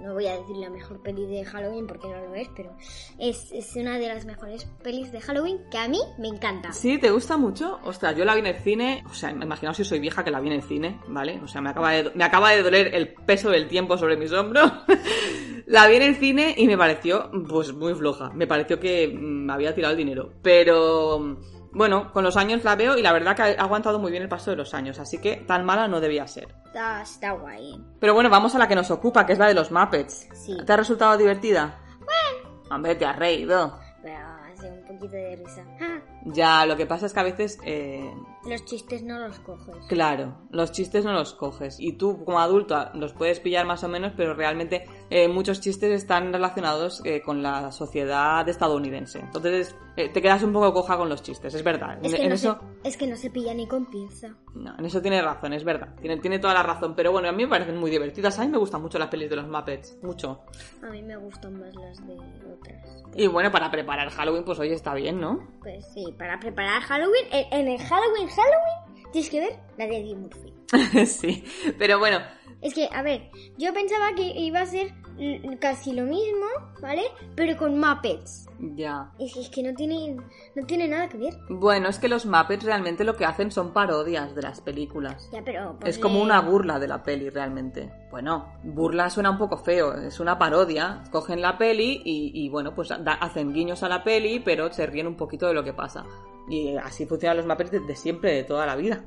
No 0.00 0.14
voy 0.14 0.26
a 0.26 0.38
decir 0.38 0.56
la 0.56 0.70
mejor 0.70 1.02
peli 1.02 1.26
de 1.26 1.44
Halloween 1.44 1.86
porque 1.86 2.08
no 2.08 2.18
lo 2.18 2.34
es, 2.34 2.48
pero 2.54 2.76
es, 3.18 3.52
una 3.76 3.98
de 3.98 4.08
las 4.08 4.24
mejores 4.24 4.66
pelis 4.82 5.12
de 5.12 5.20
Halloween 5.20 5.60
que 5.70 5.78
a 5.78 5.88
mí 5.88 6.00
me 6.18 6.28
encanta. 6.28 6.72
¿Sí? 6.72 6.98
¿Te 6.98 7.10
gusta 7.10 7.36
mucho? 7.36 7.78
Ostras, 7.84 8.16
yo 8.16 8.24
la 8.24 8.34
vi 8.34 8.40
en 8.40 8.46
el 8.46 8.56
cine. 8.56 9.04
O 9.10 9.14
sea, 9.14 9.30
imaginaos 9.30 9.76
si 9.76 9.84
soy 9.84 9.98
vieja 9.98 10.24
que 10.24 10.30
la 10.30 10.40
vi 10.40 10.48
en 10.48 10.54
el 10.54 10.62
cine, 10.62 11.00
¿vale? 11.08 11.40
O 11.42 11.48
sea, 11.48 11.60
me 11.60 11.70
acaba 11.70 11.92
de, 11.92 12.10
me 12.14 12.24
acaba 12.24 12.50
de 12.50 12.62
doler 12.62 12.94
el 12.94 13.14
peso 13.14 13.50
del 13.50 13.68
tiempo 13.68 13.98
sobre 13.98 14.16
mis 14.16 14.32
hombros. 14.32 14.70
la 15.66 15.86
vi 15.88 15.96
en 15.96 16.02
el 16.02 16.16
cine 16.16 16.54
y 16.56 16.66
me 16.66 16.78
pareció, 16.78 17.30
pues, 17.48 17.72
muy 17.72 17.94
floja. 17.94 18.30
Me 18.34 18.46
pareció 18.46 18.78
que 18.80 19.08
mm, 19.08 19.46
me 19.46 19.52
había 19.52 19.74
tirado 19.74 19.92
el 19.92 19.98
dinero. 19.98 20.32
Pero. 20.42 21.38
Bueno, 21.72 22.10
con 22.10 22.24
los 22.24 22.38
años 22.38 22.64
la 22.64 22.74
veo 22.74 22.96
y 22.96 23.02
la 23.02 23.12
verdad 23.12 23.36
que 23.36 23.42
ha 23.42 23.62
aguantado 23.62 23.98
muy 23.98 24.10
bien 24.10 24.22
el 24.22 24.30
paso 24.30 24.50
de 24.50 24.56
los 24.56 24.72
años, 24.72 24.98
así 24.98 25.18
que 25.18 25.36
tan 25.36 25.66
mala 25.66 25.86
no 25.88 26.00
debía 26.00 26.26
ser. 26.26 26.48
Está, 26.76 27.00
está 27.00 27.30
guay. 27.32 27.82
Pero 27.98 28.12
bueno, 28.12 28.28
vamos 28.28 28.54
a 28.54 28.58
la 28.58 28.68
que 28.68 28.74
nos 28.74 28.90
ocupa, 28.90 29.24
que 29.24 29.32
es 29.32 29.38
la 29.38 29.46
de 29.48 29.54
los 29.54 29.70
Muppets. 29.72 30.28
Sí. 30.34 30.58
¿Te 30.66 30.74
ha 30.74 30.76
resultado 30.76 31.16
divertida? 31.16 31.80
Bueno. 32.00 32.60
Hombre, 32.70 32.94
te 32.96 33.06
has 33.06 33.16
reído. 33.18 33.78
Pero 34.02 34.18
hace 34.52 34.70
un 34.70 34.82
poquito 34.84 35.16
de 35.16 35.36
risa. 35.36 35.64
Ah, 35.80 36.00
Ya, 36.26 36.66
lo 36.66 36.76
que 36.76 36.84
pasa 36.84 37.06
es 37.06 37.14
que 37.14 37.20
a 37.20 37.22
veces, 37.22 37.58
eh, 37.64 38.12
los 38.46 38.62
chistes 38.66 39.02
no 39.02 39.18
los 39.18 39.38
coges. 39.38 39.74
claro, 39.88 40.34
los 40.50 40.70
chistes 40.72 41.06
no 41.06 41.14
los 41.14 41.32
coges. 41.32 41.80
Y 41.80 41.92
tú, 41.94 42.22
como 42.26 42.40
adulto, 42.40 42.90
los 42.92 43.14
puedes 43.14 43.40
pillar 43.40 43.64
más 43.64 43.82
o 43.82 43.88
menos, 43.88 44.12
pero 44.14 44.34
realmente 44.34 44.84
eh, 45.10 45.28
muchos 45.28 45.60
chistes 45.60 45.90
están 45.92 46.32
relacionados 46.32 47.00
eh, 47.04 47.22
con 47.22 47.42
la 47.42 47.70
sociedad 47.72 48.48
estadounidense. 48.48 49.20
Entonces, 49.20 49.74
eh, 49.96 50.08
te 50.08 50.20
quedas 50.20 50.42
un 50.42 50.52
poco 50.52 50.72
coja 50.72 50.96
con 50.96 51.08
los 51.08 51.22
chistes, 51.22 51.54
es 51.54 51.62
verdad. 51.62 51.98
Es 52.02 52.12
En- 52.12 52.16
que, 52.18 52.22
en 52.24 52.28
no 52.30 52.34
eso... 52.34 52.58
se, 52.82 52.88
es 52.88 52.96
que 52.96 53.06
no 53.06 53.16
se 53.16 53.30
pilla 53.30 53.54
ni 53.54 53.66
con 53.66 53.86
pinza. 53.86 54.34
No, 54.54 54.74
en 54.78 54.84
eso 54.84 55.00
tiene 55.02 55.22
razón, 55.22 55.52
es 55.52 55.64
verdad. 55.64 55.94
Tiene, 56.00 56.16
tiene 56.18 56.38
toda 56.38 56.54
la 56.54 56.62
razón. 56.62 56.94
Pero 56.96 57.12
bueno, 57.12 57.28
a 57.28 57.32
mí 57.32 57.44
me 57.44 57.48
parecen 57.50 57.76
muy 57.78 57.90
divertidas. 57.90 58.38
A 58.38 58.42
mí 58.44 58.48
me 58.48 58.58
gustan 58.58 58.82
mucho 58.82 58.98
las 58.98 59.08
pelis 59.08 59.30
de 59.30 59.36
los 59.36 59.46
Muppets. 59.48 59.96
Mucho. 60.02 60.42
A 60.82 60.90
mí 60.90 61.02
me 61.02 61.16
gustan 61.16 61.58
más 61.60 61.74
las 61.76 62.06
de 62.06 62.14
otras. 62.52 63.04
Y 63.14 63.26
bueno, 63.28 63.50
para 63.52 63.70
preparar 63.70 64.10
Halloween, 64.10 64.44
pues 64.44 64.58
hoy 64.58 64.72
está 64.72 64.94
bien, 64.94 65.20
¿no? 65.20 65.40
Pues 65.60 65.84
sí, 65.94 66.04
para 66.18 66.38
preparar 66.40 66.82
Halloween, 66.82 67.26
en, 67.32 67.60
en 67.60 67.68
el 67.68 67.78
Halloween, 67.80 68.28
Halloween, 68.28 69.12
tienes 69.12 69.30
que 69.30 69.40
ver 69.40 69.58
la 69.78 69.86
de 69.86 69.98
Eddie 69.98 70.16
Murphy. 70.16 70.52
sí. 71.06 71.44
Pero 71.78 71.98
bueno, 71.98 72.18
Es 72.66 72.74
que, 72.74 72.88
a 72.92 73.02
ver, 73.02 73.30
yo 73.58 73.72
pensaba 73.72 74.12
que 74.16 74.22
iba 74.40 74.60
a 74.60 74.66
ser 74.66 74.92
l- 75.18 75.56
casi 75.60 75.92
lo 75.92 76.02
mismo, 76.02 76.46
¿vale? 76.82 77.02
Pero 77.36 77.56
con 77.56 77.78
Muppets. 77.78 78.46
Ya. 78.74 79.12
Es, 79.20 79.36
es 79.36 79.48
que 79.50 79.62
no 79.62 79.72
tiene, 79.74 80.16
no 80.54 80.66
tiene 80.66 80.88
nada 80.88 81.08
que 81.08 81.16
ver. 81.18 81.34
Bueno, 81.48 81.88
es 81.88 81.98
que 82.00 82.08
los 82.08 82.26
Muppets 82.26 82.64
realmente 82.64 83.04
lo 83.04 83.14
que 83.16 83.24
hacen 83.24 83.52
son 83.52 83.72
parodias 83.72 84.34
de 84.34 84.42
las 84.42 84.60
películas. 84.62 85.28
Ya, 85.32 85.42
pero... 85.44 85.78
Es 85.84 85.98
como 85.98 86.20
una 86.20 86.40
burla 86.40 86.80
de 86.80 86.88
la 86.88 87.02
peli 87.04 87.30
realmente. 87.30 87.88
Bueno, 88.10 88.52
burla 88.64 89.10
suena 89.10 89.30
un 89.30 89.38
poco 89.38 89.58
feo, 89.58 89.94
es 89.94 90.18
una 90.18 90.36
parodia. 90.38 91.04
Cogen 91.12 91.40
la 91.42 91.58
peli 91.58 92.02
y, 92.04 92.32
y, 92.34 92.48
bueno, 92.48 92.74
pues 92.74 92.88
da- 92.88 93.12
hacen 93.20 93.52
guiños 93.52 93.84
a 93.84 93.88
la 93.88 94.02
peli, 94.02 94.40
pero 94.40 94.72
se 94.72 94.86
ríen 94.86 95.06
un 95.06 95.16
poquito 95.16 95.46
de 95.46 95.54
lo 95.54 95.62
que 95.62 95.72
pasa. 95.72 96.04
Y 96.48 96.74
así 96.76 97.06
funcionan 97.06 97.36
los 97.36 97.46
Muppets 97.46 97.70
desde 97.70 97.94
siempre, 97.94 98.32
de 98.32 98.42
toda 98.44 98.66
la 98.66 98.74
vida. 98.74 99.04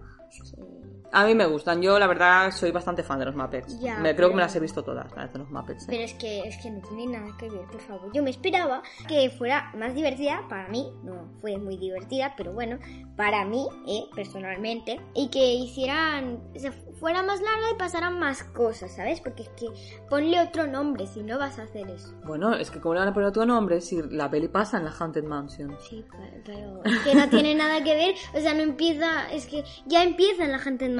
A 1.11 1.25
mí 1.25 1.33
me 1.33 1.45
gustan, 1.45 1.81
yo 1.81 1.97
la 1.97 2.07
verdad 2.07 2.51
soy 2.51 2.71
bastante 2.71 3.03
fan 3.03 3.19
de 3.19 3.25
los 3.25 3.35
Muppets. 3.35 3.79
Ya, 3.79 3.97
me, 3.99 4.15
creo 4.15 4.29
que 4.29 4.35
me 4.35 4.41
las 4.41 4.55
he 4.55 4.59
visto 4.59 4.83
todas, 4.83 5.11
las 5.15 5.33
de 5.33 5.39
los 5.39 5.49
Muppets. 5.49 5.83
¿eh? 5.83 5.87
Pero 5.89 6.03
es 6.03 6.13
que, 6.13 6.39
es 6.41 6.57
que 6.57 6.69
no 6.69 6.81
tiene 6.81 7.17
nada 7.17 7.35
que 7.37 7.49
ver, 7.49 7.65
por 7.65 7.81
favor. 7.81 8.11
Yo 8.13 8.21
me 8.21 8.29
esperaba 8.29 8.83
que 9.07 9.29
fuera 9.31 9.71
más 9.75 9.95
divertida, 9.95 10.41
para 10.47 10.67
mí, 10.67 10.91
no 11.03 11.29
fue 11.41 11.57
muy 11.57 11.77
divertida, 11.77 12.33
pero 12.37 12.53
bueno, 12.53 12.77
para 13.15 13.43
mí, 13.45 13.67
eh, 13.87 14.05
personalmente, 14.15 14.99
y 15.15 15.29
que 15.29 15.53
hicieran, 15.55 16.39
se 16.55 16.71
fuera 16.71 17.23
más 17.23 17.41
larga 17.41 17.71
y 17.73 17.77
pasaran 17.77 18.19
más 18.19 18.43
cosas, 18.43 18.95
¿sabes? 18.95 19.21
Porque 19.21 19.43
es 19.43 19.49
que 19.49 19.67
ponle 20.09 20.39
otro 20.39 20.67
nombre 20.67 21.07
si 21.07 21.23
no 21.23 21.39
vas 21.39 21.57
a 21.57 21.63
hacer 21.63 21.89
eso. 21.89 22.13
Bueno, 22.25 22.53
es 22.53 22.69
que 22.69 22.79
como 22.79 22.93
le 22.93 22.99
van 22.99 23.09
a 23.09 23.13
poner 23.13 23.29
otro 23.29 23.45
nombre 23.45 23.81
si 23.81 24.01
la 24.11 24.29
peli 24.29 24.47
pasa 24.47 24.77
en 24.77 24.85
la 24.85 24.91
Haunted 24.91 25.23
Mansion. 25.23 25.75
Sí, 25.79 26.05
pero, 26.11 26.43
pero 26.45 26.83
es 26.85 26.99
que 26.99 27.15
no 27.15 27.29
tiene 27.29 27.55
nada 27.55 27.83
que 27.83 27.95
ver, 27.95 28.15
o 28.35 28.39
sea, 28.39 28.53
no 28.53 28.61
empieza, 28.61 29.31
es 29.31 29.45
que 29.47 29.63
ya 29.85 30.03
empieza 30.03 30.43
en 30.43 30.51
la 30.51 30.59
Haunted 30.59 30.89
Mansion. 30.89 30.98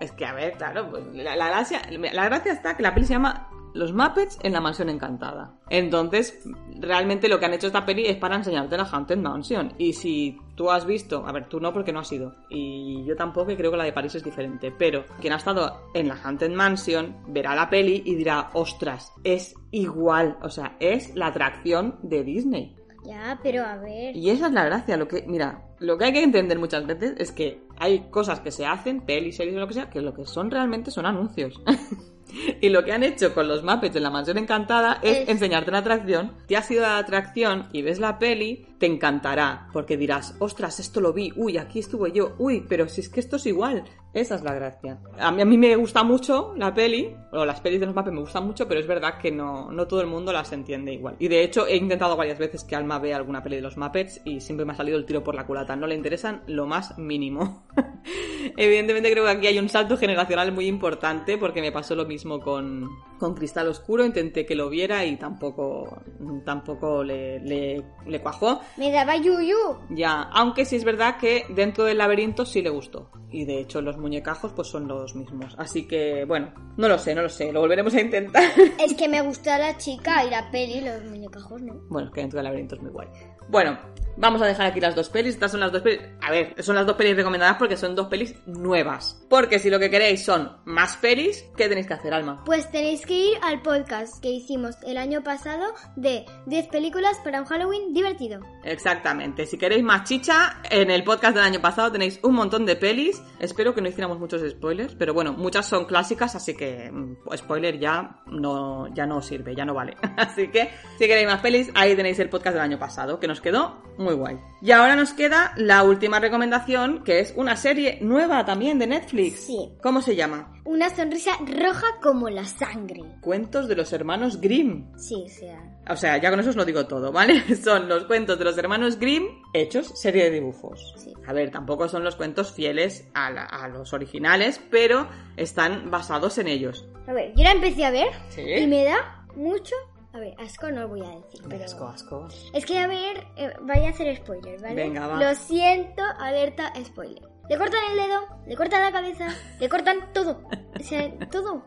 Es 0.00 0.12
que, 0.12 0.26
a 0.26 0.32
ver, 0.32 0.52
claro, 0.54 0.90
pues 0.90 1.04
la, 1.12 1.36
la 1.36 1.48
gracia, 1.48 1.82
la 1.90 2.24
gracia 2.24 2.52
está 2.52 2.76
que 2.76 2.82
la 2.82 2.94
peli 2.94 3.06
se 3.06 3.14
llama 3.14 3.48
Los 3.74 3.92
Muppets 3.92 4.38
en 4.42 4.52
la 4.52 4.60
Mansión 4.60 4.88
Encantada. 4.88 5.54
Entonces, 5.68 6.46
realmente 6.78 7.28
lo 7.28 7.38
que 7.38 7.46
han 7.46 7.54
hecho 7.54 7.66
esta 7.66 7.86
peli 7.86 8.06
es 8.06 8.16
para 8.16 8.36
enseñarte 8.36 8.76
la 8.76 8.84
Haunted 8.84 9.18
Mansion. 9.18 9.72
Y 9.78 9.92
si 9.92 10.38
tú 10.54 10.70
has 10.70 10.86
visto, 10.86 11.24
a 11.26 11.32
ver, 11.32 11.48
tú 11.48 11.60
no 11.60 11.72
porque 11.72 11.92
no 11.92 12.00
has 12.00 12.12
ido, 12.12 12.34
y 12.48 13.04
yo 13.04 13.16
tampoco, 13.16 13.50
y 13.50 13.56
creo 13.56 13.70
que 13.70 13.76
la 13.76 13.84
de 13.84 13.92
París 13.92 14.14
es 14.14 14.24
diferente, 14.24 14.72
pero 14.76 15.04
quien 15.20 15.32
ha 15.32 15.36
estado 15.36 15.90
en 15.94 16.08
la 16.08 16.16
Haunted 16.22 16.50
Mansion 16.50 17.16
verá 17.28 17.54
la 17.54 17.70
peli 17.70 18.02
y 18.04 18.14
dirá, 18.14 18.50
ostras, 18.52 19.12
es 19.24 19.54
igual, 19.70 20.36
o 20.42 20.50
sea, 20.50 20.76
es 20.80 21.14
la 21.14 21.28
atracción 21.28 21.98
de 22.02 22.24
Disney. 22.24 22.76
Ya, 23.04 23.38
pero 23.42 23.64
a 23.64 23.76
ver. 23.76 24.14
Y 24.14 24.30
esa 24.30 24.48
es 24.48 24.52
la 24.52 24.64
gracia, 24.64 24.96
lo 24.96 25.08
que, 25.08 25.24
mira, 25.26 25.62
lo 25.78 25.96
que 25.96 26.04
hay 26.04 26.12
que 26.12 26.22
entender 26.22 26.58
muchas 26.58 26.86
veces 26.86 27.14
es 27.16 27.32
que 27.32 27.62
hay 27.80 28.06
cosas 28.10 28.38
que 28.40 28.52
se 28.52 28.64
hacen, 28.66 29.00
pelis, 29.00 29.36
series 29.36 29.56
o 29.56 29.58
lo 29.60 29.66
que 29.66 29.74
sea, 29.74 29.90
que 29.90 30.00
lo 30.00 30.14
que 30.14 30.24
son 30.26 30.50
realmente 30.50 30.90
son 30.92 31.06
anuncios. 31.06 31.60
y 32.60 32.68
lo 32.68 32.84
que 32.84 32.92
han 32.92 33.02
hecho 33.02 33.34
con 33.34 33.48
los 33.48 33.64
Muppets 33.64 33.96
en 33.96 34.02
la 34.04 34.10
Mansión 34.10 34.38
Encantada 34.38 35.00
es 35.02 35.18
Es- 35.18 35.28
enseñarte 35.28 35.70
una 35.70 35.78
atracción. 35.78 36.32
Te 36.46 36.56
has 36.56 36.70
ido 36.70 36.84
a 36.86 36.90
la 36.90 36.98
atracción 36.98 37.68
y 37.72 37.82
ves 37.82 37.98
la 37.98 38.18
peli, 38.18 38.66
te 38.78 38.86
encantará, 38.86 39.68
porque 39.72 39.96
dirás, 39.96 40.36
ostras, 40.38 40.78
esto 40.78 41.00
lo 41.00 41.12
vi, 41.12 41.32
uy, 41.36 41.58
aquí 41.58 41.78
estuve 41.80 42.12
yo, 42.12 42.34
uy, 42.38 42.64
pero 42.68 42.88
si 42.88 43.00
es 43.00 43.08
que 43.08 43.20
esto 43.20 43.36
es 43.36 43.46
igual. 43.46 43.84
Esa 44.12 44.34
es 44.34 44.42
la 44.42 44.54
gracia. 44.54 44.98
A 45.18 45.30
mí, 45.30 45.42
a 45.42 45.44
mí 45.44 45.56
me 45.56 45.76
gusta 45.76 46.02
mucho 46.02 46.52
la 46.56 46.74
peli, 46.74 47.14
o 47.32 47.44
las 47.44 47.60
pelis 47.60 47.78
de 47.78 47.86
los 47.86 47.94
Muppets 47.94 48.14
me 48.14 48.20
gustan 48.20 48.44
mucho, 48.44 48.66
pero 48.66 48.80
es 48.80 48.86
verdad 48.86 49.18
que 49.18 49.30
no, 49.30 49.70
no 49.70 49.86
todo 49.86 50.00
el 50.00 50.08
mundo 50.08 50.32
las 50.32 50.52
entiende 50.52 50.92
igual. 50.92 51.16
Y 51.18 51.28
de 51.28 51.44
hecho 51.44 51.66
he 51.66 51.76
intentado 51.76 52.16
varias 52.16 52.38
veces 52.38 52.64
que 52.64 52.74
Alma 52.74 52.98
vea 52.98 53.16
alguna 53.16 53.42
peli 53.42 53.56
de 53.56 53.62
los 53.62 53.76
Muppets 53.76 54.20
y 54.24 54.40
siempre 54.40 54.66
me 54.66 54.72
ha 54.72 54.76
salido 54.76 54.98
el 54.98 55.06
tiro 55.06 55.22
por 55.22 55.34
la 55.34 55.46
culata. 55.46 55.76
No 55.76 55.86
le 55.86 55.94
interesan 55.94 56.42
lo 56.46 56.66
más 56.66 56.98
mínimo. 56.98 57.66
Evidentemente 58.56 59.10
creo 59.12 59.24
que 59.24 59.30
aquí 59.30 59.46
hay 59.46 59.58
un 59.58 59.68
salto 59.68 59.96
generacional 59.96 60.52
muy 60.52 60.66
importante 60.66 61.38
porque 61.38 61.60
me 61.60 61.70
pasó 61.70 61.94
lo 61.94 62.06
mismo 62.06 62.40
con, 62.40 62.88
con 63.18 63.34
Cristal 63.34 63.68
Oscuro. 63.68 64.04
Intenté 64.04 64.44
que 64.44 64.56
lo 64.56 64.68
viera 64.68 65.04
y 65.04 65.16
tampoco, 65.16 66.02
tampoco 66.44 67.04
le, 67.04 67.38
le, 67.40 67.84
le 68.06 68.20
cuajó. 68.20 68.60
Me 68.76 68.90
daba 68.90 69.16
yuyu. 69.16 69.78
Ya, 69.90 70.22
aunque 70.22 70.64
sí 70.64 70.76
es 70.76 70.84
verdad 70.84 71.18
que 71.18 71.44
dentro 71.50 71.84
del 71.84 71.98
laberinto 71.98 72.44
sí 72.44 72.62
le 72.62 72.70
gustó. 72.70 73.10
Y 73.30 73.44
de 73.44 73.60
hecho 73.60 73.80
los 73.80 73.96
muñecajos 74.00 74.52
pues 74.52 74.68
son 74.68 74.88
los 74.88 75.14
mismos. 75.14 75.54
Así 75.58 75.86
que, 75.86 76.24
bueno, 76.24 76.52
no 76.76 76.88
lo 76.88 76.98
sé, 76.98 77.14
no 77.14 77.22
lo 77.22 77.28
sé. 77.28 77.52
Lo 77.52 77.60
volveremos 77.60 77.94
a 77.94 78.00
intentar. 78.00 78.50
Es 78.78 78.94
que 78.94 79.08
me 79.08 79.20
gusta 79.20 79.58
la 79.58 79.76
chica 79.76 80.24
y 80.24 80.30
la 80.30 80.50
peli, 80.50 80.80
los 80.80 81.04
muñecajos 81.04 81.60
no. 81.62 81.74
bueno, 81.88 82.08
es 82.08 82.14
que 82.14 82.20
dentro 82.20 82.38
del 82.38 82.44
laberinto 82.44 82.76
es 82.76 82.82
muy 82.82 82.90
guay. 82.90 83.08
Bueno, 83.48 83.78
vamos 84.16 84.42
a 84.42 84.46
dejar 84.46 84.66
aquí 84.66 84.80
las 84.80 84.94
dos 84.94 85.08
pelis. 85.08 85.34
Estas 85.34 85.50
son 85.50 85.60
las 85.60 85.72
dos 85.72 85.82
pelis... 85.82 86.00
A 86.20 86.30
ver, 86.30 86.54
son 86.62 86.76
las 86.76 86.86
dos 86.86 86.96
pelis 86.96 87.16
recomendadas 87.16 87.56
porque 87.56 87.76
son 87.76 87.94
dos 87.94 88.08
pelis 88.08 88.34
nuevas. 88.46 89.24
Porque 89.28 89.58
si 89.58 89.70
lo 89.70 89.78
que 89.78 89.90
queréis 89.90 90.24
son 90.24 90.56
más 90.64 90.96
pelis, 90.96 91.44
¿qué 91.56 91.68
tenéis 91.68 91.86
que 91.86 91.94
hacer, 91.94 92.12
Alma? 92.12 92.42
Pues 92.44 92.70
tenéis 92.70 93.04
que 93.06 93.14
ir 93.14 93.38
al 93.42 93.62
podcast 93.62 94.22
que 94.22 94.30
hicimos 94.30 94.76
el 94.86 94.96
año 94.96 95.22
pasado 95.22 95.74
de 95.96 96.24
10 96.46 96.68
películas 96.68 97.18
para 97.24 97.40
un 97.40 97.46
Halloween 97.46 97.92
divertido. 97.92 98.40
Exactamente. 98.64 99.46
Si 99.46 99.58
queréis 99.58 99.82
más 99.82 100.04
chicha, 100.04 100.60
en 100.70 100.90
el 100.90 101.04
podcast 101.04 101.34
del 101.34 101.44
año 101.44 101.60
pasado 101.60 101.92
tenéis 101.92 102.20
un 102.22 102.34
montón 102.34 102.66
de 102.66 102.76
pelis. 102.76 103.22
Espero 103.38 103.74
que 103.74 103.80
no 103.80 103.88
hiciéramos 103.88 104.18
muchos 104.18 104.42
spoilers, 104.48 104.94
pero 104.94 105.14
bueno, 105.14 105.32
muchas 105.32 105.66
son 105.66 105.84
clásicas, 105.84 106.34
así 106.34 106.54
que 106.54 106.90
mm, 106.90 107.36
spoiler 107.36 107.78
ya 107.78 108.22
no, 108.26 108.92
ya 108.94 109.06
no 109.06 109.22
sirve, 109.22 109.54
ya 109.54 109.64
no 109.64 109.74
vale. 109.74 109.96
Así 110.16 110.48
que 110.48 110.70
si 110.98 111.06
queréis 111.06 111.26
más 111.26 111.40
pelis, 111.40 111.70
ahí 111.74 111.96
tenéis 111.96 112.18
el 112.18 112.28
podcast 112.28 112.54
del 112.54 112.62
año 112.62 112.78
pasado, 112.78 113.18
que 113.18 113.26
nos 113.26 113.40
quedó 113.40 113.82
muy 114.00 114.14
guay. 114.14 114.38
Y 114.62 114.72
ahora 114.72 114.96
nos 114.96 115.12
queda 115.12 115.52
la 115.56 115.82
última 115.82 116.18
recomendación, 116.20 117.02
que 117.04 117.20
es 117.20 117.32
una 117.36 117.56
serie 117.56 117.98
nueva 118.02 118.44
también 118.44 118.78
de 118.78 118.86
Netflix. 118.86 119.46
Sí. 119.46 119.70
¿Cómo 119.82 120.02
se 120.02 120.16
llama? 120.16 120.52
Una 120.64 120.90
sonrisa 120.94 121.32
roja 121.46 121.86
como 122.02 122.28
la 122.28 122.44
sangre. 122.44 123.02
Cuentos 123.20 123.68
de 123.68 123.76
los 123.76 123.92
hermanos 123.92 124.40
Grimm. 124.40 124.92
Sí, 124.98 125.26
sea. 125.28 125.62
O 125.88 125.96
sea, 125.96 126.16
ya 126.18 126.30
con 126.30 126.40
eso 126.40 126.50
os 126.50 126.56
lo 126.56 126.64
digo 126.64 126.86
todo, 126.86 127.12
¿vale? 127.12 127.42
Son 127.62 127.88
los 127.88 128.04
cuentos 128.04 128.38
de 128.38 128.44
los 128.44 128.58
hermanos 128.58 128.98
Grimm 128.98 129.24
hechos 129.54 129.92
serie 130.00 130.24
de 130.24 130.30
dibujos. 130.32 130.94
Sí. 130.96 131.12
A 131.26 131.32
ver, 131.32 131.50
tampoco 131.50 131.88
son 131.88 132.04
los 132.04 132.16
cuentos 132.16 132.52
fieles 132.52 133.08
a, 133.14 133.30
la- 133.30 133.44
a 133.44 133.68
los 133.68 133.92
originales, 133.92 134.60
pero 134.70 135.08
están 135.36 135.90
basados 135.90 136.38
en 136.38 136.48
ellos. 136.48 136.86
A 137.06 137.12
ver, 137.12 137.32
yo 137.36 137.44
la 137.44 137.52
empecé 137.52 137.84
a 137.84 137.90
ver 137.90 138.08
Sí. 138.28 138.42
y 138.42 138.66
me 138.66 138.84
da 138.84 139.24
mucho. 139.36 139.74
A 140.12 140.18
ver, 140.18 140.34
asco 140.38 140.70
no 140.70 140.88
voy 140.88 141.02
a 141.02 141.10
decir, 141.10 141.40
pero. 141.48 141.64
Asco, 141.64 141.86
asco. 141.86 142.28
Es 142.52 142.66
que 142.66 142.78
a 142.78 142.88
ver, 142.88 143.26
eh, 143.36 143.52
vaya 143.60 143.88
a 143.88 143.90
hacer 143.90 144.16
spoiler, 144.16 144.60
¿vale? 144.60 144.74
Venga, 144.74 145.06
va. 145.06 145.22
Lo 145.22 145.34
siento, 145.36 146.02
alerta, 146.18 146.72
spoiler. 146.84 147.22
Le 147.48 147.58
cortan 147.58 147.80
el 147.90 147.96
dedo, 147.96 148.20
le 148.46 148.56
cortan 148.56 148.82
la 148.82 148.92
cabeza, 148.92 149.28
le 149.58 149.68
cortan 149.68 150.12
todo. 150.12 150.42
O 150.78 150.82
sea, 150.82 151.10
todo. 151.30 151.64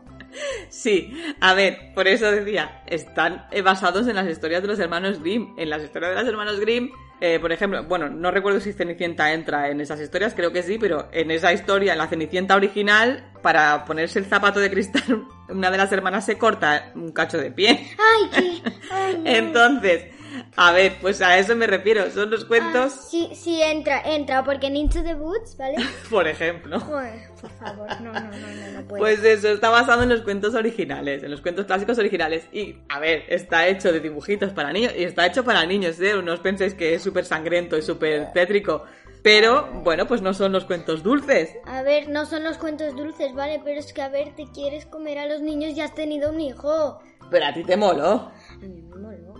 Sí, 0.68 1.14
a 1.40 1.54
ver, 1.54 1.92
por 1.94 2.08
eso 2.08 2.30
decía, 2.30 2.82
están 2.86 3.46
eh, 3.52 3.62
basados 3.62 4.08
en 4.08 4.16
las 4.16 4.26
historias 4.26 4.62
de 4.62 4.68
los 4.68 4.78
hermanos 4.78 5.20
Grimm. 5.20 5.54
En 5.58 5.70
las 5.70 5.82
historias 5.82 6.14
de 6.14 6.20
los 6.20 6.28
hermanos 6.28 6.58
Grimm, 6.60 6.90
eh, 7.26 7.40
por 7.40 7.50
ejemplo, 7.52 7.82
bueno, 7.84 8.10
no 8.10 8.30
recuerdo 8.30 8.60
si 8.60 8.74
Cenicienta 8.74 9.32
entra 9.32 9.70
en 9.70 9.80
esas 9.80 9.98
historias, 9.98 10.34
creo 10.34 10.52
que 10.52 10.62
sí, 10.62 10.76
pero 10.78 11.08
en 11.10 11.30
esa 11.30 11.54
historia, 11.54 11.92
en 11.92 11.98
la 11.98 12.06
Cenicienta 12.06 12.54
original, 12.54 13.32
para 13.40 13.86
ponerse 13.86 14.18
el 14.18 14.26
zapato 14.26 14.60
de 14.60 14.70
cristal, 14.70 15.24
una 15.48 15.70
de 15.70 15.78
las 15.78 15.90
hermanas 15.90 16.26
se 16.26 16.36
corta 16.36 16.92
un 16.94 17.12
cacho 17.12 17.38
de 17.38 17.50
pie. 17.50 17.88
Ay, 17.98 18.30
qué. 18.30 18.70
Ay. 18.90 19.22
Entonces, 19.24 20.13
a 20.56 20.72
ver, 20.72 20.96
pues 21.00 21.20
a 21.22 21.38
eso 21.38 21.54
me 21.56 21.66
refiero. 21.66 22.10
Son 22.10 22.30
los 22.30 22.44
Ah, 22.44 22.48
cuentos, 22.48 22.92
sí, 23.10 23.30
sí, 23.34 23.62
entra, 23.62 24.00
entra, 24.02 24.44
porque 24.44 24.66
en 24.68 24.76
Into 24.76 25.02
the 25.02 25.14
Woods, 25.14 25.56
¿vale? 25.56 25.76
por 26.10 26.26
ejemplo. 26.28 26.80
Joder, 26.80 27.28
por 27.40 27.50
favor, 27.50 27.88
no, 28.00 28.12
no, 28.12 28.20
no, 28.20 28.28
no, 28.30 28.80
no 28.80 28.88
puedo. 28.88 29.00
Pues 29.02 29.22
eso, 29.24 29.48
está 29.48 29.70
basado 29.70 30.02
en 30.02 30.08
los 30.08 30.22
cuentos 30.22 30.54
originales, 30.54 31.22
en 31.22 31.30
los 31.30 31.40
cuentos 31.40 31.66
clásicos 31.66 31.98
originales. 31.98 32.46
Y, 32.52 32.76
a 32.88 32.98
ver, 32.98 33.24
está 33.28 33.66
hecho 33.68 33.92
de 33.92 34.00
dibujitos 34.00 34.52
para 34.52 34.72
niños 34.72 34.92
y 34.96 35.04
está 35.04 35.26
hecho 35.26 35.44
para 35.44 35.64
niños, 35.66 36.00
¿eh? 36.00 36.14
No 36.22 36.32
os 36.32 36.40
penséis 36.40 36.74
que 36.74 36.94
es 36.94 37.02
súper 37.02 37.24
sangriento 37.24 37.76
y 37.78 37.82
súper 37.82 38.32
tétrico. 38.32 38.84
Pero, 39.22 39.70
bueno, 39.82 40.06
pues 40.06 40.20
no 40.20 40.34
son 40.34 40.52
los 40.52 40.66
cuentos 40.66 41.02
dulces. 41.02 41.48
A 41.64 41.80
ver, 41.82 42.10
no 42.10 42.26
son 42.26 42.44
los 42.44 42.58
cuentos 42.58 42.94
dulces, 42.94 43.32
¿vale? 43.34 43.58
Pero 43.64 43.80
es 43.80 43.92
que, 43.94 44.02
a 44.02 44.10
ver, 44.10 44.34
te 44.36 44.44
quieres 44.52 44.84
comer 44.84 45.18
a 45.18 45.26
los 45.26 45.40
niños 45.40 45.72
y 45.74 45.80
has 45.80 45.94
tenido 45.94 46.28
un 46.30 46.40
hijo. 46.40 47.00
Pero 47.30 47.46
a 47.46 47.54
ti 47.54 47.64
te 47.64 47.74
moló. 47.74 48.30
A 48.50 48.56
mí 48.60 48.68
me 48.82 48.82
moló. 48.96 49.34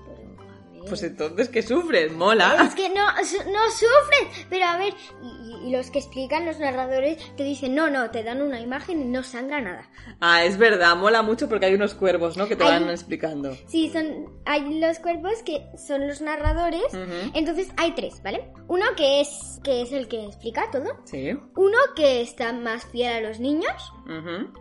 Pues 0.88 1.02
entonces, 1.02 1.48
¿qué 1.48 1.62
sufres? 1.62 2.12
Mola. 2.12 2.56
Es 2.66 2.74
que 2.74 2.88
no, 2.90 3.06
su- 3.24 3.50
no 3.50 3.60
sufres, 3.70 4.46
pero 4.50 4.64
a 4.66 4.76
ver, 4.76 4.94
y, 5.22 5.68
y 5.68 5.70
los 5.72 5.90
que 5.90 5.98
explican 5.98 6.44
los 6.46 6.58
narradores 6.58 7.18
te 7.36 7.42
dicen, 7.44 7.74
no, 7.74 7.90
no, 7.90 8.10
te 8.10 8.22
dan 8.22 8.42
una 8.42 8.60
imagen 8.60 9.00
y 9.00 9.04
no 9.04 9.22
sangra 9.22 9.60
nada. 9.60 9.88
Ah, 10.20 10.44
es 10.44 10.58
verdad, 10.58 10.96
mola 10.96 11.22
mucho 11.22 11.48
porque 11.48 11.66
hay 11.66 11.74
unos 11.74 11.94
cuervos, 11.94 12.36
¿no? 12.36 12.46
Que 12.48 12.56
te 12.56 12.64
Hay- 12.64 12.80
van 12.82 12.90
explicando. 12.90 13.56
Sí, 13.66 13.90
son, 13.92 14.32
hay 14.44 14.78
los 14.80 14.98
cuerpos 14.98 15.42
que 15.44 15.64
son 15.76 16.06
los 16.06 16.20
narradores, 16.20 16.84
Ujú. 16.92 17.30
entonces 17.34 17.68
hay 17.76 17.92
tres, 17.92 18.22
¿vale? 18.22 18.52
Uno 18.68 18.84
que 18.96 19.20
es, 19.20 19.60
que 19.62 19.82
es 19.82 19.92
el 19.92 20.08
que 20.08 20.24
explica 20.26 20.70
todo, 20.70 20.84
Sí. 21.04 21.30
uno 21.56 21.78
que 21.96 22.20
está 22.20 22.52
más 22.52 22.84
fiel 22.86 23.12
a 23.24 23.28
los 23.28 23.40
niños 23.40 23.72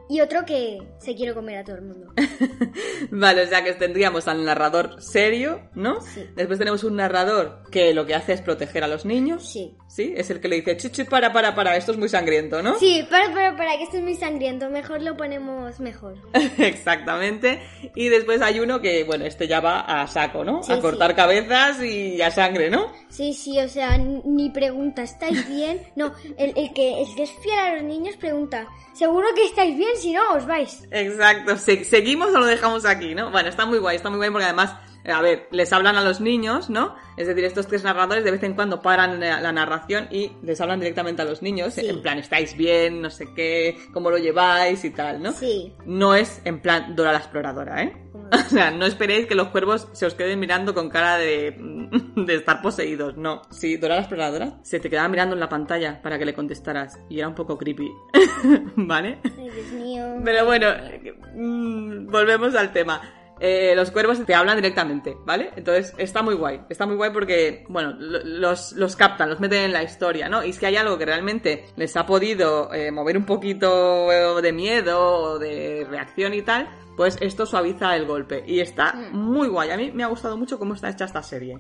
Y 0.10 0.22
otro 0.22 0.46
que 0.46 0.80
se 1.00 1.16
quiere 1.16 1.34
comer 1.34 1.58
a 1.58 1.64
todo 1.64 1.76
el 1.76 1.84
mundo. 1.84 2.14
Vale, 3.12 3.44
o 3.44 3.48
sea 3.48 3.64
que 3.64 3.74
tendríamos 3.74 4.28
al 4.28 4.46
narrador 4.46 5.02
serio, 5.02 5.70
¿no? 5.76 6.02
Sí. 6.02 6.26
Después 6.36 6.60
tenemos 6.60 6.84
un 6.84 6.96
narrador 6.96 7.64
que 7.72 7.94
lo 7.94 8.06
que 8.06 8.16
hace 8.16 8.34
es 8.34 8.42
proteger 8.42 8.84
a 8.84 8.88
los 8.88 9.06
niños. 9.06 9.48
Sí. 9.48 9.76
Sí, 9.88 10.14
es 10.16 10.30
el 10.32 10.40
que 10.40 10.48
le 10.48 10.56
dice, 10.56 10.76
chichi, 10.78 11.04
para, 11.04 11.32
para, 11.32 11.54
para, 11.54 11.78
esto 11.78 11.92
es 11.92 12.00
muy 12.00 12.10
sangriento, 12.10 12.64
¿no? 12.64 12.80
Sí, 12.80 13.06
para, 13.12 13.32
para, 13.32 13.56
para, 13.56 13.78
que 13.78 13.84
esto 13.84 13.98
es 13.98 14.04
muy 14.04 14.16
sangriento. 14.16 14.70
Mejor 14.70 15.02
lo 15.02 15.16
ponemos 15.16 15.80
mejor. 15.80 16.16
Exactamente. 16.58 17.62
Y 17.96 18.10
después 18.10 18.42
hay 18.42 18.60
uno 18.60 18.82
que, 18.82 19.04
bueno, 19.04 19.26
este 19.26 19.48
ya 19.48 19.60
va 19.60 19.82
a 19.82 20.08
saco, 20.08 20.44
¿no? 20.44 20.64
Sí, 20.64 20.74
a 20.74 20.80
cortar 20.80 21.12
sí. 21.12 21.16
cabezas 21.16 21.84
y 21.84 22.22
a 22.22 22.32
sangre, 22.32 22.72
¿no? 22.72 22.92
Sí, 23.10 23.34
sí, 23.34 23.60
o 23.60 23.70
sea, 23.70 23.98
ni 23.98 24.50
pregunta, 24.50 25.04
¿estáis 25.04 25.48
bien? 25.48 25.82
No, 25.96 26.14
el, 26.38 26.54
el 26.58 26.74
que, 26.74 27.02
el 27.02 27.16
que 27.16 27.24
es 27.24 27.32
fiel 27.44 27.60
a 27.60 27.76
los 27.76 27.84
niños 27.84 28.16
pregunta, 28.18 28.68
¿seguro 28.94 29.28
que 29.34 29.46
estáis 29.46 29.78
bien? 29.78 29.92
Si 30.00 30.12
no, 30.14 30.22
os 30.34 30.46
vais. 30.46 30.84
Exacto. 30.92 31.58
Se- 31.58 31.84
¿Seguimos 31.86 32.30
o 32.34 32.40
lo 32.40 32.46
dejamos 32.46 32.86
aquí, 32.86 33.16
no? 33.16 33.32
Bueno, 33.32 33.50
está 33.50 33.66
muy 33.66 33.80
guay, 33.80 33.96
está 33.98 34.10
muy 34.10 34.18
guay 34.18 34.30
porque 34.30 34.46
además, 34.46 34.72
a 35.06 35.22
ver, 35.22 35.48
les 35.52 35.72
hablan 35.74 35.96
a 35.98 36.04
los 36.04 36.22
niños, 36.22 36.70
¿no? 36.70 36.96
Es 37.18 37.28
decir, 37.28 37.44
estos 37.44 37.68
tres 37.68 37.84
narradores 37.84 38.24
de 38.24 38.32
vez 38.32 38.44
en 38.44 38.54
cuando 38.54 38.82
paran 38.82 39.20
la, 39.20 39.52
narración 39.52 40.08
y 40.12 40.32
les 40.42 40.60
hablan 40.62 40.80
directamente 40.80 41.22
a 41.22 41.26
los 41.26 41.42
niños, 41.42 41.74
Sí. 41.74 41.88
en 41.88 42.02
plan, 42.02 42.18
¿estáis 42.18 42.56
bien? 42.58 43.02
No 43.02 43.10
sé 43.10 43.34
qué, 43.36 43.78
¿cómo 43.94 44.10
lo 44.10 44.18
lleváis 44.18 44.84
y 44.86 44.90
tal, 44.92 45.22
¿no? 45.22 45.32
Sí. 45.32 45.74
No 45.86 46.16
es 46.16 46.42
en 46.46 46.60
plan 46.62 46.96
Dora 46.96 47.12
la 47.12 47.20
exploradora, 47.20 47.84
¿eh? 47.84 47.98
O 48.34 48.50
sea, 48.50 48.72
no 48.72 48.86
esperéis 48.86 49.28
que 49.28 49.36
los 49.36 49.50
cuervos 49.50 49.88
se 49.92 50.06
os 50.06 50.16
queden 50.16 50.40
mirando 50.40 50.74
con 50.74 50.90
cara 50.90 51.18
de, 51.18 51.56
de 52.16 52.36
estar 52.36 52.62
poseídos, 52.62 53.16
no. 53.18 53.42
Sí, 53.52 53.78
Dora 53.78 53.96
la 53.96 54.02
exploradora 54.02 54.58
se 54.64 54.80
te 54.80 54.90
quedaba 54.90 55.08
mirando 55.10 55.36
en 55.36 55.40
la 55.40 55.50
pantalla 55.50 56.02
para 56.02 56.18
que 56.18 56.26
le 56.26 56.34
contestaras 56.34 57.00
y 57.10 57.20
era 57.20 57.28
un 57.28 57.36
poco 57.36 57.58
creepy, 57.58 57.92
¿vale? 58.76 59.20
Ay, 59.24 59.50
Dios 59.50 59.72
mío. 59.74 60.06
Pero 60.24 60.46
bueno, 60.46 60.68
mm, 61.36 62.08
volvemos 62.08 62.56
al 62.56 62.72
tema. 62.72 63.02
Eh, 63.46 63.74
los 63.76 63.92
cuervos 63.92 64.26
te 64.26 64.34
hablan 64.34 64.56
directamente, 64.56 65.18
¿vale? 65.26 65.52
Entonces 65.58 65.94
está 65.98 66.22
muy 66.24 66.34
guay, 66.34 66.62
está 66.70 66.86
muy 66.86 66.96
guay 66.96 67.12
porque, 67.12 67.66
bueno, 67.68 67.94
lo- 68.00 68.24
los, 68.24 68.72
los 68.72 68.96
captan, 68.96 69.30
los 69.30 69.42
meten 69.42 69.64
en 69.64 69.74
la 69.74 69.84
historia, 69.84 70.30
¿no? 70.30 70.46
Y 70.46 70.54
si 70.54 70.66
hay 70.66 70.78
algo 70.78 70.98
que 70.98 71.06
realmente 71.06 71.66
les 71.76 71.98
ha 71.98 72.06
podido 72.06 72.74
eh, 72.74 72.90
mover 72.90 73.18
un 73.18 73.26
poquito 73.26 74.08
de 74.42 74.54
miedo 74.54 74.98
o 75.02 75.40
de 75.40 75.86
reacción 75.90 76.34
y 76.34 76.42
tal, 76.42 76.70
pues 76.96 77.18
esto 77.20 77.46
suaviza 77.46 77.96
el 77.98 78.06
golpe. 78.06 78.46
Y 78.48 78.62
está 78.62 78.94
muy 79.12 79.50
guay. 79.50 79.72
A 79.72 79.76
mí 79.78 79.92
me 79.92 80.04
ha 80.04 80.08
gustado 80.08 80.38
mucho 80.38 80.58
cómo 80.58 80.74
está 80.76 80.90
hecha 80.90 81.04
esta 81.04 81.22
serie. 81.22 81.60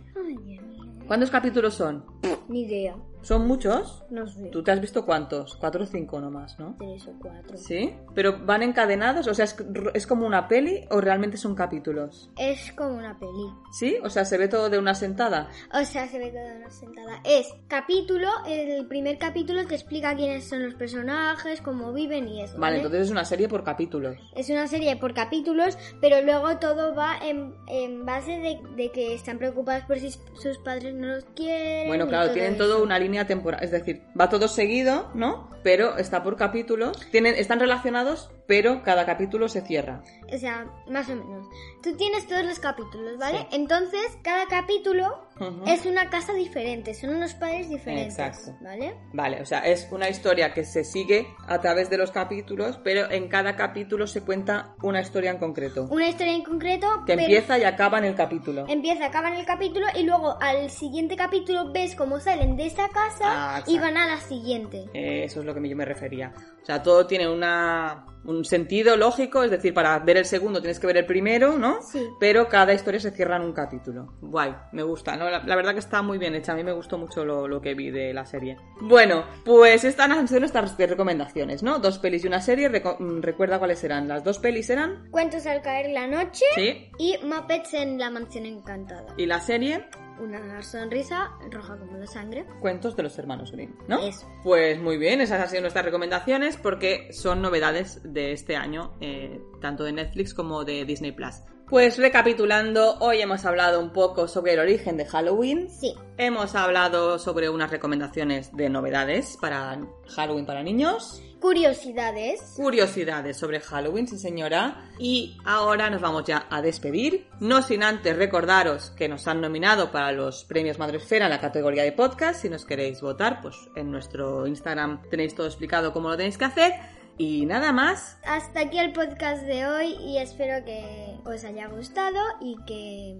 ¿Cuántos 1.05 1.29
capítulos 1.31 1.73
son? 1.73 2.05
Ni 2.47 2.61
idea. 2.61 2.95
¿Son 3.23 3.47
muchos? 3.47 4.03
No 4.09 4.27
sé. 4.27 4.49
¿Tú 4.49 4.63
te 4.63 4.71
has 4.71 4.81
visto 4.81 5.05
cuántos? 5.05 5.55
Cuatro 5.55 5.83
o 5.83 5.87
cinco 5.87 6.19
nomás, 6.19 6.59
¿no? 6.59 6.75
Tres 6.77 7.07
o 7.07 7.13
cuatro. 7.19 7.57
¿Sí? 7.57 7.95
¿Pero 8.13 8.37
van 8.45 8.63
encadenados? 8.63 9.27
O 9.27 9.33
sea, 9.33 9.45
¿es, 9.45 9.55
es 9.93 10.05
como 10.05 10.27
una 10.27 10.47
peli 10.49 10.85
o 10.91 10.99
realmente 10.99 11.37
son 11.37 11.55
capítulos? 11.55 12.29
Es 12.37 12.73
como 12.73 12.95
una 12.95 13.17
peli. 13.17 13.49
¿Sí? 13.71 13.97
O 14.03 14.09
sea, 14.09 14.25
¿se 14.25 14.37
ve 14.37 14.49
todo 14.49 14.69
de 14.69 14.77
una 14.77 14.93
sentada? 14.93 15.49
O 15.73 15.85
sea, 15.85 16.07
se 16.07 16.19
ve 16.19 16.31
toda 16.31 16.53
una 16.57 16.69
sentada. 16.69 17.21
Es 17.23 17.47
capítulo, 17.69 18.27
el 18.45 18.85
primer 18.87 19.17
capítulo 19.17 19.65
te 19.65 19.75
explica 19.75 20.15
quiénes 20.15 20.47
son 20.47 20.63
los 20.63 20.75
personajes, 20.75 21.61
cómo 21.61 21.93
viven 21.93 22.27
y 22.27 22.41
eso. 22.41 22.53
Vale, 22.53 22.59
¿vale? 22.59 22.77
entonces 22.77 23.01
es 23.03 23.11
una 23.11 23.23
serie 23.23 23.47
por 23.47 23.63
capítulos. 23.63 24.17
Es 24.35 24.49
una 24.49 24.67
serie 24.67 24.97
por 24.97 25.13
capítulos, 25.13 25.77
pero 26.01 26.21
luego 26.21 26.57
todo 26.57 26.93
va 26.93 27.17
en, 27.23 27.55
en 27.67 28.05
base 28.05 28.31
de, 28.31 28.59
de 28.75 28.91
que 28.91 29.13
están 29.13 29.37
preocupados 29.37 29.85
por 29.85 29.97
si 29.97 30.11
sus 30.11 30.57
padres 30.57 30.93
no 30.93 31.07
los 31.07 31.23
quieren. 31.35 31.87
Bueno, 31.87 32.07
claro, 32.07 32.33
tienen 32.33 32.55
eso. 32.55 32.65
todo 32.65 32.83
una 32.83 32.99
línea 32.99 33.12
temporal. 33.27 33.63
Es 33.63 33.71
decir, 33.71 34.03
va 34.19 34.29
todo 34.29 34.47
seguido, 34.47 35.09
¿no? 35.13 35.49
Pero 35.63 35.97
está 35.97 36.23
por 36.23 36.35
capítulos. 36.35 36.99
Tienen, 37.11 37.35
están 37.35 37.59
relacionados, 37.59 38.31
pero 38.47 38.83
cada 38.83 39.05
capítulo 39.05 39.47
se 39.47 39.61
cierra. 39.61 40.03
O 40.33 40.37
sea, 40.37 40.65
más 40.89 41.09
o 41.09 41.15
menos. 41.15 41.47
Tú 41.81 41.95
tienes 41.95 42.27
todos 42.27 42.43
los 42.45 42.59
capítulos, 42.59 43.17
¿vale? 43.17 43.39
Sí. 43.49 43.55
Entonces, 43.55 44.01
cada 44.23 44.45
capítulo 44.47 45.27
es 45.65 45.85
una 45.85 46.09
casa 46.09 46.33
diferente, 46.33 46.93
son 46.93 47.11
unos 47.15 47.33
padres 47.33 47.69
diferentes, 47.69 48.17
Exacto. 48.19 48.55
¿vale? 48.63 48.95
Vale, 49.13 49.41
o 49.41 49.45
sea, 49.45 49.59
es 49.59 49.87
una 49.91 50.09
historia 50.09 50.53
que 50.53 50.63
se 50.63 50.83
sigue 50.83 51.27
a 51.47 51.59
través 51.59 51.89
de 51.89 51.97
los 51.97 52.11
capítulos, 52.11 52.79
pero 52.83 53.09
en 53.11 53.27
cada 53.29 53.55
capítulo 53.55 54.07
se 54.07 54.21
cuenta 54.21 54.75
una 54.83 55.01
historia 55.01 55.31
en 55.31 55.37
concreto. 55.37 55.87
Una 55.89 56.07
historia 56.07 56.33
en 56.33 56.43
concreto 56.43 56.87
Que 57.05 57.13
pero- 57.13 57.21
empieza 57.21 57.57
y 57.57 57.63
acaba 57.63 57.97
en 57.97 58.05
el 58.05 58.15
capítulo. 58.15 58.65
Empieza, 58.67 59.05
acaba 59.07 59.29
en 59.29 59.35
el 59.35 59.45
capítulo 59.45 59.87
y 59.95 60.03
luego 60.03 60.37
al 60.41 60.69
siguiente 60.69 61.15
capítulo 61.15 61.71
ves 61.71 61.95
cómo 61.95 62.19
salen 62.19 62.55
de 62.55 62.67
esa 62.67 62.89
casa 62.89 63.55
Ah, 63.57 63.63
y 63.67 63.79
van 63.79 63.97
a 63.97 64.07
la 64.07 64.17
siguiente. 64.21 64.85
Eh, 64.93 65.23
eso 65.25 65.39
es 65.41 65.45
lo 65.45 65.53
que 65.53 65.67
yo 65.67 65.75
me 65.75 65.85
refería. 65.85 66.31
O 66.63 66.65
sea, 66.65 66.81
todo 66.81 67.05
tiene 67.05 67.27
una, 67.27 68.05
un 68.23 68.45
sentido 68.45 68.95
lógico, 68.95 69.43
es 69.43 69.51
decir, 69.51 69.73
para 69.73 69.99
ver 69.99 70.15
el 70.15 70.23
segundo 70.23 70.61
tienes 70.61 70.79
que 70.79 70.87
ver 70.87 70.95
el 70.95 71.05
primero, 71.05 71.57
¿no? 71.57 71.81
Sí. 71.81 72.07
Pero 72.21 72.47
cada 72.47 72.73
historia 72.73 73.01
se 73.01 73.11
cierra 73.11 73.35
en 73.35 73.41
un 73.41 73.51
capítulo. 73.51 74.13
Guay, 74.21 74.55
me 74.71 74.81
gusta, 74.81 75.17
¿no? 75.17 75.29
La, 75.29 75.43
la 75.43 75.55
verdad 75.57 75.73
que 75.73 75.79
está 75.79 76.01
muy 76.01 76.17
bien 76.17 76.33
hecha, 76.35 76.53
a 76.53 76.55
mí 76.55 76.63
me 76.63 76.71
gustó 76.71 76.97
mucho 76.97 77.25
lo, 77.25 77.49
lo 77.49 77.59
que 77.59 77.73
vi 77.73 77.91
de 77.91 78.13
la 78.13 78.25
serie. 78.25 78.55
Bueno, 78.79 79.25
pues 79.43 79.83
estas 79.83 80.09
han 80.09 80.25
sido 80.25 80.39
nuestras 80.39 80.77
recomendaciones, 80.77 81.63
¿no? 81.63 81.79
Dos 81.79 81.99
pelis 81.99 82.23
y 82.23 82.27
una 82.27 82.39
serie. 82.39 82.69
Reco- 82.71 82.95
mm, 82.97 83.21
recuerda 83.21 83.59
cuáles 83.59 83.83
eran. 83.83 84.07
Las 84.07 84.23
dos 84.23 84.39
pelis 84.39 84.69
eran, 84.69 85.09
Cuentos 85.11 85.45
al 85.45 85.61
caer 85.61 85.91
la 85.91 86.07
noche 86.07 86.45
sí, 86.55 86.89
y 86.97 87.17
Muppets 87.25 87.73
en 87.73 87.99
la 87.99 88.09
mansión 88.09 88.45
encantada. 88.45 89.07
y 89.17 89.25
la 89.25 89.41
serie, 89.41 89.85
Una 90.19 90.61
sonrisa 90.61 91.31
roja 91.49 91.77
como 91.77 91.97
la 91.97 92.07
sangre. 92.07 92.45
Cuentos 92.59 92.95
de 92.95 93.03
los 93.03 93.17
hermanos 93.17 93.51
Grimm, 93.51 93.75
¿no? 93.87 93.99
Eso. 93.99 94.27
Pues 94.43 94.79
muy 94.79 94.97
bien, 94.97 95.21
esas 95.21 95.41
han 95.41 95.49
sido 95.49 95.61
nuestras 95.61 95.85
recomendaciones 95.85 96.57
porque 96.57 97.11
son 97.11 97.41
novedades 97.41 98.01
de 98.03 98.31
este 98.31 98.55
año, 98.55 98.93
eh, 99.01 99.41
tanto 99.61 99.83
de 99.83 99.91
Netflix 99.91 100.33
como 100.33 100.63
de 100.63 100.85
Disney 100.85 101.11
Plus. 101.11 101.41
Pues 101.69 101.97
recapitulando, 101.97 102.97
hoy 102.99 103.21
hemos 103.21 103.45
hablado 103.45 103.79
un 103.79 103.91
poco 103.91 104.27
sobre 104.27 104.53
el 104.53 104.59
origen 104.59 104.95
de 104.97 105.05
Halloween. 105.05 105.69
Sí. 105.69 105.95
Hemos 106.17 106.53
hablado 106.53 107.17
sobre 107.17 107.49
unas 107.49 107.71
recomendaciones 107.71 108.55
de 108.55 108.69
novedades 108.69 109.37
para 109.41 109.79
Halloween 110.15 110.45
para 110.45 110.61
niños. 110.61 111.23
Curiosidades. 111.43 112.53
Curiosidades 112.55 113.35
sobre 113.35 113.59
Halloween, 113.59 114.07
sí 114.07 114.17
señora. 114.17 114.89
Y 114.97 115.37
ahora 115.43 115.89
nos 115.89 115.99
vamos 115.99 116.23
ya 116.23 116.47
a 116.49 116.61
despedir. 116.61 117.27
No 117.41 117.61
sin 117.61 117.83
antes 117.83 118.15
recordaros 118.15 118.91
que 118.91 119.09
nos 119.09 119.27
han 119.27 119.41
nominado 119.41 119.91
para 119.91 120.13
los 120.13 120.45
premios 120.45 120.79
Madresfera 120.79 121.25
en 121.25 121.31
la 121.31 121.41
categoría 121.41 121.83
de 121.83 121.91
podcast. 121.91 122.41
Si 122.41 122.49
nos 122.49 122.63
queréis 122.63 123.01
votar, 123.01 123.41
pues 123.41 123.57
en 123.75 123.91
nuestro 123.91 124.47
Instagram 124.47 125.01
tenéis 125.09 125.35
todo 125.35 125.45
explicado 125.45 125.91
cómo 125.91 126.07
lo 126.07 126.15
tenéis 126.15 126.37
que 126.37 126.45
hacer. 126.45 126.71
Y 127.17 127.45
nada 127.45 127.73
más. 127.73 128.17
Hasta 128.23 128.61
aquí 128.61 128.79
el 128.79 128.93
podcast 128.93 129.43
de 129.43 129.67
hoy 129.67 129.97
y 129.99 130.19
espero 130.19 130.63
que 130.63 131.17
os 131.25 131.43
haya 131.43 131.67
gustado 131.67 132.21
y 132.39 132.55
que 132.65 133.17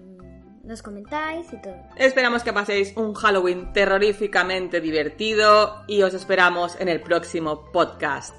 nos 0.64 0.82
comentáis 0.82 1.52
y 1.52 1.62
todo. 1.62 1.76
Esperamos 1.98 2.44
que 2.44 2.54
paséis 2.54 2.94
un 2.96 3.14
Halloween 3.14 3.74
terroríficamente 3.74 4.82
divertido 4.82 5.84
y 5.88 6.02
os 6.02 6.14
esperamos 6.14 6.80
en 6.80 6.88
el 6.88 7.02
próximo 7.02 7.72
podcast. 7.72 8.34